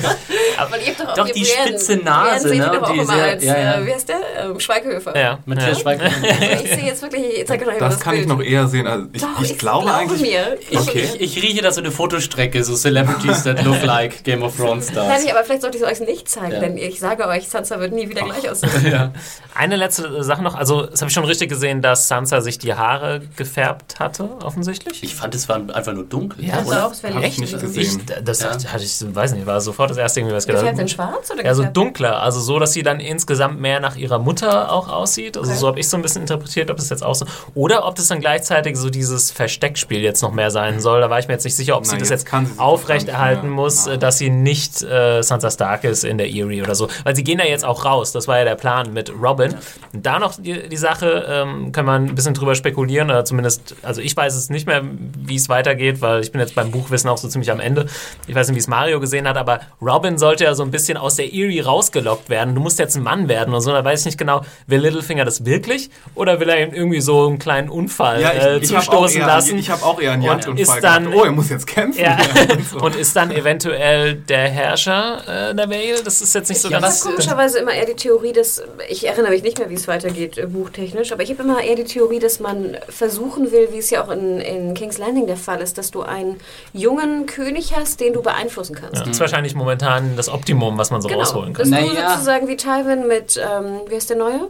[0.58, 3.44] Aber ihr habt doch auch Doch, die spitze Nase, ne, doch die immer sehr- als,
[3.44, 3.80] ja, ja.
[3.80, 4.20] Äh, wie heißt der?
[4.46, 5.18] Ähm, Schweighöfer.
[5.20, 5.40] Ja.
[5.46, 5.82] Matthias ja.
[5.82, 6.04] Schweiger.
[6.06, 8.38] Also ich sehe jetzt wirklich, ich zeige euch mal Das das kann ich Bild.
[8.38, 8.86] noch eher sehen.
[8.86, 10.22] Also ich, Doch, ich glaube eigentlich.
[10.22, 10.58] mir.
[10.70, 11.10] Ich, Okay.
[11.20, 14.88] ich, ich rieche da so eine Fotostrecke, so Celebrities that look like Game of Thrones
[14.94, 15.24] Nein, Stars.
[15.24, 16.60] nicht, aber vielleicht sollte ich es euch nicht zeigen, Ja.
[16.60, 18.70] denn ich sage euch, Sansa wird nie wieder gleich aussehen.
[18.92, 19.12] Ja.
[19.56, 22.74] Eine letzte Sache noch, also das habe ich schon richtig gesehen, dass Sansa sich die
[22.76, 25.04] Haare gefärbt hatte, offensichtlich.
[25.04, 26.46] Ich fand, es war einfach nur dunkel.
[26.46, 28.02] Ja, auch, es wäre Hab ich nicht Ich, gesehen.
[28.24, 28.50] das Ja.
[28.52, 30.62] hatte ich, weiß nicht, war sofort das erste, irgendwie was gedacht.
[30.62, 33.96] Gefärbt in schwarz oder Ja, so dunkler, also so, dass sie dann insgesamt mehr nach
[33.96, 35.38] ihrer Mutter auch aussieht.
[35.38, 35.60] Also Okay.
[35.60, 37.26] so habe ich so ein bisschen interpretiert, ob das jetzt auch so.
[37.56, 41.02] Oder ob das dann gleichzeitig so dieses Versteckspiel jetzt noch mehr sein soll.
[41.02, 43.50] Da war ich mir jetzt nicht sicher, ob sie Nein, das jetzt jetzt sie aufrechterhalten
[43.50, 43.96] muss, machen.
[43.96, 46.88] äh, dass sie nicht äh, Sansa Stark ist in der Erie oder so.
[47.04, 48.12] Weil sie gehen ja jetzt auch raus.
[48.12, 49.54] Das war ja der Plan mit Robin.
[49.94, 53.76] Und da noch die, die Sache, ähm, kann man ein bisschen drüber spekulieren, oder zumindest,
[53.84, 54.82] also ich weiß es nicht mehr,
[55.18, 57.86] wie es weitergeht, weil ich bin jetzt beim Buchwissen auch so ziemlich am Ende.
[58.28, 60.98] Ich weiß nicht, wie es Mario gesehen hat, aber Robin sollte ja so ein bisschen
[60.98, 62.56] aus der Erie rausgelockt werden.
[62.56, 63.72] Du musst jetzt ein Mann werden und so.
[63.72, 67.28] Da weiß ich nicht genau, will Littlefinger das wirklich oder will er ihm irgendwie so
[67.28, 69.58] einen kleinen Unfall Ja, äh, ich, ich habe auch, zustoßen eher- lassen?
[69.58, 72.02] ich hab auch eher einen Jagdunfall ist Oh, er muss jetzt kämpfen.
[72.02, 72.18] Ja.
[72.82, 76.02] Und ist dann eventuell der Herrscher äh, der Vale?
[76.04, 76.96] Das ist jetzt nicht so Ja, ganz.
[77.00, 79.88] Ich habe komischerweise immer eher die Theorie, dass, ich erinnere mich nicht mehr, wie es
[79.88, 83.78] weitergeht, äh, buchtechnisch, aber ich habe immer eher die Theorie, dass man versuchen will, wie
[83.80, 86.40] es ja auch in, in King's Landing der Fall ist, dass du einen
[86.74, 89.02] jungen König hast, den du beeinflussen kannst.
[89.02, 91.20] Das ist wahrscheinlich momentan das Optimum, was man so Genau.
[91.22, 91.66] rausholen kann.
[91.66, 92.12] du Naja.
[92.12, 94.48] sozusagen wie Tywin mit, ähm, wie heißt der Neue?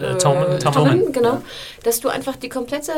[0.00, 0.58] Äh, Tommen, Äh.
[0.58, 1.42] Tommen, genau.
[1.84, 2.92] Dass du einfach die komplette,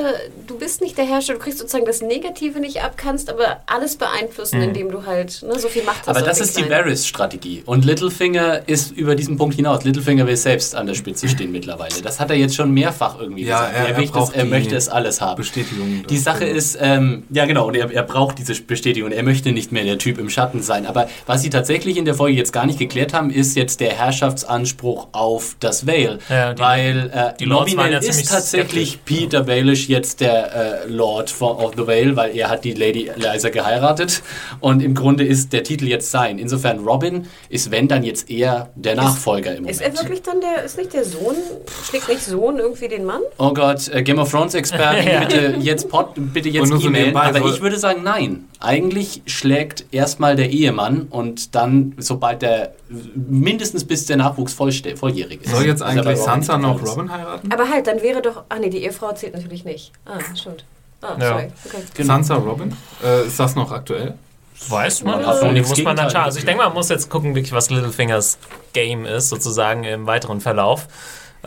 [0.46, 3.96] du bist nicht der Herrscher, du kriegst sozusagen das Negative nicht ab, kannst aber alles
[3.96, 6.08] beeinflussen, indem du halt ne, so viel Macht hast.
[6.08, 6.68] Aber das ist die.
[6.68, 7.62] Varys-Strategie.
[7.66, 9.84] Und Littlefinger ist über diesen Punkt hinaus.
[9.84, 12.00] Littlefinger will selbst an der Spitze stehen mittlerweile.
[12.02, 13.74] Das hat er jetzt schon mehrfach irgendwie Ja, gesagt.
[13.76, 15.36] er- er will das, er die möchte es alles haben.
[15.36, 16.04] Bestätigung.
[16.08, 19.10] Die Sache ist, ähm, ja genau, und er, er braucht diese Bestätigung.
[19.12, 20.86] Er möchte nicht mehr der Typ im Schatten sein.
[20.86, 23.92] Aber was sie tatsächlich in der Folge jetzt gar nicht geklärt haben, ist jetzt der
[23.92, 26.18] Herrschaftsanspruch auf das Vale.
[26.28, 30.20] Ja, die- weil äh, die Lords waren nominell ja ist ziemlich tatsächlich Peter Baelish jetzt
[30.20, 34.22] der äh, Lord von, of the Vale, weil er hat die Lady Eliza geheiratet.
[34.60, 36.38] Und im Grunde ist der Titel jetzt sein.
[36.38, 39.70] Insofern Robin ist, wenn dann jetzt eher der Nachfolger im Moment.
[39.70, 41.36] Ist er wirklich dann der, ist nicht der Sohn,
[41.88, 43.20] schlägt nicht Sohn irgendwie den Mann?
[43.38, 45.20] Oh Gott, äh, Game of Thrones Experten, Ja.
[45.20, 48.44] bitte jetzt Pod, bitte jetzt nur so Aber soll- ich würde sagen, nein.
[48.60, 52.72] Eigentlich schlägt erstmal der Ehemann und dann, sobald der
[53.14, 55.50] mindestens bis der Nachwuchs vollste- volljährig ist.
[55.50, 56.90] Soll jetzt bei eigentlich Sansa noch alles.
[56.90, 57.52] Robin heiraten?
[57.52, 59.92] Aber halt, dann wäre doch, ah nee, die Ehefrau zählt natürlich nicht.
[60.06, 60.64] Ah, stimmt.
[61.02, 61.28] Ah, Ja.
[61.28, 61.52] sorry.
[61.66, 61.76] Okay.
[61.94, 62.06] Genau.
[62.06, 62.76] Sansa Robin?
[63.02, 64.14] Äh, ist das noch aktuell?
[64.68, 65.20] Weiß man.
[65.20, 66.22] Ja, Also, muss man dann schauen.
[66.22, 68.38] Also ich denke, man muss jetzt gucken, wirklich, was Littlefingers
[68.72, 70.86] Game ist, sozusagen im weiteren Verlauf.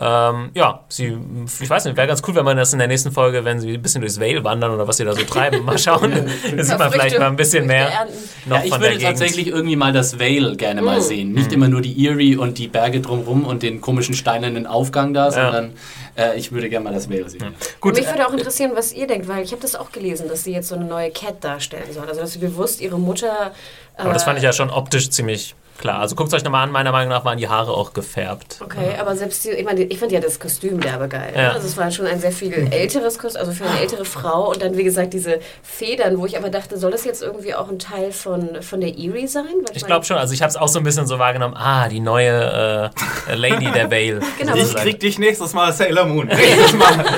[0.00, 1.16] Ähm, ja, sie,
[1.60, 3.74] ich weiß nicht, wäre ganz cool, wenn man das in der nächsten Folge, wenn sie
[3.74, 6.12] ein bisschen durchs Vale wandern oder was sie da so treiben, mal schauen.
[6.56, 8.06] Da sieht man vielleicht mal ein bisschen mehr
[8.46, 11.32] noch Ja, ich würde tatsächlich irgendwie mal das Vale gerne mal sehen.
[11.32, 15.30] Nicht immer nur die Erie und die Berge drumherum und den komischen steinernen Aufgang da,
[15.30, 15.72] sondern
[16.16, 17.54] äh, ich würde gerne mal das Vale sehen.
[17.80, 20.44] Gut, Mich würde auch interessieren, was ihr denkt, weil ich habe das auch gelesen, dass
[20.44, 22.06] sie jetzt so eine neue Cat darstellen soll.
[22.06, 23.52] Also dass sie bewusst ihre Mutter.
[23.96, 26.00] Äh, aber das fand ich ja schon optisch ziemlich klar.
[26.00, 28.58] Also guckt euch nochmal an, meiner Meinung nach waren die Haare auch gefärbt.
[28.62, 31.32] Okay, aber selbst die, ich meine, ich fand ja das Kostüm derbe geil.
[31.34, 31.42] Ja.
[31.42, 31.52] ne?
[31.54, 34.62] Also es war schon ein sehr viel älteres Kostüm, also für eine ältere Frau und
[34.62, 37.78] dann wie gesagt diese Federn, wo ich aber dachte, soll das jetzt irgendwie auch ein
[37.78, 39.44] Teil von, von der Erie sein?
[39.44, 41.88] Weil Ich glaube schon, also ich habe es auch so ein bisschen so wahrgenommen, ah,
[41.88, 42.90] die neue
[43.28, 44.20] äh, Lady der Vale.
[44.38, 44.54] Genau.
[44.54, 46.26] Ich krieg dich nächstes Mal Sailor Moon.
[46.26, 47.04] Nächstes Mal.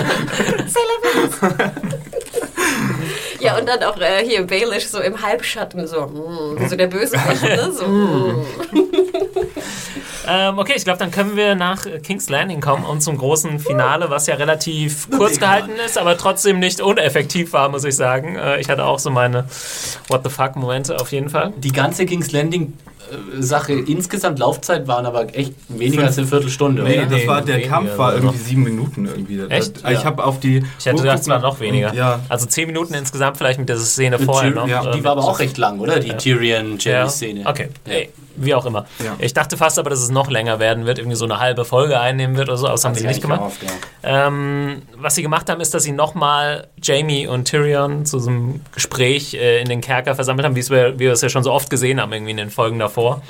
[3.41, 7.17] Ja, und dann auch äh, hier Baelish so im Halbschatten, so, mm, so der böse
[7.17, 7.73] ne?
[7.73, 8.47] so, mm.
[10.33, 13.59] Ähm, okay, ich glaube, dann können wir nach äh, King's Landing kommen und zum großen
[13.59, 18.37] Finale, was ja relativ kurz gehalten ist, aber trotzdem nicht uneffektiv war, muss ich sagen.
[18.37, 19.47] Äh, ich hatte auch so meine
[20.09, 21.53] What the fuck Momente auf jeden Fall.
[21.57, 22.75] Die ganze King's Landing
[23.39, 27.07] Sache insgesamt Laufzeit waren aber echt weniger als eine Viertelstunde, Nee, oder?
[27.07, 28.45] das war, der weniger Kampf war irgendwie noch.
[28.45, 29.41] sieben Minuten irgendwie.
[29.49, 29.85] Echt?
[29.85, 30.65] Das, Ich habe auf die.
[30.79, 31.93] Ich hätte gedacht, es war noch weniger.
[31.95, 32.21] Ja.
[32.29, 34.69] Also zehn Minuten insgesamt vielleicht mit dieser Szene Mit vorher noch.
[34.69, 35.99] ja, äh, Die war aber auch recht lang, oder?
[36.01, 37.43] Die Tyrion Ja, Jamie Szene.
[37.47, 37.69] okay.
[37.87, 37.93] Ja.
[37.95, 38.87] Ey, wie auch immer.
[39.05, 39.17] Ja.
[39.19, 42.01] Ich dachte fast aber, dass es noch länger werden wird, irgendwie so eine halbe Folge
[42.01, 43.53] einnehmen wird oder so, aber das haben sie nicht gemacht.
[44.03, 44.29] Ja.
[44.29, 48.61] Ähm, was sie gemacht haben, ist, dass sie nochmal Jamie und Tyrion zu so einem
[48.73, 51.43] Gespräch äh, in den Kerker versammelt haben, wie es wir, wie wir es ja schon
[51.43, 53.00] so oft gesehen haben, irgendwie in den Folgen davor.
[53.03, 53.21] på.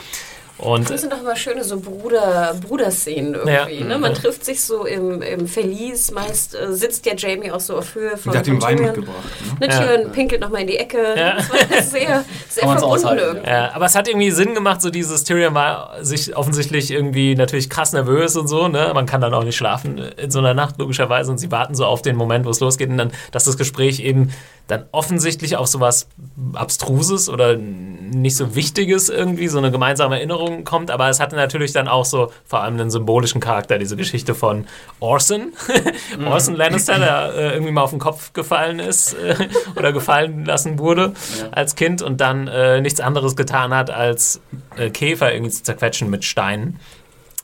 [0.60, 3.80] Und Das sind doch immer schöne so Bruder, Bruderszenen irgendwie.
[3.80, 3.84] Ja.
[3.86, 3.98] Ne?
[3.98, 6.10] Man trifft sich so im, im Verlies.
[6.10, 8.96] Meist äh, sitzt ja Jamie auch so auf Höhe von, Der hat ihm Wein Tyrion.
[8.96, 9.24] mitgebracht.
[9.60, 9.66] Ne?
[9.66, 10.98] Ne, Tyrion pinkelt nochmal in die Ecke.
[11.16, 11.36] Ja.
[11.36, 13.48] Das war sehr, sehr Kann verbunden irgendwie.
[13.48, 17.70] Ja, aber es hat irgendwie Sinn gemacht, so dieses Tyrion war sich offensichtlich irgendwie natürlich
[17.70, 18.90] krass nervös und so, ne?
[18.94, 21.86] Man kann dann auch nicht schlafen in so einer Nacht, logischerweise, und sie warten so
[21.86, 24.30] auf den Moment, wo es losgeht und dann, dass das Gespräch eben
[24.66, 26.06] dann offensichtlich auf sowas
[26.54, 31.72] Abstruses oder nicht so Wichtiges irgendwie, so eine gemeinsame Erinnerung kommt, aber es hatte natürlich
[31.72, 34.66] dann auch so vor allem einen symbolischen Charakter, diese Geschichte von
[35.00, 35.52] Orson,
[36.26, 39.34] Orson Lannister, der äh, irgendwie mal auf den Kopf gefallen ist äh,
[39.76, 41.12] oder gefallen lassen wurde
[41.52, 44.40] als Kind und dann äh, nichts anderes getan hat, als
[44.76, 46.78] äh, Käfer irgendwie zu zerquetschen mit Steinen.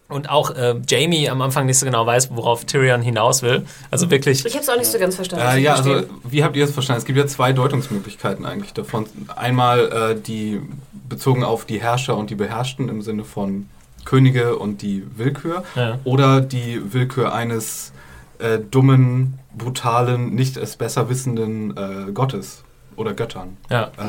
[0.08, 3.66] Und auch äh, Jamie am Anfang nicht so genau weiß, worauf Tyrion hinaus will.
[3.90, 4.44] Also wirklich.
[4.46, 5.44] Ich habe es auch nicht so ganz verstanden.
[5.46, 7.00] Äh, ja, also wie habt ihr es verstanden?
[7.00, 9.06] Es gibt ja zwei Deutungsmöglichkeiten eigentlich davon.
[9.34, 9.80] Einmal
[10.16, 10.60] äh, die
[11.08, 13.68] bezogen auf die Herrscher und die Beherrschten im Sinne von
[14.04, 15.98] Könige und die Willkür Ja.
[16.04, 17.92] oder die Willkür eines
[18.38, 22.62] äh, dummen, brutalen, nicht es besser wissenden äh, Gottes
[22.94, 23.56] oder Göttern.
[23.70, 23.84] Ja.
[23.98, 24.02] Äh,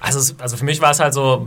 [0.00, 1.46] Also, also für mich war es halt so,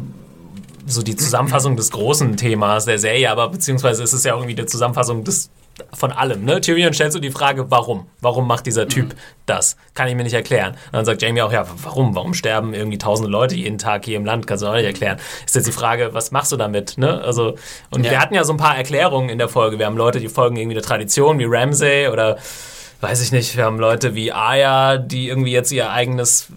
[0.85, 4.65] so die Zusammenfassung des großen Themas der Serie, aber beziehungsweise ist es ja irgendwie die
[4.65, 5.49] Zusammenfassung des
[5.93, 6.43] von allem.
[6.43, 6.61] Ne?
[6.61, 8.05] Tyrion stellt so die Frage, warum?
[8.19, 9.77] Warum macht dieser Typ das?
[9.95, 10.73] Kann ich mir nicht erklären.
[10.73, 12.13] Und dann sagt Jamie auch, ja, warum?
[12.13, 14.45] Warum sterben irgendwie tausende Leute jeden Tag hier im Land?
[14.47, 15.17] Kannst du auch nicht erklären.
[15.45, 16.97] Ist jetzt die Frage, was machst du damit?
[16.97, 17.21] Ne?
[17.23, 17.55] Also,
[17.89, 18.11] und Ja.
[18.11, 19.79] wir hatten ja so ein paar Erklärungen in der Folge.
[19.79, 22.37] Wir haben Leute, die folgen irgendwie der Tradition, wie Ramsay oder
[22.99, 26.47] weiß ich nicht, wir haben Leute wie Arya, die irgendwie jetzt ihr eigenes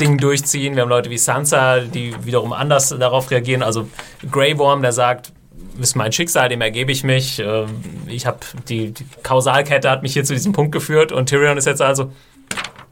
[0.00, 0.74] Ding durchziehen.
[0.76, 3.62] Wir haben Leute wie Sansa, die wiederum anders darauf reagieren.
[3.62, 3.88] Also
[4.30, 5.32] Grey Worm, der sagt,
[5.80, 7.38] ist mein Schicksal, dem ergebe ich mich.
[7.38, 8.38] Ähm, Ich habe
[8.68, 12.10] die, die Kausalkette hat mich hier zu diesem Punkt geführt und Tyrion ist jetzt also,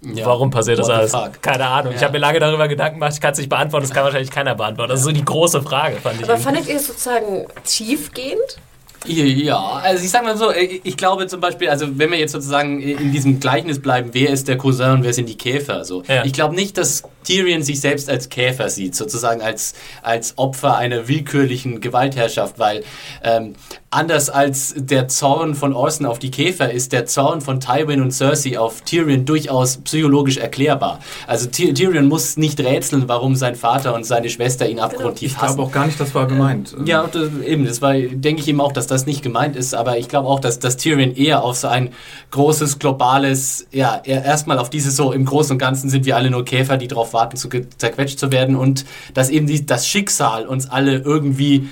[0.00, 0.24] Ja.
[0.26, 1.10] warum passiert das alles?
[1.10, 1.42] fuck?
[1.42, 1.92] Keine Ahnung.
[1.94, 2.06] Ich Ja.
[2.06, 4.54] habe mir lange darüber Gedanken gemacht, ich kann es nicht beantworten, das kann wahrscheinlich keiner
[4.54, 4.90] beantworten.
[4.90, 6.24] Das ist so die große Frage, fand ich.
[6.28, 8.58] Aber fandet ihr es sozusagen tiefgehend?
[9.06, 12.32] Ja, also ich sag mal so, äh, ich glaube zum Beispiel, also wenn wir jetzt
[12.32, 15.84] sozusagen in diesem Gleichnis bleiben, wer ist der Cousin und wer sind die Käfer?
[15.84, 16.02] So.
[16.08, 16.24] Ja.
[16.24, 21.08] Ich glaube nicht, dass Tyrion sich selbst als Käfer sieht, sozusagen als, als Opfer einer
[21.08, 22.82] willkürlichen Gewaltherrschaft, weil
[23.22, 23.52] ähm,
[23.90, 28.12] anders als der Zorn von Orson auf die Käfer ist der Zorn von Tywin und
[28.12, 31.00] Cersei auf Tyrion durchaus psychologisch erklärbar.
[31.26, 35.36] Also Ty Tyrion muss nicht rätseln, warum sein Vater und seine Schwester ihn abgrundtief ich
[35.38, 35.56] hassen.
[35.56, 36.74] glaube auch gar nicht, das war gemeint.
[36.86, 39.74] Ja, und, äh, eben, das war, denke ich eben auch, dass das nicht gemeint ist,
[39.74, 41.90] aber ich glaube auch, dass, dass Tyrion eher auf so ein
[42.30, 46.30] großes, globales, ja, er- erstmal auf dieses so, im Großen und Ganzen sind wir alle
[46.30, 48.84] nur Käfer, die darauf warten, zu ge- zerquetscht zu werden und
[49.14, 51.68] dass eben die, das Schicksal uns alle irgendwie,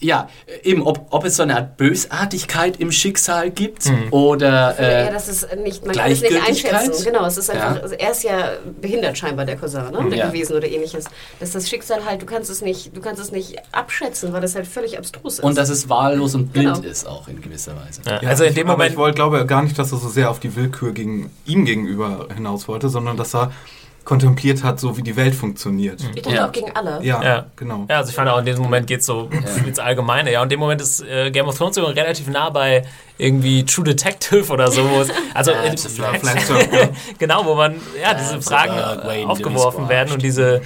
[0.00, 0.28] ja,
[0.62, 5.26] eben, ob, ob es so eine Art Bösartigkeit im Schicksal gibt oder, Oder äh, dass
[5.26, 7.04] es nicht, man kann es nicht einschätzen.
[7.04, 7.82] Genau, es ist einfach, Ja.
[7.82, 8.50] also er ist ja
[8.80, 10.14] behindert scheinbar, der Cousin, ne?
[10.16, 10.28] Ja.
[10.28, 11.06] gewesen oder ähnliches.
[11.40, 14.54] Dass das Schicksal halt, du kannst es nicht, du kannst es nicht abschätzen, weil das
[14.54, 15.44] halt völlig abstrus ist.
[15.44, 16.88] und dass es wahllos und blind Genau.
[16.88, 18.00] ist auch in gewisser Weise.
[18.06, 18.92] Ja, Ja, also in dem aber Moment.
[18.92, 22.28] Ich wollte, glaube gar nicht, dass er so sehr auf die Willkür gegen ihm gegenüber
[22.32, 23.50] hinaus wollte, sondern dass er
[24.08, 26.00] kontempliert hat, so wie die Welt funktioniert.
[26.14, 26.48] ich dachte Ja.
[26.48, 26.98] auch gegen alle.
[27.02, 27.46] Ja, Ja.
[27.56, 27.84] genau.
[27.90, 29.28] Ja, also ich fand auch in diesem Moment geht es so
[29.66, 30.32] ins Allgemeine.
[30.32, 32.84] Ja, und in dem Moment ist äh, Game of Thrones sogar relativ nah bei
[33.18, 34.88] irgendwie True Detective oder so.
[35.34, 35.76] Also Ja, in-.
[35.76, 36.88] Flat Circle.
[37.18, 38.40] genau, wo man ja diese.
[38.40, 38.72] Fragen
[39.10, 40.62] äh, aufgeworfen werden und diese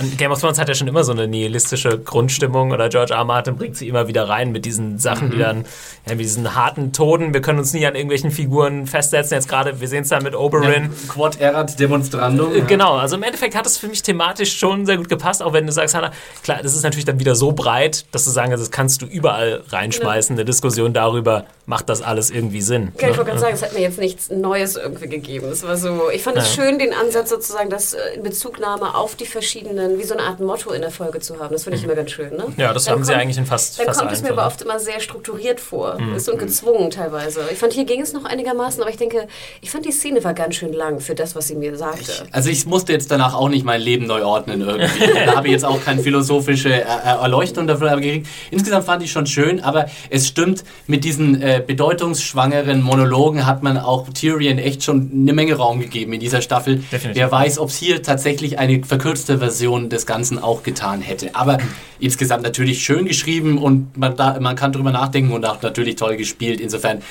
[0.00, 3.18] und Game of Thrones hat ja schon immer so eine nihilistische Grundstimmung oder George R.
[3.20, 3.24] R.
[3.24, 5.32] Martin bringt sie immer wieder rein mit diesen Sachen, Mhm.
[5.32, 5.64] die dann,
[6.06, 7.32] ja, mit diesen harten Toden.
[7.34, 9.34] Wir können uns nie an irgendwelchen Figuren festsetzen.
[9.36, 10.90] Jetzt gerade, wir sehen es da mit Oberyn.
[11.08, 12.54] Quod erat demonstrandum.
[12.54, 15.52] Äh, Genau, also im Endeffekt hat es für mich thematisch schon sehr gut gepasst, auch
[15.52, 18.50] wenn du sagst, Hannah, klar, das ist natürlich dann wieder so breit, dass du sagen
[18.50, 22.92] kannst, das kannst du überall reinschmeißen, eine Diskussion darüber, macht das alles irgendwie Sinn.
[23.00, 25.46] Ja, ich wollte gerade sagen, es hat mir jetzt nichts Neues irgendwie gegeben.
[25.50, 29.14] Es war so, ich fand es schön, den Ansatz sozusagen, das äh, in Bezugnahme auf
[29.16, 31.52] die verschiedenen, wie so eine Art Motto in der Folge zu haben.
[31.52, 32.30] Das finde ich immer ganz schön.
[32.36, 32.44] Ne?
[32.56, 34.78] Ja, das haben sie eigentlich in fast- Dann fast kommt es mir aber oft immer
[34.78, 35.98] sehr strukturiert vor.
[36.16, 37.40] Ist und gezwungen teilweise.
[37.52, 39.28] Ich fand, hier ging es noch einigermaßen, aber ich denke,
[39.60, 42.12] ich fand die Szene war ganz schön lang für das, was sie mir sagte.
[42.32, 45.06] Also ich musste jetzt danach auch nicht mein Leben neu ordnen irgendwie.
[45.26, 48.26] Da habe ich jetzt auch keine philosophische äh, äh, Erleuchtung dafür gekriegt.
[48.50, 53.76] Insgesamt fand ich schon schön, aber es stimmt, mit diesen äh, bedeutungsschwangeren Monologen hat man
[53.78, 56.76] auch Tyrion echt schon eine Menge Raum gegeben in dieser Staffel.
[56.92, 57.14] Definitiv.
[57.16, 61.34] Wer weiß, ob es hier tatsächlich eine verkürzte Version des Ganzen auch getan hätte.
[61.34, 61.58] Aber
[61.98, 66.16] insgesamt natürlich schön geschrieben und man, da, man kann drüber nachdenken und auch natürlich toll
[66.16, 66.60] gespielt.
[66.60, 67.02] Insofern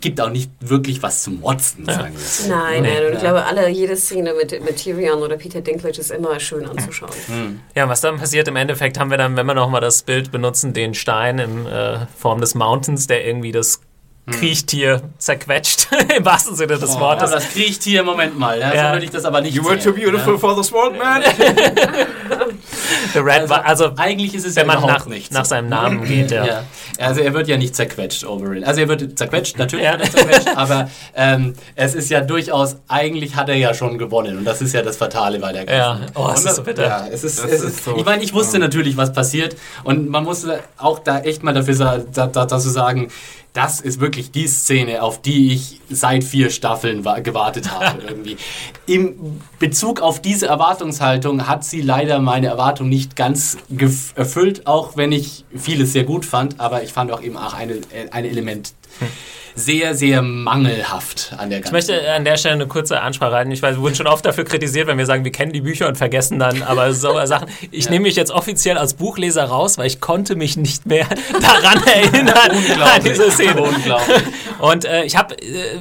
[0.00, 2.48] gibt auch nicht wirklich was zum Motzen, sagen wir so.
[2.48, 6.10] Nein, nein, und ich glaube, alle, jede Szene mit, mit Tyrion oder Peter Dinklage ist
[6.10, 7.10] immer schön anzuschauen.
[7.74, 10.72] Ja, was dann passiert im Endeffekt, haben wir dann, wenn wir nochmal das Bild benutzen,
[10.72, 13.80] den Stein in äh, Form des Mountains, der irgendwie das
[14.30, 17.30] Kriechtier zerquetscht, im wahrsten Sinne des Ja, Wortes.
[17.32, 18.58] das kriecht hier, Moment mal.
[18.60, 18.86] Ja, Ja.
[18.88, 21.22] So würde ich das aber nicht You were too beautiful for the sword man.
[23.12, 26.04] The Red, Also, also, eigentlich ist es wenn ja man nach, nicht nach seinem Namen
[26.06, 26.44] geht, ja.
[26.46, 26.62] Ja.
[26.98, 28.62] Also er wird ja nicht zerquetscht, Oberyn.
[28.62, 29.92] Also er wird zerquetscht, natürlich Ja.
[29.92, 34.38] wird er zerquetscht, aber ähm, es ist ja durchaus, eigentlich hat er ja schon gewonnen
[34.38, 36.02] und das ist ja das Fatale bei der ganzen.
[36.04, 36.10] Ja.
[36.14, 36.82] Oh, es Und ist so bitter.
[36.86, 39.56] Ja, es ist, Das es ist ist, so- ich meine, ich wusste natürlich, was passiert
[39.82, 40.46] und man muss
[40.78, 43.08] auch da echt mal dafür sa- da, da, dazu sagen,
[43.52, 48.36] das ist wirklich die Szene, auf die ich seit vier Staffeln wa gewartet habe irgendwie.
[48.86, 53.58] Im Bezug auf diese Erwartungshaltung hat sie leider meine Erwartung nicht ganz
[54.14, 57.80] erfüllt, auch wenn ich vieles sehr gut fand, aber ich fand auch eben auch eine,
[58.10, 58.72] ein Element
[59.56, 63.50] sehr, sehr mangelhaft an der Ich ganzen möchte an der Stelle eine kurze Ansprache halten.
[63.50, 65.88] Ich weiß, wir wurden schon oft dafür kritisiert, wenn wir sagen, wir kennen die Bücher
[65.88, 67.48] und vergessen dann aber so Sachen.
[67.70, 71.06] Ich nehme mich jetzt offiziell als Buchleser raus, weil ich konnte mich nicht mehr
[71.42, 72.38] daran erinnern
[72.80, 73.60] an diese Szene.
[73.60, 74.22] Unglaublich.
[74.60, 75.78] Und äh, ich habe, äh,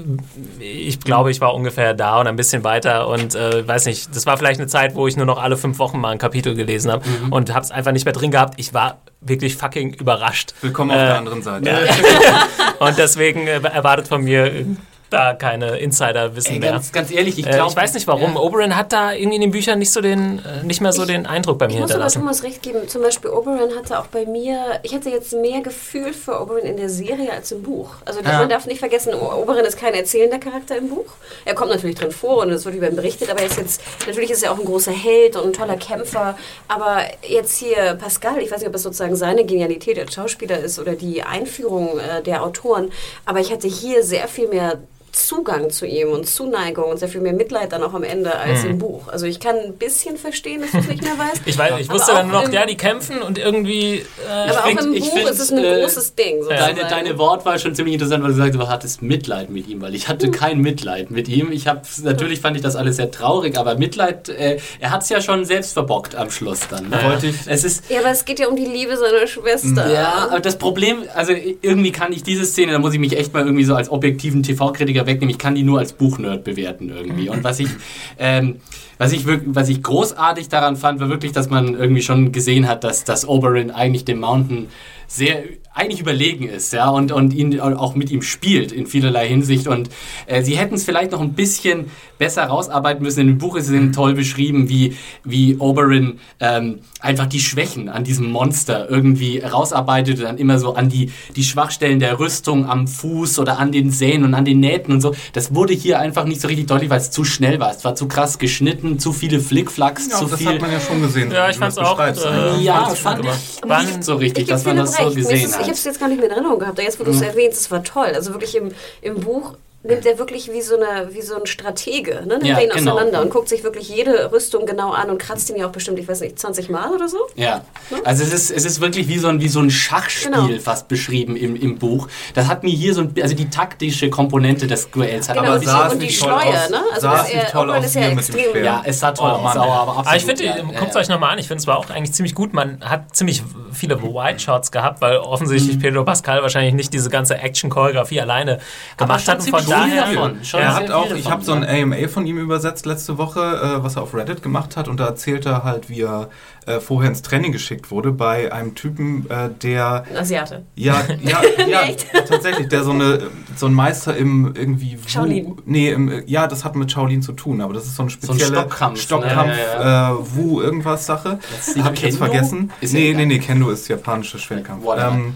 [0.60, 4.26] ich glaube, ich war ungefähr da und ein bisschen weiter und äh, weiß nicht, das
[4.26, 6.92] war vielleicht eine Zeit, wo ich nur noch alle fünf Wochen mal ein Kapitel gelesen
[6.92, 7.32] habe Mhm.
[7.32, 8.56] und habe es einfach nicht mehr drin gehabt.
[8.58, 10.54] Ich war wirklich fucking überrascht.
[10.62, 11.88] Willkommen auf Äh, der anderen Seite.
[12.80, 14.66] Und deswegen äh, erwartet von mir äh,
[15.10, 16.72] da keine Insider-Wissen Ey, mehr.
[16.74, 17.72] ganz, ganz ehrlich, ich Äh, glaube.
[17.72, 18.34] ich weiß nicht warum.
[18.36, 18.40] Ja.
[18.40, 21.26] Oberyn hat da irgendwie in den Büchern nicht so den, äh, nicht mehr so den
[21.26, 22.20] Eindruck bei mir Ich muss aber hinterlassen.
[22.20, 22.88] Thomas recht geben.
[22.88, 26.78] Zum Beispiel Oberyn hatte auch bei mir, ich hatte jetzt mehr Gefühl für Oberyn in
[26.78, 27.90] der Serie als im Buch.
[28.06, 28.40] Also Ja.
[28.40, 31.06] man darf nicht vergessen, O- Oberyn ist kein erzählender Charakter im Buch.
[31.46, 33.82] Er kommt natürlich drin vor und es wird über ihn berichtet, aber er ist jetzt,
[34.06, 36.38] natürlich ist er auch ein großer Held und ein toller Kämpfer.
[36.68, 40.78] Aber jetzt hier Pascal, ich weiß nicht, ob es sozusagen seine Genialität als Schauspieler ist
[40.80, 42.92] oder die Einführung äh, der Autoren,
[43.26, 44.78] aber ich hatte hier sehr viel mehr
[45.12, 48.64] Zugang zu ihm und Zuneigung und sehr viel mehr Mitleid dann auch am Ende als
[48.64, 49.08] im Buch.
[49.08, 51.42] Also ich kann ein bisschen verstehen, dass du es nicht mehr weißt.
[51.46, 53.96] Ich, weiß, ich wusste dann nur noch, ja, die kämpfen und irgendwie.
[54.28, 56.44] Äh, Aber auch im ich Buch find, ist es ein äh, großes Ding.
[56.44, 56.76] Sozusagen.
[56.78, 59.96] Deine, deine Wortwahl schon ziemlich interessant, weil du sagst, du hattest Mitleid mit ihm, weil
[59.96, 61.52] ich hatte kein Mitleid mit ihm.
[61.52, 65.10] Ich habe natürlich fand ich das alles sehr traurig, aber Mitleid, äh, er hat es
[65.10, 66.90] ja schon selbst verbockt am Schluss dann.
[66.90, 67.00] Ne?
[67.04, 69.92] Wollte ich- Es ist Ja, aber es geht ja um die Liebe seiner Schwester.
[69.92, 73.34] ja, aber das Problem, also irgendwie kann ich diese Szene, da muss ich mich echt
[73.34, 75.30] mal irgendwie so als objektiven TV-Kritiker wegnehmen.
[75.30, 77.30] Ich kann die nur als Buchnerd bewerten irgendwie.
[77.30, 77.70] Und was ich,
[78.18, 78.58] ähm,
[78.98, 82.84] was ich was ich großartig daran fand, war wirklich, dass man irgendwie schon gesehen hat,
[82.84, 84.68] dass das Oberyn eigentlich dem Mountain
[85.12, 89.68] sehr eigentlich überlegen ist, ja, und, und ihn auch mit ihm spielt in vielerlei Hinsicht.
[89.68, 89.90] Und
[90.26, 91.86] äh, sie hätten es vielleicht noch ein bisschen
[92.18, 93.22] besser rausarbeiten müssen.
[93.22, 97.88] In dem Buch ist es eben toll beschrieben, wie, wie Oberyn ähm, einfach die Schwächen
[97.88, 102.66] an diesem Monster irgendwie rausarbeitet und dann immer so an die, die Schwachstellen der Rüstung
[102.70, 105.16] am Fuß oder an den Sähen und an den Nähten und so.
[105.32, 107.72] Das wurde hier einfach nicht so richtig deutlich, weil es zu schnell war.
[107.72, 110.50] Es war zu krass geschnitten, zu viele Flickflacks, Ja, zu das viel.
[110.50, 111.32] hat man ja schon gesehen.
[111.32, 112.26] Ja, wie ich du fand's das auch, beschreibst.
[112.26, 113.32] äh, ja, fand ich
[113.66, 115.18] fand nicht so richtig, Ich dass man das recht.
[115.18, 116.78] Ist gesehen es- Ich habe es jetzt gar nicht mehr in Erinnerung gehabt.
[116.78, 118.12] Aber Jetzt, wo du es erwähnst, es war toll.
[118.14, 118.72] Also wirklich im,
[119.02, 119.54] im Buch
[119.90, 122.36] nimmt er wirklich wie so, eine, wie so ein Stratege, ne?
[122.38, 122.94] nimmt Ja, er ihn genau.
[122.94, 126.00] auseinander und guckt sich wirklich jede Rüstung genau an und kratzt ihn ja auch bestimmt,
[126.00, 127.18] ich weiß nicht, 20 Mal oder so.
[127.36, 127.62] Ja,
[128.06, 130.60] also es ist, es ist wirklich wie so ein, wie so ein Schachspiel Genau.
[130.62, 132.08] fast beschrieben im, im Buch.
[132.36, 135.60] Das hat mir hier so ein, also die taktische Komponente des Duells hat Genau, Aber
[135.60, 136.70] sah und die Schleuer, aus?
[136.70, 136.82] ne?
[136.94, 138.64] Also Sah er, toll aus, ja extrem.
[138.64, 140.08] ja, es sah toll Oh, aus, aber, aber absolut.
[140.08, 141.02] Aber ich finde, ja, guckt es ja.
[141.02, 141.40] euch nochmal an.
[141.40, 142.54] Ich finde, es war auch eigentlich ziemlich gut.
[142.54, 145.82] Man hat ziemlich viele White Shots gehabt, weil offensichtlich Mhm.
[145.82, 148.60] Pedro Pascal wahrscheinlich nicht diese ganze Action-Choreografie alleine
[148.98, 149.40] gemacht hat.
[149.40, 150.14] Und von daher.
[150.14, 150.44] davon.
[150.44, 151.64] Schon Er sehr hat auch, ich habe so ein.
[151.66, 154.88] AMA von ihm übersetzt letzte Woche, äh, was er auf Reddit gemacht hat.
[154.88, 156.30] Und da erzählt er halt, wie er
[156.66, 160.64] äh, vorher ins Training geschickt wurde bei einem Typen, äh, der Asiate.
[160.76, 161.82] Ja, ja, ja
[162.28, 163.24] tatsächlich, der so, eine,
[163.56, 164.98] so ein Meister im irgendwie.
[164.98, 165.56] Wu- Shaolin.
[165.66, 168.12] Nee, im, ja, das hat mit Shaolin zu tun, aber das ist so eine ein
[168.12, 169.02] spezielle Stockkampf, ne?
[169.02, 171.40] Stockkampf, Ja, Äh, Wu, irgendwas Sache.
[171.60, 172.72] Ist nicht Hab ich jetzt vergessen.
[172.82, 174.84] Ist nee, nee, nee, Kendo ist japanischer Schwerkampf.
[174.84, 175.12] Whatever.
[175.14, 175.34] Ähm,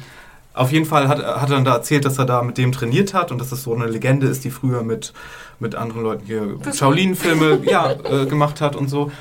[0.53, 3.13] auf jeden Fall hat, hat er dann da erzählt, dass er da mit dem trainiert
[3.13, 5.13] hat und dass es so eine Legende ist, die früher mit,
[5.59, 9.11] mit anderen Leuten hier Shaolin-Filme ja, äh, gemacht hat und so.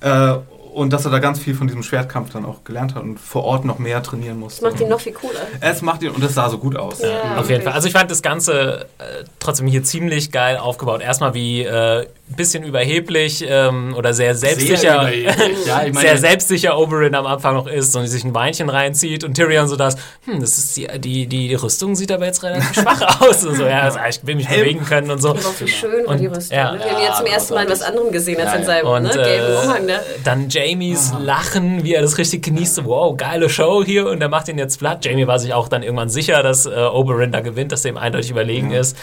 [0.00, 0.34] Äh,
[0.72, 3.44] und dass er da ganz viel von diesem Schwertkampf dann auch gelernt hat und vor
[3.44, 4.62] Ort noch mehr trainieren musste.
[4.62, 5.40] Das macht ihn noch viel cooler.
[5.60, 7.00] Es macht ihn, und es sah so gut aus.
[7.00, 7.36] Ja.
[7.36, 7.72] Auf jeden Fall.
[7.72, 11.00] Also ich fand das Ganze äh, trotzdem hier ziemlich geil aufgebaut.
[11.00, 14.76] Erstmal wie äh, bisschen überheblich ähm, oder sehr selbstsicher.
[14.76, 15.00] Sehr.
[15.66, 19.24] Ja, ich meine- sehr selbstsicher Oberyn am Anfang noch ist und sich ein Weinchen reinzieht
[19.24, 22.72] und Tyrion so das, hm, das ist die, die, die Rüstung sieht aber jetzt relativ
[22.80, 25.30] schwach aus und so, ja, also, ich will mich bewegen können und so.
[25.30, 26.56] Aber auch wie schön war die Und- Rüstung.
[26.56, 26.72] ja.
[26.72, 26.78] ne?
[26.80, 28.66] Wir haben jetzt zum Ja, ersten Mal was anderem gesehen als Ja, in ja.
[28.66, 29.86] seinem Und ne, gelben äh, Umhang.
[29.86, 30.00] Ne?
[30.24, 32.74] dann Jamies Lachen, wie er das richtig genießt.
[32.76, 35.04] So, wow, geile Show hier und er macht ihn jetzt platt.
[35.04, 37.98] Jamie war sich auch dann irgendwann sicher, dass äh, Oberyn da gewinnt, dass der ihm
[37.98, 38.96] eindeutig überlegen ist.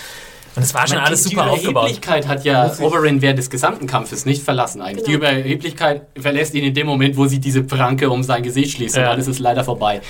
[0.57, 1.83] Und es war schon alles die super aufgebaut.
[1.83, 5.05] Überheblichkeit hat ja Oberyn während des gesamten Kampfes nicht verlassen eigentlich.
[5.05, 5.29] Die Genau.
[5.29, 9.03] Überheblichkeit verlässt ihn in dem Moment, wo sie diese Pranke um sein Gesicht schließt und
[9.03, 9.11] Ja.
[9.11, 10.01] dann ist es leider vorbei.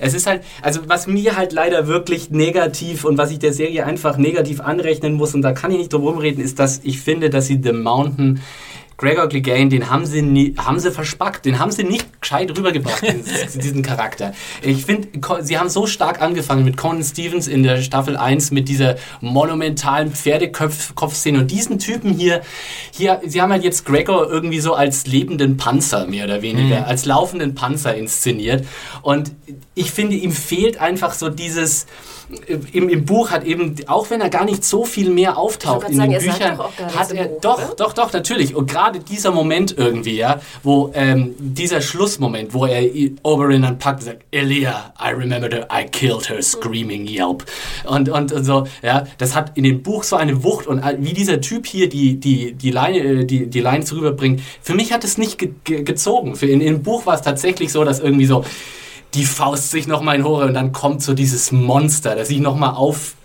[0.00, 3.86] Es ist halt, also was mir halt leider wirklich negativ und was ich der Serie
[3.86, 7.30] einfach negativ anrechnen muss und da kann ich nicht drum rumreden, ist, dass ich finde,
[7.30, 8.42] dass sie The Mountain
[8.96, 13.02] Gregor Clegane, den haben sie, nie, haben sie verspackt, den haben sie nicht gescheit rübergebracht,
[13.44, 14.32] diesen, diesen Charakter.
[14.62, 15.08] Ich finde,
[15.42, 20.12] sie haben so stark angefangen mit Conan Stevens in der Staffel 1 mit dieser monumentalen
[20.12, 22.42] Pferdekopfszene und diesen Typen hier,
[22.92, 26.84] hier, sie haben halt jetzt Gregor irgendwie so als lebenden Panzer mehr oder weniger, mhm.
[26.84, 28.66] als laufenden Panzer inszeniert
[29.02, 29.32] und
[29.74, 31.86] ich finde, ihm fehlt einfach so dieses,
[32.72, 35.96] im, im Buch hat eben, auch wenn er gar nicht so viel mehr auftaucht in
[35.96, 37.74] sagen, den Büchern, hat er, Buch, doch, oder?
[37.76, 38.54] doch, doch, natürlich.
[38.54, 42.88] Und gerade dieser Moment irgendwie, ja, wo ähm, dieser Schlussmoment, wo er
[43.22, 47.44] Oberyn anpackt und sagt, Elia, I remember her, I killed her screaming yelp.
[47.84, 50.96] Und, und, und so, ja, das hat in dem Buch so eine Wucht und äh,
[50.98, 54.92] wie dieser Typ hier die, die, die Line, äh, die, die Lines rüberbringt, für mich
[54.92, 56.36] hat es nicht ge ge gezogen.
[56.36, 58.44] Für in, in dem Buch war es tatsächlich so, dass irgendwie so,
[59.14, 62.74] die Faust sich nochmal in Hore und dann kommt so dieses Monster, das sich nochmal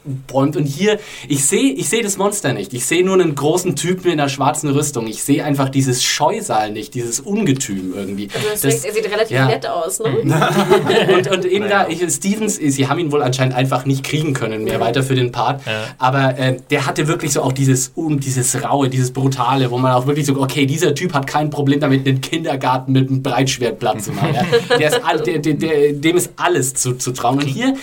[0.09, 0.55] aufbäumt.
[0.55, 2.73] Und hier, ich sehe ich seh das Monster nicht.
[2.73, 5.07] Ich sehe nur einen großen Typen in einer schwarzen Rüstung.
[5.07, 8.29] Ich sehe einfach dieses Scheusal nicht, dieses Ungetüm irgendwie.
[8.33, 9.47] Also das, das er sieht relativ ja.
[9.47, 10.09] nett aus, ne?
[11.15, 11.83] und, und eben naja.
[11.85, 15.15] da, ich, Stevens, sie haben ihn wohl anscheinend einfach nicht kriegen können mehr weiter für
[15.15, 15.65] den Part.
[15.65, 15.83] Ja.
[15.97, 19.93] Aber äh, der hatte wirklich so auch dieses, um, dieses Raue, dieses Brutale, wo man
[19.93, 23.79] auch wirklich so, okay, dieser Typ hat kein Problem damit, einen Kindergarten mit einem Breitschwert
[23.79, 24.33] platt zu machen.
[24.33, 24.45] Ja?
[24.79, 27.39] Der ist all, der, der, der dem ist alles zu, zu trauen.
[27.39, 27.75] Und hier,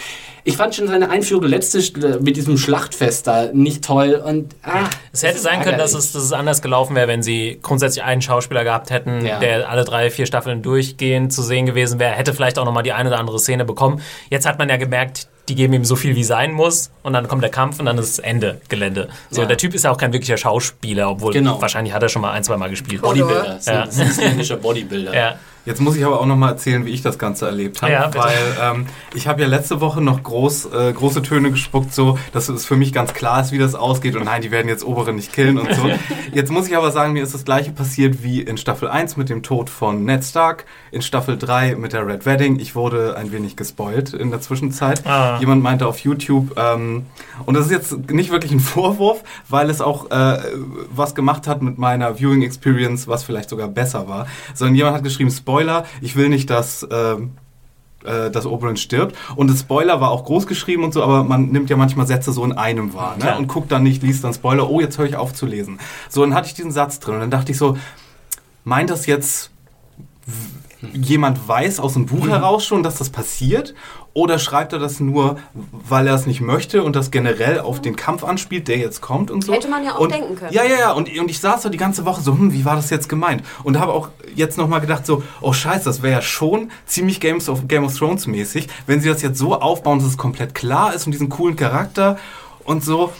[0.46, 1.80] ich fand schon seine Einführung letzte
[2.20, 6.22] mit diesem Schlachtfest da nicht toll und ah, es hätte sein können, dass es, dass
[6.22, 9.40] es anders gelaufen wäre, wenn sie grundsätzlich einen Schauspieler gehabt hätten, ja.
[9.40, 12.92] der alle drei, vier Staffeln durchgehend zu sehen gewesen wäre, hätte vielleicht auch nochmal die
[12.92, 14.00] eine oder andere Szene bekommen.
[14.30, 17.26] Jetzt hat man ja gemerkt, die geben ihm so viel wie sein muss und dann
[17.26, 19.08] kommt der Kampf und dann ist Ende Gelände.
[19.30, 19.48] So, ja.
[19.48, 21.60] der Typ ist ja auch kein wirklicher Schauspieler, obwohl genau.
[21.60, 23.02] wahrscheinlich hat er schon mal ein, zwei Mal gespielt.
[23.02, 23.82] Bodybuilder, ja.
[23.82, 25.12] ein isländischer Bodybuilder.
[25.12, 25.38] Ja.
[25.66, 28.10] Jetzt muss ich aber auch noch mal erzählen, wie ich das Ganze erlebt habe, ja,
[28.14, 32.48] weil ähm, ich habe ja letzte Woche noch groß, äh, große Töne gespuckt, so dass
[32.48, 35.12] es für mich ganz klar ist, wie das ausgeht und nein, die werden jetzt Obere
[35.12, 35.90] nicht killen und so.
[36.32, 39.28] Jetzt muss ich aber sagen, mir ist das gleiche passiert wie in Staffel 1 mit
[39.28, 42.58] dem Tod von Ned Stark, in Staffel 3 mit der Red Wedding.
[42.60, 45.06] Ich wurde ein wenig gespoilt in der Zwischenzeit.
[45.06, 45.38] Ah.
[45.40, 47.06] Jemand meinte auf YouTube, ähm,
[47.44, 50.38] und das ist jetzt nicht wirklich ein Vorwurf, weil es auch äh,
[50.90, 55.02] was gemacht hat mit meiner Viewing Experience, was vielleicht sogar besser war, sondern jemand hat
[55.02, 57.32] geschrieben, Spoiler Spoiler, ich will nicht, dass ähm,
[58.04, 59.16] äh, dass Oberyn stirbt.
[59.36, 62.32] Und das Spoiler war auch groß geschrieben und so, aber man nimmt ja manchmal Sätze
[62.32, 63.36] so in einem wahr ne?
[63.36, 65.78] und guckt dann nicht, liest dann Spoiler, oh, jetzt höre ich auf zu lesen.
[66.08, 67.76] So, dann hatte ich diesen Satz drin und dann dachte ich so,
[68.64, 69.50] meint das jetzt
[70.92, 72.30] jemand weiß aus dem Buch mhm.
[72.30, 73.74] heraus schon, dass das passiert?
[74.12, 77.96] Oder schreibt er das nur, weil er es nicht möchte und das generell auf den
[77.96, 79.52] Kampf anspielt, der jetzt kommt und so?
[79.52, 80.54] Hätte man ja auch und, denken können.
[80.54, 80.92] Ja, ja, ja.
[80.92, 83.42] Und, und ich saß so die ganze Woche so, hm, wie war das jetzt gemeint?
[83.62, 87.50] Und habe auch jetzt nochmal gedacht so, oh scheiße, das wäre ja schon ziemlich Games
[87.50, 90.94] of, Game of Thrones mäßig, wenn sie das jetzt so aufbauen, dass es komplett klar
[90.94, 92.18] ist und diesen coolen Charakter
[92.64, 93.12] und so.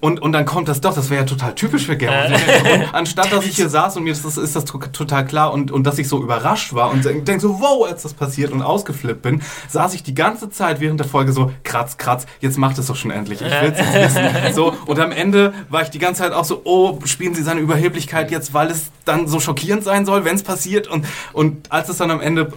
[0.00, 2.88] Und, und dann kommt das doch, das wäre ja total typisch für of Thrones.
[2.92, 5.84] Anstatt dass ich hier saß und mir ist das, ist das total klar und, und
[5.84, 9.42] dass ich so überrascht war und denke so, wow, als das passiert und ausgeflippt bin,
[9.68, 12.96] saß ich die ganze Zeit während der Folge so, kratz, kratz, jetzt macht es doch
[12.96, 13.40] schon endlich.
[13.40, 14.54] Ich will es wissen.
[14.54, 17.60] So, und am Ende war ich die ganze Zeit auch so, oh, spielen sie seine
[17.60, 20.88] Überheblichkeit jetzt, weil es dann so schockierend sein soll, wenn es passiert.
[20.88, 22.52] Und, und als es dann am Ende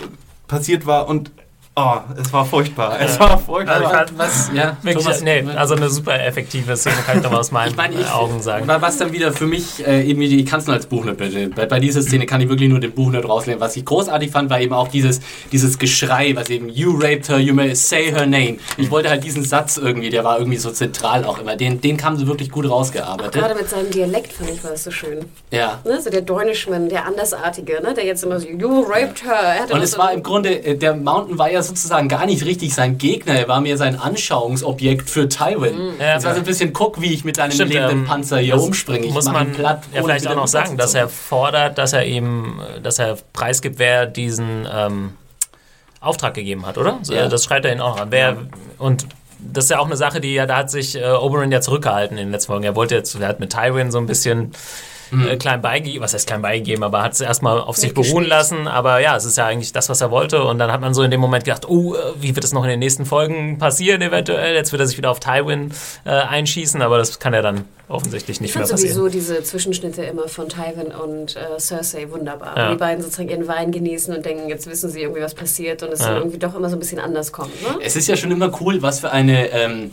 [0.48, 1.32] passiert war und
[1.74, 3.00] Oh, es war furchtbar.
[3.00, 3.76] Es war furchtbar.
[3.76, 7.40] Also fand, was, ja, Wirklich, Thomas, nee, also eine super effektive Szene, kann ich nochmal
[7.40, 8.68] aus meinen ich mein, ich, Augen sagen.
[8.68, 11.48] Was dann wieder für mich, äh, eben, ich kann es nur als Buchnerd bitte.
[11.48, 13.62] Bei, bei dieser Szene kann ich wirklich nur den Buchnerd rauslehnen.
[13.62, 15.22] Was ich großartig fand, war eben auch dieses,
[15.54, 18.58] dieses Geschrei, was eben, you raped her, you may say her name.
[18.76, 21.56] Ich wollte halt diesen Satz irgendwie, der war irgendwie so zentral auch immer.
[21.56, 23.32] Den, den kam sie wirklich gut rausgearbeitet.
[23.32, 25.24] Gerade mit seinem Dialekt fand ich war das so schön.
[25.52, 25.80] Ja.
[25.86, 26.02] Ne?
[26.02, 27.94] So der Dornishman, der Andersartige, ne?
[27.94, 29.68] der jetzt immer so, you raped her.
[29.72, 32.98] Und es war im Grunde, äh, der Mountain war ja sozusagen gar nicht richtig sein
[32.98, 35.76] Gegner, er war mehr sein Anschauungsobjekt für Tywin.
[35.76, 35.94] Mhm.
[36.00, 38.40] Ja, das war so ein bisschen, guck, wie ich mit deinem Stimmt, lebenden ähm, Panzer
[38.40, 39.06] hier umspringe.
[39.06, 42.60] Ich muss man platt, ja vielleicht auch noch sagen, dass er fordert, dass er eben,
[42.84, 45.14] dass er preisgibt, wer diesen ähm,
[46.00, 47.00] Auftrag gegeben hat, oder?
[47.04, 47.28] Ja.
[47.28, 48.08] Das schreibt er ihn auch an.
[48.12, 48.38] Wer,
[48.78, 49.06] und
[49.40, 52.18] das ist ja auch eine Sache, die ja, da hat sich äh, Oberyn ja zurückgehalten
[52.18, 52.64] in den letzten Folgen.
[52.64, 54.52] Er wollte jetzt, er hat mit Tywin so ein bisschen
[55.12, 55.28] mhm.
[55.28, 58.68] äh, klein beigegeben, was heißt klein beigegeben, aber hat es erstmal auf sich beruhen lassen.
[58.68, 60.44] Aber ja, es ist ja eigentlich das, was er wollte.
[60.44, 62.64] Und dann hat man so in dem Moment gedacht, oh, äh, wie wird es noch
[62.64, 64.56] in den nächsten Folgen passieren eventuell?
[64.56, 65.72] Jetzt wird er sich wieder auf Tywin
[66.06, 68.84] äh, einschießen, aber das kann er dann offensichtlich nicht mehr passieren.
[68.84, 72.58] Ich sowieso diese Zwischenschnitte immer von Tywin und äh, Cersei wunderbar.
[72.58, 72.72] Ja.
[72.72, 75.92] Die beiden sozusagen ihren Wein genießen und denken, jetzt wissen sie irgendwie, was passiert und
[75.92, 76.08] es ja.
[76.08, 77.62] dann irgendwie doch immer so ein bisschen anders kommt.
[77.62, 77.80] Ne?
[77.84, 79.92] Es ist ja schon immer cool, was für eine ähm,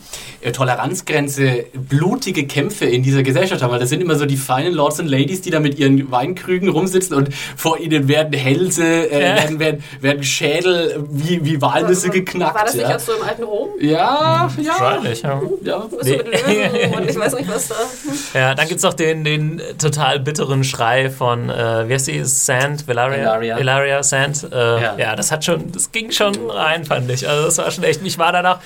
[0.51, 4.99] Toleranzgrenze blutige Kämpfe in dieser Gesellschaft haben, weil das sind immer so die feinen Lords
[4.99, 9.35] und Ladies, die da mit ihren Weinkrügen rumsitzen und vor ihnen werden Hälse, äh, ja.
[9.35, 12.55] werden, werden, werden Schädel wie, wie Walnüsse war, geknackt.
[12.55, 12.95] War das nicht ja.
[12.95, 13.69] auch so im alten Rom?
[13.79, 14.79] Ja, ja.
[14.79, 15.41] Wahrscheinlich, ja.
[15.63, 15.87] ja.
[16.03, 16.95] Nee.
[16.95, 17.75] und ich weiß nicht, was da.
[18.33, 22.87] Ja, dann gibt's noch den, den total bitteren Schrei von, äh, wie heißt die, Sand,
[22.87, 23.17] Velaria?
[23.19, 23.57] Velaria.
[23.57, 24.47] Velaria Sand.
[24.51, 24.95] Äh, ja.
[24.97, 25.15] Ja.
[25.15, 27.27] das hat schon, das ging schon rein, fand ich.
[27.27, 28.59] Also das war schon echt, mich war danach,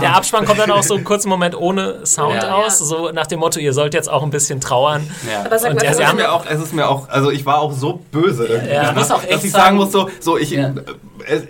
[0.00, 2.54] der Abspann kommt dann auch so einen kurzen Moment ohne Sound Ja.
[2.54, 5.08] aus, so nach dem Motto, ihr sollt jetzt auch ein bisschen trauern.
[5.30, 5.44] Ja.
[5.44, 7.30] Aber sag Und mal, Es sie ist haben mir auch, es ist mir auch, also
[7.30, 8.82] ich war auch so böse, irgendwie Ja.
[8.84, 10.68] danach, Ich dass echt ich sagen sagen- muss, so, so ich, Ja.
[10.68, 10.72] äh,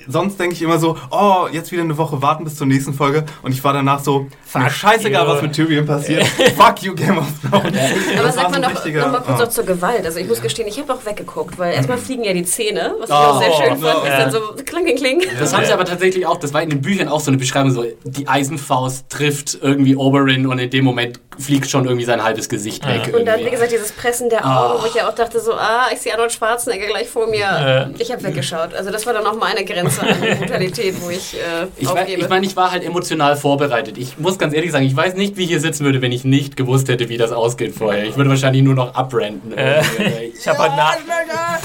[0.08, 3.24] sonst denke ich immer so, oh, jetzt wieder eine Woche warten bis zur nächsten Folge
[3.42, 5.32] und ich war danach so, mir scheißegal, you.
[5.32, 6.24] was mit Tyrion passiert,
[6.56, 7.76] fuck you Game of Thrones.
[8.18, 9.44] Aber sag mal noch, noch mal kurz ah.
[9.44, 10.04] auch zur Gewalt.
[10.04, 13.10] Also ich muss gestehen, ich habe auch weggeguckt, weil erstmal fliegen ja die Zähne, was
[13.10, 13.96] ich Oh, auch sehr schön fand.
[14.02, 15.22] oh, Ist dann so kling, kling, kling.
[15.38, 17.70] Das haben sie aber tatsächlich auch, das war in den Büchern auch so eine Beschreibung,
[17.70, 22.48] so die Eisenfaust trifft irgendwie Oberyn und in dem Moment fliegt schon irgendwie sein halbes
[22.48, 23.12] Gesicht weg.
[23.14, 25.86] Und dann, wie gesagt, dieses Pressen der Augen, wo ich ja auch dachte, so, ah,
[25.92, 27.92] ich sehe Arnold Schwarzenegger gleich vor mir.
[27.98, 28.74] Ich habe weggeschaut.
[28.74, 32.20] Also das war dann auch meine Grenze an Brutalität, wo ich, äh, Ich, aufgebe.
[32.20, 33.98] ich meine, ich war halt emotional vorbereitet.
[33.98, 36.24] Ich muss ganz ehrlich sagen, ich weiß nicht, wie ich hier sitzen würde, wenn ich
[36.24, 38.04] nicht gewusst hätte, wie das ausgeht vorher.
[38.04, 39.52] Ich würde wahrscheinlich nur noch abrenten.
[39.56, 40.32] irgendwie.
[40.44, 40.98] Ich habe heute Nacht,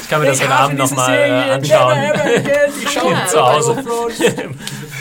[0.01, 1.97] ich kann mir das heute Abend nochmal äh, anschauen.
[2.81, 3.25] Ich schaue Ja.
[3.27, 3.83] zu Hause.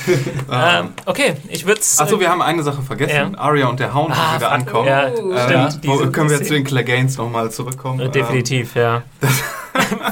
[0.51, 3.33] ähm, okay, ich würde Achso, wir haben eine Sache vergessen.
[3.35, 3.39] Ja.
[3.39, 4.89] Arya und der Hound, die wieder ankommen.
[4.89, 5.81] Ja, Ähm, stimmt.
[5.87, 8.01] wo- können wir jetzt zu den Clegane nochmal zurückkommen?
[8.01, 9.03] Äh, Definitiv, ja.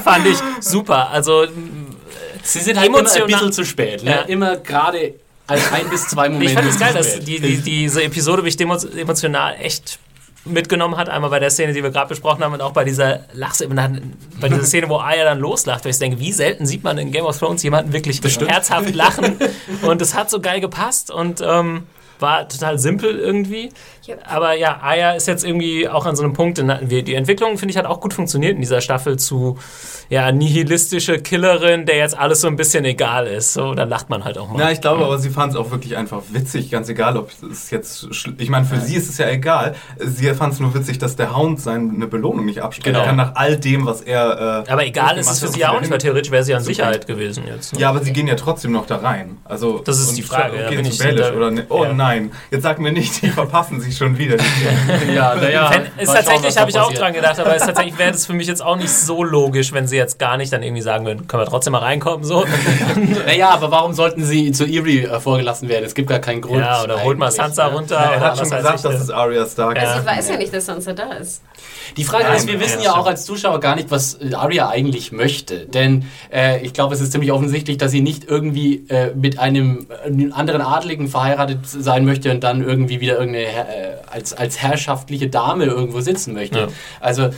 [0.03, 1.09] Fand ich super.
[1.11, 1.45] Also
[2.47, 4.03] Sie sind halt immer ein Emotional- bisschen zu spät.
[4.03, 4.11] Ne?
[4.11, 4.21] Ja.
[4.21, 5.15] Immer gerade
[5.47, 8.59] als ein bis zwei Momente Ich fand es geil, dass die, die, diese Episode mich
[8.59, 9.99] emotional echt
[10.45, 11.09] mitgenommen hat.
[11.09, 14.01] Einmal bei der Szene, die wir gerade besprochen haben und auch bei dieser Lachszene,
[14.39, 15.85] bei dieser Szene, wo Arya dann loslacht.
[15.85, 19.37] Weil ich denke, wie selten sieht man in Game of Thrones jemanden wirklich herzhaft lachen.
[19.81, 21.83] Und es hat so geil gepasst und ähm,
[22.19, 23.69] war total simpel irgendwie.
[24.07, 24.15] Ja.
[24.25, 27.57] Aber ja, Arya ist jetzt irgendwie auch an so einem Punkt, in, wir- die Entwicklung,
[27.57, 29.57] finde ich, hat auch gut funktioniert in dieser Staffel zu
[30.09, 33.51] ja, nihilistische Killerin, der jetzt alles so ein bisschen egal ist.
[33.53, 34.59] So, da lacht man halt auch mal.
[34.59, 37.69] Ja, ich glaube, aber sie fand es auch wirklich einfach witzig, ganz egal, ob es
[37.71, 38.05] jetzt.
[38.11, 39.75] schl- Ich meine, für sie ist es ja egal.
[39.99, 43.05] Sie fand es nur witzig, dass der Hound seine Belohnung nicht absprechen Genau.
[43.05, 44.63] kann nach all dem, was er.
[44.67, 46.57] Äh, Aber egal ist es für sie ja auch nicht, weil theoretisch wäre sie ja
[46.59, 47.73] in Sicherheit gewesen jetzt.
[47.73, 47.81] ne?
[47.81, 49.37] Ja, aber sie gehen ja trotzdem noch da rein.
[49.43, 51.01] Also, Das ist die Frage, Okay, ja, bin ich
[51.35, 51.65] oder ne?
[51.69, 51.91] Oh ja.
[51.93, 54.37] nein, jetzt sag mir nicht, die verpassen sich schon wieder.
[55.13, 55.71] ja, naja.
[55.97, 58.61] Ist tatsächlich, habe ich auch dran gedacht, aber es tatsächlich wäre das für mich jetzt
[58.61, 61.47] auch nicht so logisch, wenn sie jetzt gar nicht dann irgendwie sagen würden, können wir
[61.47, 62.45] trotzdem mal reinkommen, so.
[63.25, 65.85] Naja, aber warum sollten sie zu Eerie äh, vorgelassen werden?
[65.85, 66.61] Es gibt gar keinen Grund.
[66.61, 67.75] Ja, oder holt mal Sansa ne?
[67.75, 67.95] runter.
[67.95, 69.01] er oder hat schon gesagt, ich, dass ja.
[69.01, 69.99] es Arya Stark also ist.
[69.99, 71.41] ich weiß ja nicht, dass Sansa da ist.
[71.95, 74.33] Die Frage Nein, ist, wir wissen ja, ja auch als Zuschauer gar nicht, was äh,
[74.33, 75.65] Arya eigentlich möchte.
[75.65, 79.87] Denn äh, ich glaube, es ist ziemlich offensichtlich, dass sie nicht irgendwie äh, mit einem
[80.05, 85.27] äh, anderen Adligen verheiratet sein möchte und dann irgendwie wieder irgendeine äh, als, als herrschaftliche
[85.27, 86.59] Dame irgendwo sitzen möchte.
[86.59, 86.67] Ja.
[86.99, 87.29] Also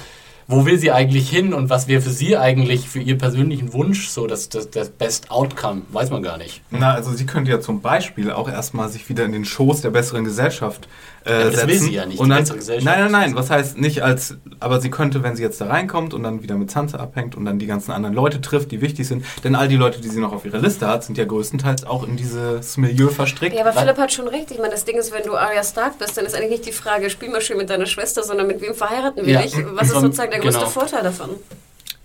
[0.52, 4.10] wo will sie eigentlich hin und was wäre für sie eigentlich für ihr persönlichen Wunsch
[4.10, 5.84] so das, das, das Best Outcome?
[5.92, 6.64] Weiß man gar nicht.
[6.72, 9.92] Na, also sie könnte ja zum Beispiel auch erstmal sich wieder in den Schoß der
[9.92, 10.88] besseren Gesellschaft
[11.26, 11.68] äh, das setzen.
[11.68, 12.86] will sie ja nicht, Und die dann, bessere Gesellschaft.
[12.86, 16.14] Nein, nein, nein, was heißt nicht als, aber sie könnte, wenn sie jetzt da reinkommt
[16.14, 19.08] und dann wieder mit Sansa abhängt und dann die ganzen anderen Leute trifft, die wichtig
[19.08, 21.86] sind, denn all die Leute, die sie noch auf ihrer Liste hat, sind ja größtenteils
[21.86, 23.56] auch in dieses Milieu verstrickt.
[23.56, 24.52] Ja, aber Philipp hat schon recht.
[24.52, 26.72] Ich meine, das Ding ist, wenn du Arya Stark bist, dann ist eigentlich nicht die
[26.72, 29.42] Frage, spiel mal schön mit deiner Schwester, sondern mit wem verheiraten wir Ja.
[29.42, 29.56] dich?
[29.74, 30.72] Was ist Vom- sozusagen der größte genau.
[30.72, 31.30] Vorteil davon?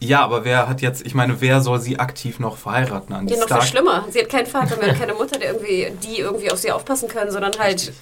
[0.00, 3.32] Ja, aber wer hat jetzt, ich meine, wer soll sie aktiv noch verheiraten an die
[3.34, 3.68] Ja, noch viel Stark?
[3.68, 4.04] schlimmer.
[4.10, 7.08] Sie hat keinen Vater mehr und keine Mutter, der irgendwie, die irgendwie auf sie aufpassen
[7.08, 7.92] können, sondern halt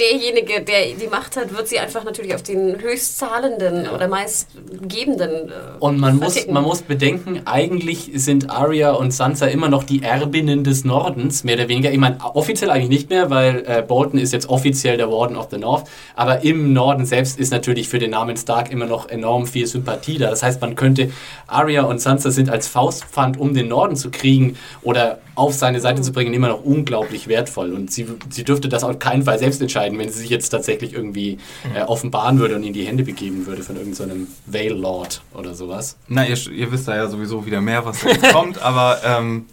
[0.00, 5.52] derjenige, der die Macht hat, wird sie einfach natürlich auf den höchstzahlenden oder meistgebenden äh,
[5.78, 10.64] Und man muss, man muss bedenken, eigentlich sind Arya und Sansa immer noch die Erbinnen
[10.64, 11.92] des Nordens, mehr oder weniger.
[11.92, 15.48] Ich meine, offiziell eigentlich nicht mehr, weil äh, Bolton ist jetzt offiziell der Warden of
[15.50, 15.84] the North.
[16.16, 20.18] Aber im Norden selbst ist natürlich für den Namen Stark immer noch enorm viel Sympathie
[20.18, 20.30] da.
[20.30, 21.10] Das heißt, man könnte
[21.46, 26.02] Arya und Sansa sind als Faustpfand, um den Norden zu kriegen oder auf seine Seite
[26.02, 27.72] zu bringen, immer noch unglaublich wertvoll.
[27.72, 30.94] Und sie, sie dürfte das auf keinen Fall selbst entscheiden, wenn sie sich jetzt tatsächlich
[30.94, 31.38] irgendwie
[31.74, 35.54] äh, offenbaren würde und in die Hände begeben würde von irgendeinem so Vale Lord oder
[35.54, 35.96] sowas.
[36.08, 39.46] Na, ihr, ihr wisst da ja sowieso wieder mehr, was da jetzt kommt, aber ähm,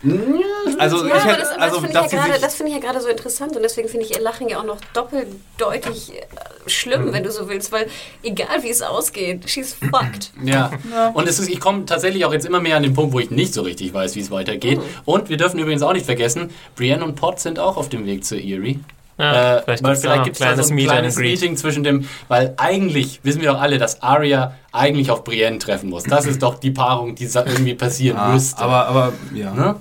[0.78, 3.02] also Ja, ich aber hätte, das, also das finde ich, ja finde ich ja gerade
[3.02, 7.24] so interessant und deswegen finde ich ihr Lachen ja auch noch doppeldeutig äh, schlimm, wenn
[7.24, 7.88] du so willst, weil
[8.24, 10.32] egal wie es ausgeht, she's fucked.
[10.44, 10.72] Ja.
[11.14, 13.32] Und es ist, ich komme tatsächlich auch jetzt immer mehr an den Punkt, wo ich
[13.32, 14.80] nicht so richtig weiß, wie es weitergeht.
[15.06, 18.26] Und wir dürfen übrigens auch nicht vergessen, Brienne und Pot sind auch auf dem Weg
[18.26, 18.80] zu Erie.
[19.18, 21.16] Ja, äh, vielleicht weil vielleicht gibt es da so ein Meet kleines.
[21.18, 25.90] Meeting zwischen dem, weil eigentlich wissen wir doch alle, dass Arya eigentlich auf Brienne treffen
[25.90, 26.04] muss.
[26.04, 28.62] Das ist doch die Paarung, die irgendwie passieren Ah, müsste.
[28.62, 29.52] aber, aber, ja.
[29.54, 29.76] ne?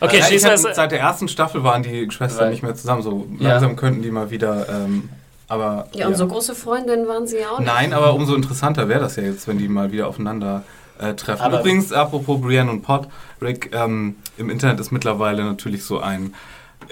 [0.00, 0.76] Okay, ja, ich schließen wir hab, es.
[0.76, 3.02] seit der ersten Staffel waren die Schwestern Weil- nicht mehr zusammen.
[3.02, 3.50] So Ja.
[3.50, 4.66] langsam könnten die mal wieder.
[4.68, 5.08] Ähm,
[5.48, 7.66] aber Ja, und so große Freundinnen waren sie ja auch nicht.
[7.66, 10.62] Nein, aber umso interessanter wäre das ja jetzt, wenn die mal wieder aufeinander
[11.00, 11.42] äh, treffen.
[11.42, 13.08] Aber- Übrigens, apropos Brienne und Pot,
[13.42, 16.34] Rick, ähm, im Internet ist mittlerweile natürlich so ein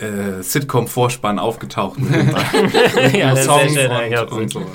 [0.00, 1.98] äh, Sitcom-Vorspann aufgetaucht
[3.12, 4.68] Ja, Songs sehr und, und sowas.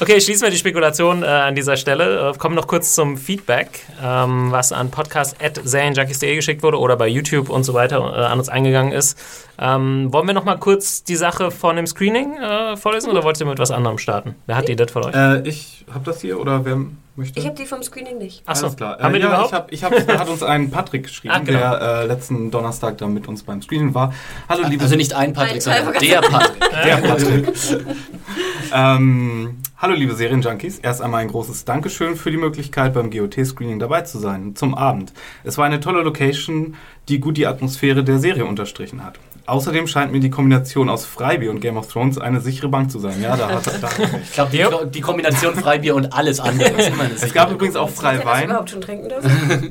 [0.00, 2.30] Okay, Okay, schließen wir die Spekulation äh, an dieser Stelle.
[2.30, 7.50] Äh, kommen noch kurz zum Feedback, ähm, was an podcast.serienjunkies.de geschickt wurde oder bei YouTube
[7.50, 9.18] und so weiter äh, an uns eingegangen ist.
[9.58, 13.40] Ähm, wollen wir noch mal kurz die Sache von dem Screening äh, vorlesen oder wollt
[13.40, 14.36] ihr mit was anderem starten?
[14.46, 15.16] Wer hat die das von euch?
[15.16, 16.78] Äh, ich habe das hier oder wer
[17.16, 17.38] möchte?
[17.38, 18.42] Ich habe die vom Screening nicht.
[18.46, 18.98] Achso, Alles klar.
[18.98, 19.72] haben wir äh, die ja, überhaupt?
[19.72, 21.58] Ich hab, ich hab, da hat uns ein Patrick geschrieben, Ah, genau.
[21.58, 24.12] der äh, letzten Donnerstag da mit uns beim Screening war.
[24.48, 26.60] Hallo, liebe Also nicht ein Patrick, Ein sondern der Patrick.
[26.84, 27.48] Der Patrick.
[28.72, 34.02] ähm, hallo liebe Serienjunkies, erst einmal ein großes Dankeschön für die Möglichkeit beim GOT-Screening dabei
[34.02, 35.12] zu sein, zum Abend.
[35.44, 36.74] Es war eine tolle Location,
[37.08, 39.18] die gut die Atmosphäre der Serie unterstrichen hat.
[39.46, 42.98] Außerdem scheint mir die Kombination aus Freibier und Game of Thrones eine sichere Bank zu
[42.98, 43.20] sein.
[43.20, 44.20] Ja, da hat er.
[44.22, 47.50] Ich glaube, die, Ko- die Kombination Freibier und alles andere ist immer eine Es gab
[47.50, 48.44] übrigens auch Hätte frei das Wein.
[48.46, 49.70] überhaupt schon trinken dürfen?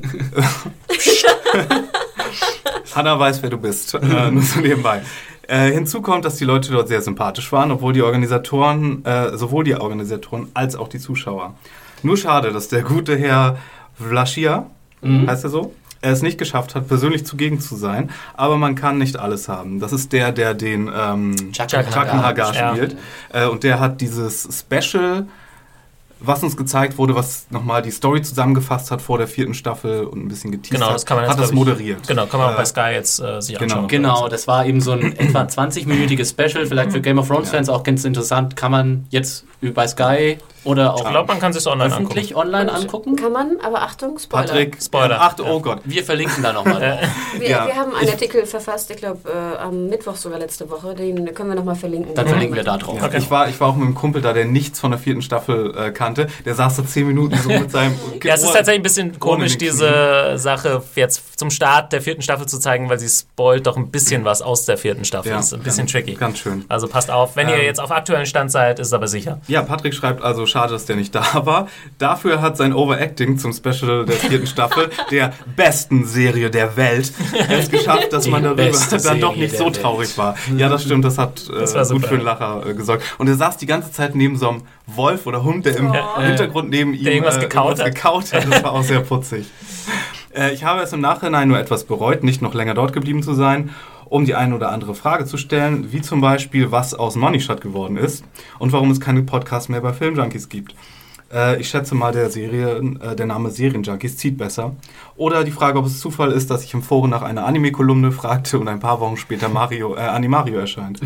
[2.94, 3.94] Hanna weiß, wer du bist.
[3.94, 5.02] Äh, nur so nebenbei.
[5.48, 9.64] Äh, hinzu kommt, dass die Leute dort sehr sympathisch waren, obwohl die Organisatoren, äh, sowohl
[9.64, 11.54] die Organisatoren als auch die Zuschauer.
[12.02, 13.58] Nur schade, dass der gute Herr
[13.98, 14.66] Vlaschia,
[15.02, 15.74] heißt er so,
[16.04, 18.10] er es nicht geschafft hat, persönlich zugegen zu sein.
[18.34, 19.80] Aber man kann nicht alles haben.
[19.80, 22.70] Das ist der, der den ähm, Chucken Hagar Ja.
[22.74, 22.96] spielt.
[23.32, 25.26] Äh, und der hat dieses Special,
[26.20, 30.24] was uns gezeigt wurde, was nochmal die Story zusammengefasst hat vor der vierten Staffel und
[30.24, 32.06] ein bisschen geteased Genau, hat, das kann man jetzt, hat das ich- moderiert.
[32.06, 33.74] Genau, kann man auch Äh, bei Sky jetzt äh, sich genau.
[33.74, 33.88] anschauen.
[33.88, 37.82] Genau, das war eben so ein etwa 20-minütiges Special, vielleicht für Game of Thrones-Fans auch
[37.82, 38.56] ganz interessant.
[38.56, 39.44] Kann man jetzt
[39.74, 42.04] bei Sky oder auch Ich glaube, man kann sich online angucken.
[42.06, 43.16] öffentlich online angucken.
[43.16, 44.44] Kann man, aber Achtung, Spoiler.
[44.44, 45.18] Patrick, Spoiler.
[45.20, 45.80] Ach, oh Gott.
[45.84, 46.98] Wir verlinken da nochmal.
[47.38, 47.66] Wir, Ja.
[47.66, 51.48] wir haben einen Artikel verfasst, ich glaube äh, am Mittwoch sogar letzte Woche, den können
[51.50, 52.14] wir nochmal verlinken.
[52.14, 52.96] Dann verlinken wir da drauf.
[53.00, 55.22] Ja, ich, war, ich war auch mit einem Kumpel da, der nichts von der vierten
[55.22, 56.28] Staffel äh, kannte.
[56.44, 57.94] Der saß da zehn Minuten so mit seinem.
[58.24, 62.46] Ja, es ist tatsächlich ein bisschen komisch, diese Sache jetzt zum Start der vierten Staffel
[62.46, 65.30] zu zeigen, weil sie spoilt doch ein bisschen was aus der vierten Staffel.
[65.30, 66.14] Ja, das ist ein bisschen ganz, tricky.
[66.14, 66.64] Ganz schön.
[66.68, 69.40] Also passt auf, wenn ihr Ähm, jetzt auf aktuellen Stand seid, ist es aber sicher.
[69.48, 71.66] Ja, Patrick schreibt also, schade, dass der nicht da war.
[71.98, 77.12] Dafür hat sein Overacting zum Special der vierten Staffel, der besten Serie der Welt,
[77.50, 78.70] es geschafft, dass Die man darüber
[79.02, 79.82] dann doch nicht so Welt.
[79.82, 80.36] traurig war.
[80.56, 83.02] Ja, das stimmt, das hat äh, Das gut für einen Lacher äh, gesorgt.
[83.18, 86.70] Und er saß die ganze Zeit neben so einem Wolf oder Hund, der im Hintergrund
[86.70, 87.86] neben ihm irgendwas gekaut hat.
[87.86, 88.46] gekaut hat.
[88.48, 89.46] Das war auch sehr putzig.
[90.36, 93.34] Äh, Ich habe es im Nachhinein nur etwas bereut, nicht noch länger dort geblieben zu
[93.34, 93.70] sein,
[94.14, 97.60] um die eine oder andere Frage zu stellen, wie zum Beispiel, was aus Money Shot
[97.60, 98.22] geworden ist
[98.60, 100.76] und warum es keine Podcasts mehr bei Filmjunkies gibt.
[101.32, 104.76] Äh, Ich schätze mal, der, Serie, äh, der Name Serienjunkies zieht besser.
[105.16, 108.60] Oder die Frage, ob es Zufall ist, dass ich im Forum nach einer Anime-Kolumne fragte
[108.60, 111.00] und ein paar Wochen später Mario, äh, Animario erscheint.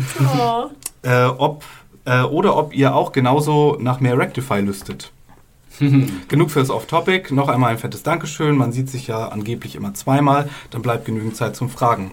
[1.01, 1.63] Äh, ob,
[2.05, 5.11] äh, oder ob ihr auch genauso nach mehr Rectify lüstet.
[6.27, 7.33] Genug fürs Off-Topic.
[7.33, 8.55] Noch einmal ein fettes Dankeschön.
[8.55, 10.47] Man sieht sich ja angeblich immer zweimal.
[10.69, 12.11] Dann bleibt genügend Zeit zum Fragen.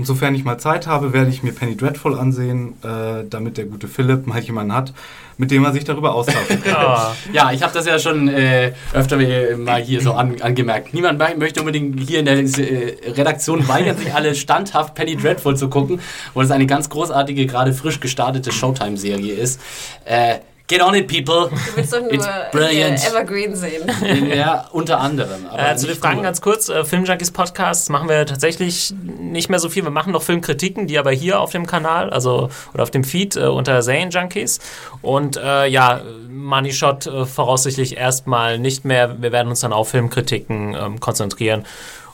[0.00, 3.66] Und sofern ich mal Zeit habe, werde ich mir Penny Dreadful ansehen, äh, damit der
[3.66, 4.94] gute Philipp mal jemanden hat,
[5.36, 6.74] mit dem er sich darüber austauschen kann.
[6.74, 9.18] Ah, Ja, ich habe das ja schon äh, öfter
[9.58, 10.94] mal hier so an, angemerkt.
[10.94, 15.68] Niemand möchte unbedingt hier in der äh, Redaktion weigern sich alle standhaft Penny Dreadful zu
[15.68, 16.00] gucken,
[16.32, 19.60] wo es eine ganz großartige, gerade frisch gestartete Showtime-Serie ist.
[20.06, 20.36] Äh,
[20.70, 21.50] get on it, people!
[21.50, 23.04] Du willst doch nur It's hier brilliant.
[23.04, 23.90] Evergreen sehen.
[24.34, 25.46] ja, unter anderem.
[25.50, 26.22] Aber äh, zu den Fragen nur.
[26.22, 26.68] ganz kurz.
[26.68, 29.82] Äh, Filmjunkies Podcasts machen wir tatsächlich nicht mehr so viel.
[29.82, 33.36] Wir machen noch Filmkritiken, die aber hier auf dem Kanal, also oder auf dem Feed
[33.36, 34.60] äh, unter Serienjunkies.
[35.02, 39.20] Und äh, ja, Money Shot äh, voraussichtlich erstmal nicht mehr.
[39.20, 41.64] Wir werden uns dann auf Filmkritiken ähm, konzentrieren.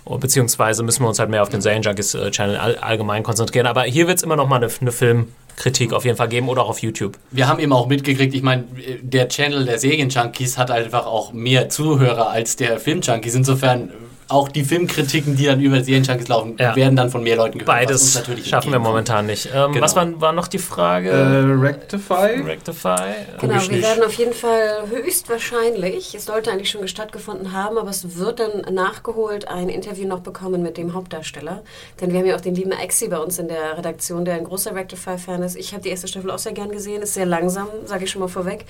[0.07, 3.67] Beziehungsweise müssen wir uns halt mehr auf den Serienjunkies äh, Channel all, allgemein konzentrieren.
[3.67, 6.63] Aber hier wird es immer noch mal eine, eine Filmkritik auf jeden Fall geben oder
[6.63, 7.19] auch auf YouTube.
[7.33, 8.65] Wir haben eben auch mitgekriegt, ich meine,
[9.03, 13.35] der Channel der Serienjunkies hat einfach auch mehr Zuhörer als der Filmjunkies.
[13.35, 13.91] Insofern
[14.29, 16.75] auch die Filmkritiken, die dann über Serienjunkies laufen, Ja.
[16.75, 17.69] werden dann von mehr Leuten gehört.
[17.69, 19.47] was uns Beides natürlich schaffen wir momentan nicht.
[19.55, 19.85] Ähm, Genau.
[19.85, 21.11] Was war, war noch die Frage?
[21.11, 21.15] Äh,
[21.61, 22.41] Rectify?
[22.45, 22.97] Rectify?
[23.41, 23.83] Genau, wir nicht.
[23.83, 28.75] werden auf jeden Fall höchstwahrscheinlich, es sollte eigentlich schon stattgefunden haben, aber es wird dann
[28.75, 31.63] nachgeholt, ein Interview noch bekommen mit dem Hauptdarsteller.
[32.01, 34.45] Denn wir haben ja auch den lieben Exi bei uns in der Redaktion, der ein
[34.45, 35.57] großer Rectify-Fan ist.
[35.57, 38.21] Ich habe die erste Staffel auch sehr gern gesehen, ist sehr langsam, sage ich schon
[38.21, 38.65] mal vorweg.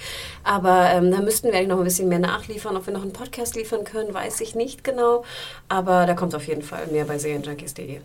[0.45, 2.77] Aber ähm, da müssten wir eigentlich noch ein bisschen mehr nachliefern.
[2.77, 5.25] Ob wir noch einen Podcast liefern können, weiß ich nicht genau.
[5.69, 8.01] Aber da kommt auf jeden Fall mehr bei serienjunkies.de.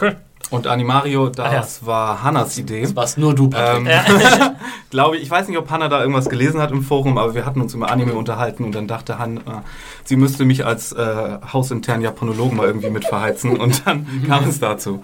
[0.00, 0.16] Cool.
[0.50, 2.82] Und Animario, das Ach war Hannas Idee.
[2.82, 3.88] Das war's nur du, Patrick.
[3.88, 4.56] Ähm,
[4.90, 7.46] glaube ich, ich weiß nicht, ob Hanna da irgendwas gelesen hat im Forum, aber wir
[7.46, 9.64] hatten uns über Anime unterhalten und dann dachte Hanna,
[10.04, 14.60] sie müsste mich als äh, hausinternen Japanologen mal irgendwie mit verheizen und dann kam es
[14.60, 15.02] dazu.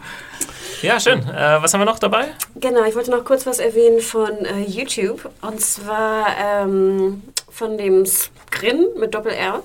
[0.82, 1.20] Ja, schön.
[1.20, 2.28] Äh, was haben wir noch dabei?
[2.56, 5.30] Genau, ich wollte noch kurz was erwähnen von äh, YouTube.
[5.42, 9.62] Und zwar ähm, von dem Skrin mit Doppel-R.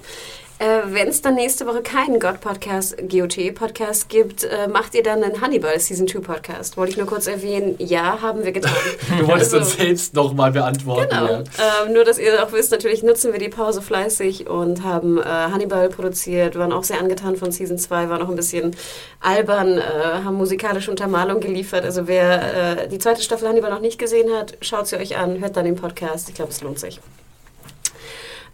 [0.58, 5.42] Äh, Wenn es dann nächste Woche keinen God-Podcast, GOT-Podcast gibt, äh, macht ihr dann einen
[5.42, 6.78] Hannibal Season 2 Podcast?
[6.78, 7.76] Wollte ich nur kurz erwähnen.
[7.78, 8.72] Ja, haben wir getan.
[9.20, 11.10] Du wolltest Also- uns selbst nochmal beantworten.
[11.10, 11.26] Genau.
[11.30, 11.40] Ja.
[11.86, 15.24] Ähm, nur, dass ihr auch wisst, natürlich nutzen wir die Pause fleißig und haben äh,
[15.26, 18.78] Hannibal produziert, waren auch sehr angetan von Season 2, waren auch ein bisschen
[19.20, 19.82] albern, äh,
[20.24, 21.84] haben musikalische Untermalung geliefert.
[21.84, 25.42] Also wer äh, die zweite Staffel Hannibal noch nicht gesehen hat, schaut sie euch an,
[25.42, 26.30] hört dann den Podcast.
[26.30, 27.02] Ich glaube, es lohnt sich.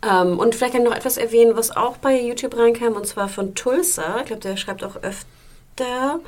[0.03, 3.30] Ähm, und vielleicht kann ich noch etwas erwähnen, was auch bei YouTube reinkam, und zwar
[3.30, 4.19] von Tulsa.
[4.22, 6.19] Ich glaube, der schreibt auch öfter.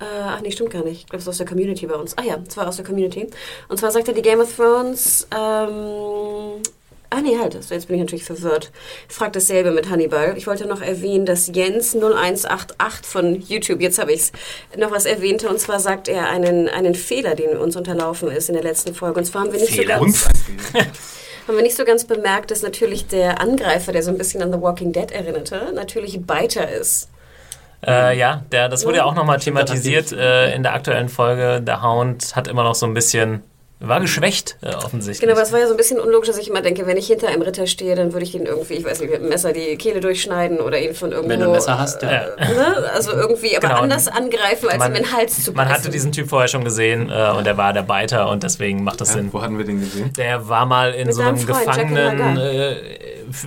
[0.00, 1.02] Äh, ach nee, stimmt gar nicht.
[1.02, 2.18] Ich glaube, es ist aus der Community bei uns.
[2.18, 3.28] Ah ja, es war aus der Community.
[3.68, 5.28] Und zwar sagt er, die Game of Thrones.
[5.32, 6.60] Ähm,
[7.10, 8.72] ah nee, halt, also jetzt bin ich natürlich verwirrt.
[9.08, 10.36] Ich frage dasselbe mit Hannibal.
[10.36, 14.32] Ich wollte noch erwähnen, dass Jens 0188 von YouTube, jetzt habe ich es,
[14.76, 15.48] noch was erwähnte.
[15.48, 19.20] Und zwar sagt er einen, einen Fehler, den uns unterlaufen ist in der letzten Folge.
[19.20, 19.98] Und zwar haben wir nicht Fehler?
[19.98, 20.84] so ganz Uns.
[21.46, 24.52] haben wir nicht so ganz bemerkt, dass natürlich der Angreifer, der so ein bisschen an
[24.52, 27.08] The Walking Dead erinnerte, natürlich Biter ist.
[27.86, 31.60] Äh, ja, der, das wurde ja auch nochmal thematisiert äh, in der aktuellen Folge.
[31.60, 33.42] Der Hound hat immer noch so ein bisschen,
[33.88, 35.20] war geschwächt äh, offensichtlich.
[35.20, 37.06] Genau, aber es war ja so ein bisschen unlogisch, dass ich immer denke, wenn ich
[37.06, 39.52] hinter einem Ritter stehe, dann würde ich ihn irgendwie, ich weiß nicht, mit dem Messer
[39.52, 41.30] die Kehle durchschneiden oder ihn von irgendwo...
[41.30, 42.10] Wenn du ein Messer hast, ja.
[42.12, 42.26] Ja.
[42.38, 42.90] Ne?
[42.92, 43.80] Also irgendwie, aber Genau.
[43.80, 45.82] anders angreifen, als ihm in den Hals zu man beißen.
[45.82, 49.00] hatte diesen Typ vorher schon gesehen äh, und er war der Biter und deswegen macht
[49.00, 49.28] das Sinn.
[49.32, 50.12] Wo hatten wir den gesehen?
[50.16, 52.74] Der war mal in Mit so einem Freund, Gefangenen, äh,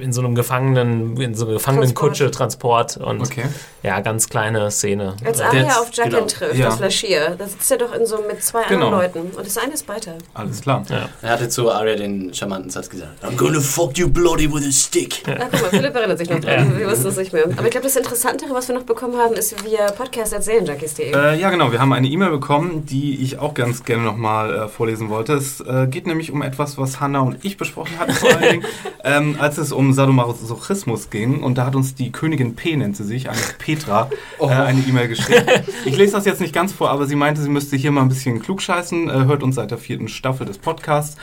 [0.01, 3.45] in so einem Gefangenen, in so einer Gefangenenkutsche Transport und Okay.
[3.83, 5.15] ja, ganz kleine Szene.
[5.25, 6.27] Als Arya Jetzt- auf Jacqueline genau.
[6.27, 6.65] trifft, Ja.
[6.67, 8.87] das Flaschier, da sitzt er doch in so mit zwei Genau.
[8.87, 9.37] anderen Leuten.
[9.37, 10.15] Und das eine ist Biter.
[10.33, 10.83] Alles klar.
[11.21, 14.71] Er hatte zu Arya den charmanten Satz gesagt: I'm gonna fuck you bloody with a
[14.71, 15.23] stick.
[15.27, 16.77] Ah, guck mal, Philipp erinnert sich noch dran.
[16.77, 17.45] Wir wussten es nicht mehr.
[17.45, 21.11] Aber ich glaube, das Interessantere, was wir noch bekommen haben, ist via podcast.serienjunkies.de.
[21.13, 21.71] Äh, ja, genau.
[21.71, 25.33] Wir haben eine E-Mail bekommen, die ich auch ganz gerne nochmal äh, vorlesen wollte.
[25.33, 28.65] Es äh, geht nämlich um etwas, was Hanna und ich besprochen hatten, vor allen Dingen,
[29.03, 31.43] ähm, als es um Sadomasochismus ging.
[31.43, 35.07] Und da hat uns die Königin P, nennt sie sich, eine Petra, äh, eine E-Mail
[35.07, 35.45] geschrieben.
[35.85, 38.09] Ich lese das jetzt nicht ganz vor, aber sie meinte, sie müsste hier mal ein
[38.09, 39.09] bisschen klugscheißen.
[39.09, 41.17] Äh, hört uns seit der vierten Staffel des Podcasts.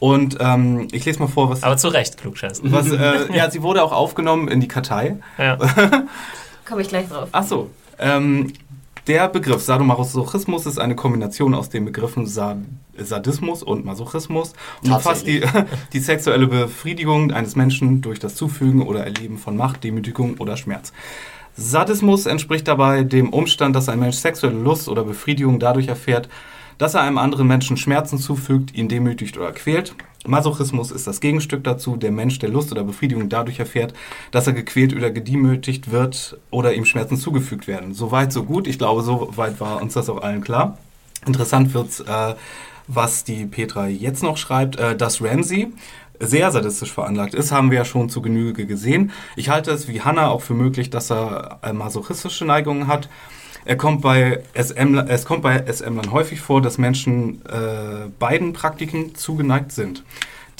[0.00, 1.62] Und ähm, ich lese mal vor, was.
[1.62, 2.72] aber zu Recht, klugscheißen.
[2.72, 5.18] was äh, ja, sie wurde auch aufgenommen in die Kartei.
[5.38, 5.56] Ja.
[6.66, 7.28] Komme ich gleich drauf.
[7.32, 7.70] Ach so.
[7.98, 8.52] Ähm,
[9.06, 12.56] der Begriff Sadomasochismus ist eine Kombination aus den Begriffen Sa
[12.96, 14.52] Sadismus und Masochismus
[14.84, 15.42] und umfasst die,
[15.92, 20.92] die sexuelle Befriedigung eines Menschen durch das Zufügen oder Erleben von Macht, Demütigung oder Schmerz.
[21.56, 26.28] Sadismus entspricht dabei dem Umstand, dass ein Mensch sexuelle Lust oder Befriedigung dadurch erfährt,
[26.78, 29.94] dass er einem anderen Menschen Schmerzen zufügt, ihn demütigt oder quält.
[30.26, 33.94] Masochismus ist das Gegenstück dazu, der Mensch, der Lust oder Befriedigung dadurch erfährt,
[34.30, 37.94] dass er gequält oder gedemütigt wird oder ihm Schmerzen zugefügt werden.
[37.94, 38.66] Soweit, so gut.
[38.66, 40.78] Ich glaube, soweit war uns das auch allen klar.
[41.26, 42.34] Interessant wird's, äh,
[42.86, 45.72] was die Petra jetzt noch schreibt, äh, dass Ramsey
[46.18, 49.10] sehr sadistisch veranlagt ist, haben wir ja schon zu Genüge gesehen.
[49.36, 53.08] Ich halte es wie Hannah auch für möglich, dass er äh, masochistische Neigungen hat.
[53.70, 59.14] Er kommt bei SM, es kommt bei SM-Lern häufig vor, dass Menschen äh, beiden Praktiken
[59.14, 60.02] zugeneigt sind.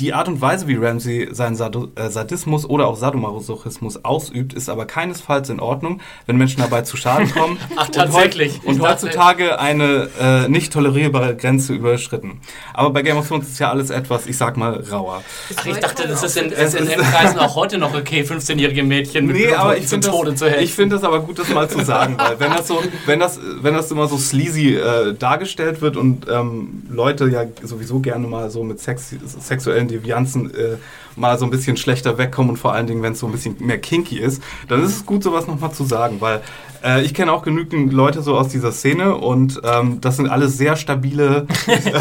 [0.00, 4.86] Die Art und Weise, wie Ramsey seinen äh, Sadismus oder auch Sadomasochismus ausübt, ist aber
[4.86, 7.58] keinesfalls in Ordnung, wenn Menschen dabei zu Schaden kommen.
[7.76, 8.60] Ach, und tatsächlich.
[8.64, 12.40] Und, heutzutage eine äh, nicht tolerierbare Grenze überschritten.
[12.72, 15.22] Aber bei Game of Thrones ist ja alles etwas, ich sag mal, rauer.
[15.54, 19.26] Ach, ich dachte, das ist in, ist in M-Kreisen auch heute noch okay, 15-jährige Mädchen
[19.26, 20.64] mit Nee, Blut aber ich zu finde Tode das, zu helfen.
[20.64, 23.38] ich find das aber gut, das mal zu sagen, weil wenn das so, wenn das,
[23.60, 28.50] wenn das immer so sleazy äh, dargestellt wird und ähm, Leute ja sowieso gerne mal
[28.50, 30.76] so mit Sex, sexuellen Devianzen äh,
[31.16, 33.56] mal so ein bisschen schlechter wegkommen und vor allen Dingen, wenn es so ein bisschen
[33.58, 36.40] mehr kinky ist, dann ist es gut, sowas nochmal zu sagen, weil
[36.82, 40.56] äh, ich kenne auch genügend Leute so aus dieser Szene und ähm, das sind alles
[40.56, 41.94] sehr stabile Menschen.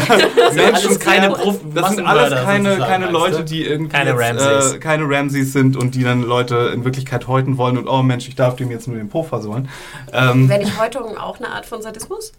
[0.74, 4.72] alles keine sehr- Prof- Das sind alles keine, keine Leute, die irgendwie Keine jetzt, Ramsays.
[4.74, 8.28] Äh, keine Ramsays sind und die dann Leute in Wirklichkeit häuten wollen und oh Mensch,
[8.28, 9.68] ich darf dem jetzt nur den Po versohlen.
[10.12, 12.32] Ähm, Wäre nicht Häutung auch eine Art von Sadismus?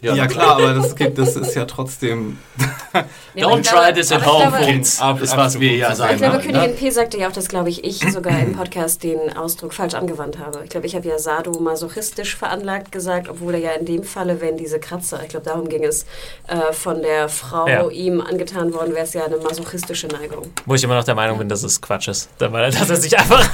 [0.00, 2.38] Ja, klar, aber das, gibt, das ist ja trotzdem.
[3.36, 5.00] Don't try this at home, glaube- Kids.
[5.00, 6.14] Ab- ist, was wir ja sagen.
[6.14, 6.76] Ich glaube, wollen, Königin ne?
[6.76, 10.38] P sagte ja auch, dass, glaube ich, ich sogar im Podcast den Ausdruck falsch angewandt
[10.38, 10.60] habe.
[10.64, 14.56] Ich glaube, ich habe ja sadomasochistisch veranlagt gesagt, obwohl er ja in dem Falle, wenn
[14.56, 16.06] diese Kratzer, ich glaube, darum ging es,
[16.48, 17.86] äh, von der Frau Ja.
[17.90, 20.46] ihm angetan worden, wäre es ja eine masochistische Neigung.
[20.64, 22.30] Wo ich immer noch der Meinung bin, dass es Quatsch ist.
[22.38, 23.46] Dass er sich einfach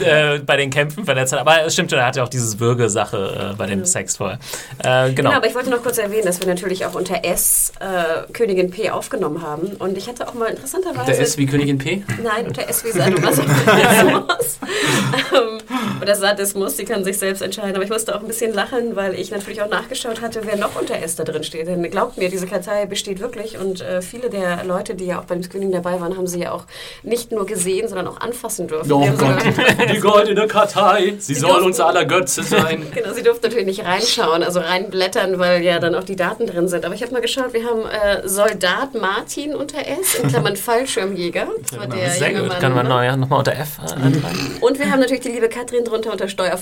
[0.00, 1.40] äh, bei den Kämpfen verletzt hat.
[1.40, 4.38] Aber es stimmt schon, er hatte auch diese Würgesache äh, bei dem Sex vorher.
[4.82, 5.30] Äh, genau.
[5.30, 8.70] Genau, aber ich wollte noch kurz erwähnen, dass wir natürlich auch unter S äh, Königin
[8.70, 9.68] P aufgenommen haben.
[9.78, 11.06] Und ich hatte auch mal interessanterweise.
[11.12, 12.04] Der S wie Königin P?
[12.22, 14.58] Nein, unter S wie Sadomasochismus.
[15.34, 15.58] ähm,
[16.00, 17.74] oder Sadismus, die kann sich selbst entscheiden.
[17.74, 20.78] Aber ich musste auch ein bisschen lachen, weil ich natürlich auch nachgeschaut hatte, wer noch
[20.80, 21.66] unter S da drin steht.
[21.66, 23.58] Denn glaubt mir, diese Kartei besteht wirklich.
[23.58, 26.52] Und äh, viele der Leute, die ja auch beim Screening dabei waren, haben sie ja
[26.52, 26.64] auch
[27.02, 28.92] nicht nur gesehen, sondern auch anfassen dürfen.
[28.92, 29.42] Oh Gott,
[29.94, 32.82] die goldene Kartei, sie soll durften- uns aller Götze sein.
[32.94, 34.60] Genau, sie durften natürlich nicht reinschauen, also
[35.04, 36.84] reinblättern, weil ja dann auch die Daten drin sind.
[36.84, 41.46] Aber ich habe mal geschaut, wir haben äh, Soldat Martin unter S, in Klammern Fallschirmjäger.
[41.62, 42.48] Das war der Sehr gut.
[42.48, 43.16] Mann, Kann man ne?
[43.16, 44.56] nochmal unter F äh, anfangen?
[44.60, 46.24] Und wir haben natürlich die liebe Katrin drunter unter.
[46.24, 46.56] Ja,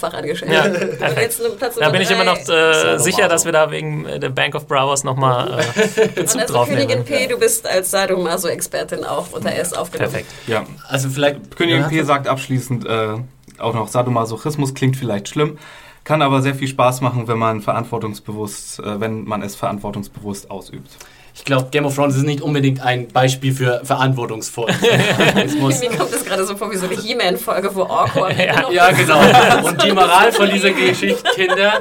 [0.68, 1.20] perfekt.
[1.20, 4.18] jetzt nur Platz Da bin ich immer noch äh, sicher, dass wir da wegen äh,
[4.18, 7.04] der Bank of Bravos nochmal äh, Bezug Und also drauf Königin nehmen.
[7.04, 10.10] P, du bist als Sadomaso-Expertin auch unter S aufgenommen.
[10.10, 10.32] Perfekt.
[10.46, 10.66] Ja.
[10.88, 13.14] Also vielleicht Königin P sagt abschließend äh,
[13.58, 15.58] auch noch, Sadomasochismus klingt vielleicht schlimm,
[16.04, 20.90] kann aber sehr viel Spaß machen, wenn man verantwortungsbewusst, äh, wenn man es verantwortungsbewusst ausübt.
[21.34, 25.80] Ich glaube, Game of Thrones ist nicht unbedingt ein Beispiel für verantwortungsvollen Sexualismus.
[25.80, 28.70] Mir kommt das gerade so vor wie so eine He-Man-Folge, wo Awkward ja.
[28.70, 29.18] Ja, genau.
[29.66, 31.80] Und die Moral von dieser Geschichte, Kinder,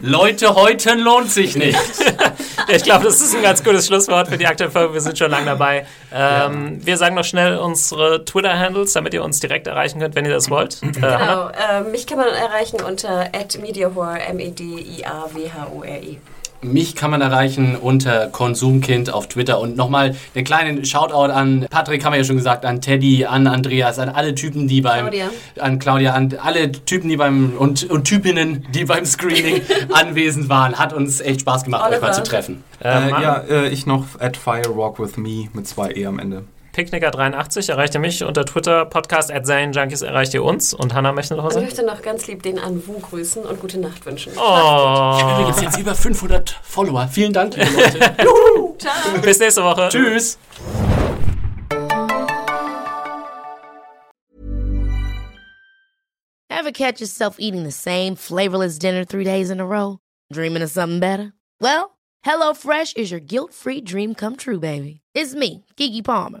[0.00, 1.78] Leute häuten lohnt sich nicht.
[2.68, 4.94] Ich glaube, das ist ein ganz gutes Schlusswort für die aktuelle Folge.
[4.94, 5.86] Wir sind schon lange dabei.
[6.14, 10.32] Ähm, Wir sagen noch schnell unsere Twitter-Handles, damit ihr uns direkt erreichen könnt, wenn ihr
[10.32, 10.80] das wollt.
[10.82, 11.52] Äh, Hannah?
[11.52, 13.28] Genau, äh, mich kann man erreichen unter
[13.60, 16.18] @mediahore, M-E-D-I-A-W-H-O-R-E.
[16.72, 19.60] Mich kann man erreichen unter Konsumkind auf Twitter.
[19.60, 23.46] Und nochmal einen kleinen Shoutout an Patrick, haben wir ja schon gesagt, an Teddy, an
[23.46, 25.02] Andreas, an alle Typen, die beim...
[25.02, 25.30] Claudia.
[25.60, 27.52] An Claudia, an alle Typen, die beim...
[27.58, 29.60] Und, und Typinnen, die beim Screening
[29.92, 30.78] anwesend waren.
[30.78, 32.12] Hat uns echt Spaß gemacht, euch mal Oliver.
[32.12, 32.64] zu treffen.
[32.80, 36.18] Äh, Äh, ja, äh, ich noch at Fire Walk With Me mit zwei E am
[36.18, 36.44] Ende.
[36.74, 38.84] Picknicker83 erreicht ihr mich unter Twitter.
[38.84, 40.74] Podcast at Junkies erreicht ihr uns.
[40.74, 43.78] Und Hannah möchte noch was Ich möchte noch ganz lieb den Anwu grüßen und gute
[43.78, 44.32] Nacht wünschen.
[44.36, 47.06] Oh, Übrigens jetzt über 500 Follower.
[47.06, 47.98] Vielen Dank, liebe Leute.
[48.78, 49.20] Ciao.
[49.22, 49.88] bis nächste Woche.
[49.88, 50.36] Tschüss.
[56.50, 59.98] Ever catch yourself eating the same flavorless dinner three days in a row?
[60.32, 61.34] Dreaming of something better?
[61.60, 65.02] Well, HelloFresh is your guilt-free dream come true, baby.
[65.14, 66.40] It's me, Kiki Palmer.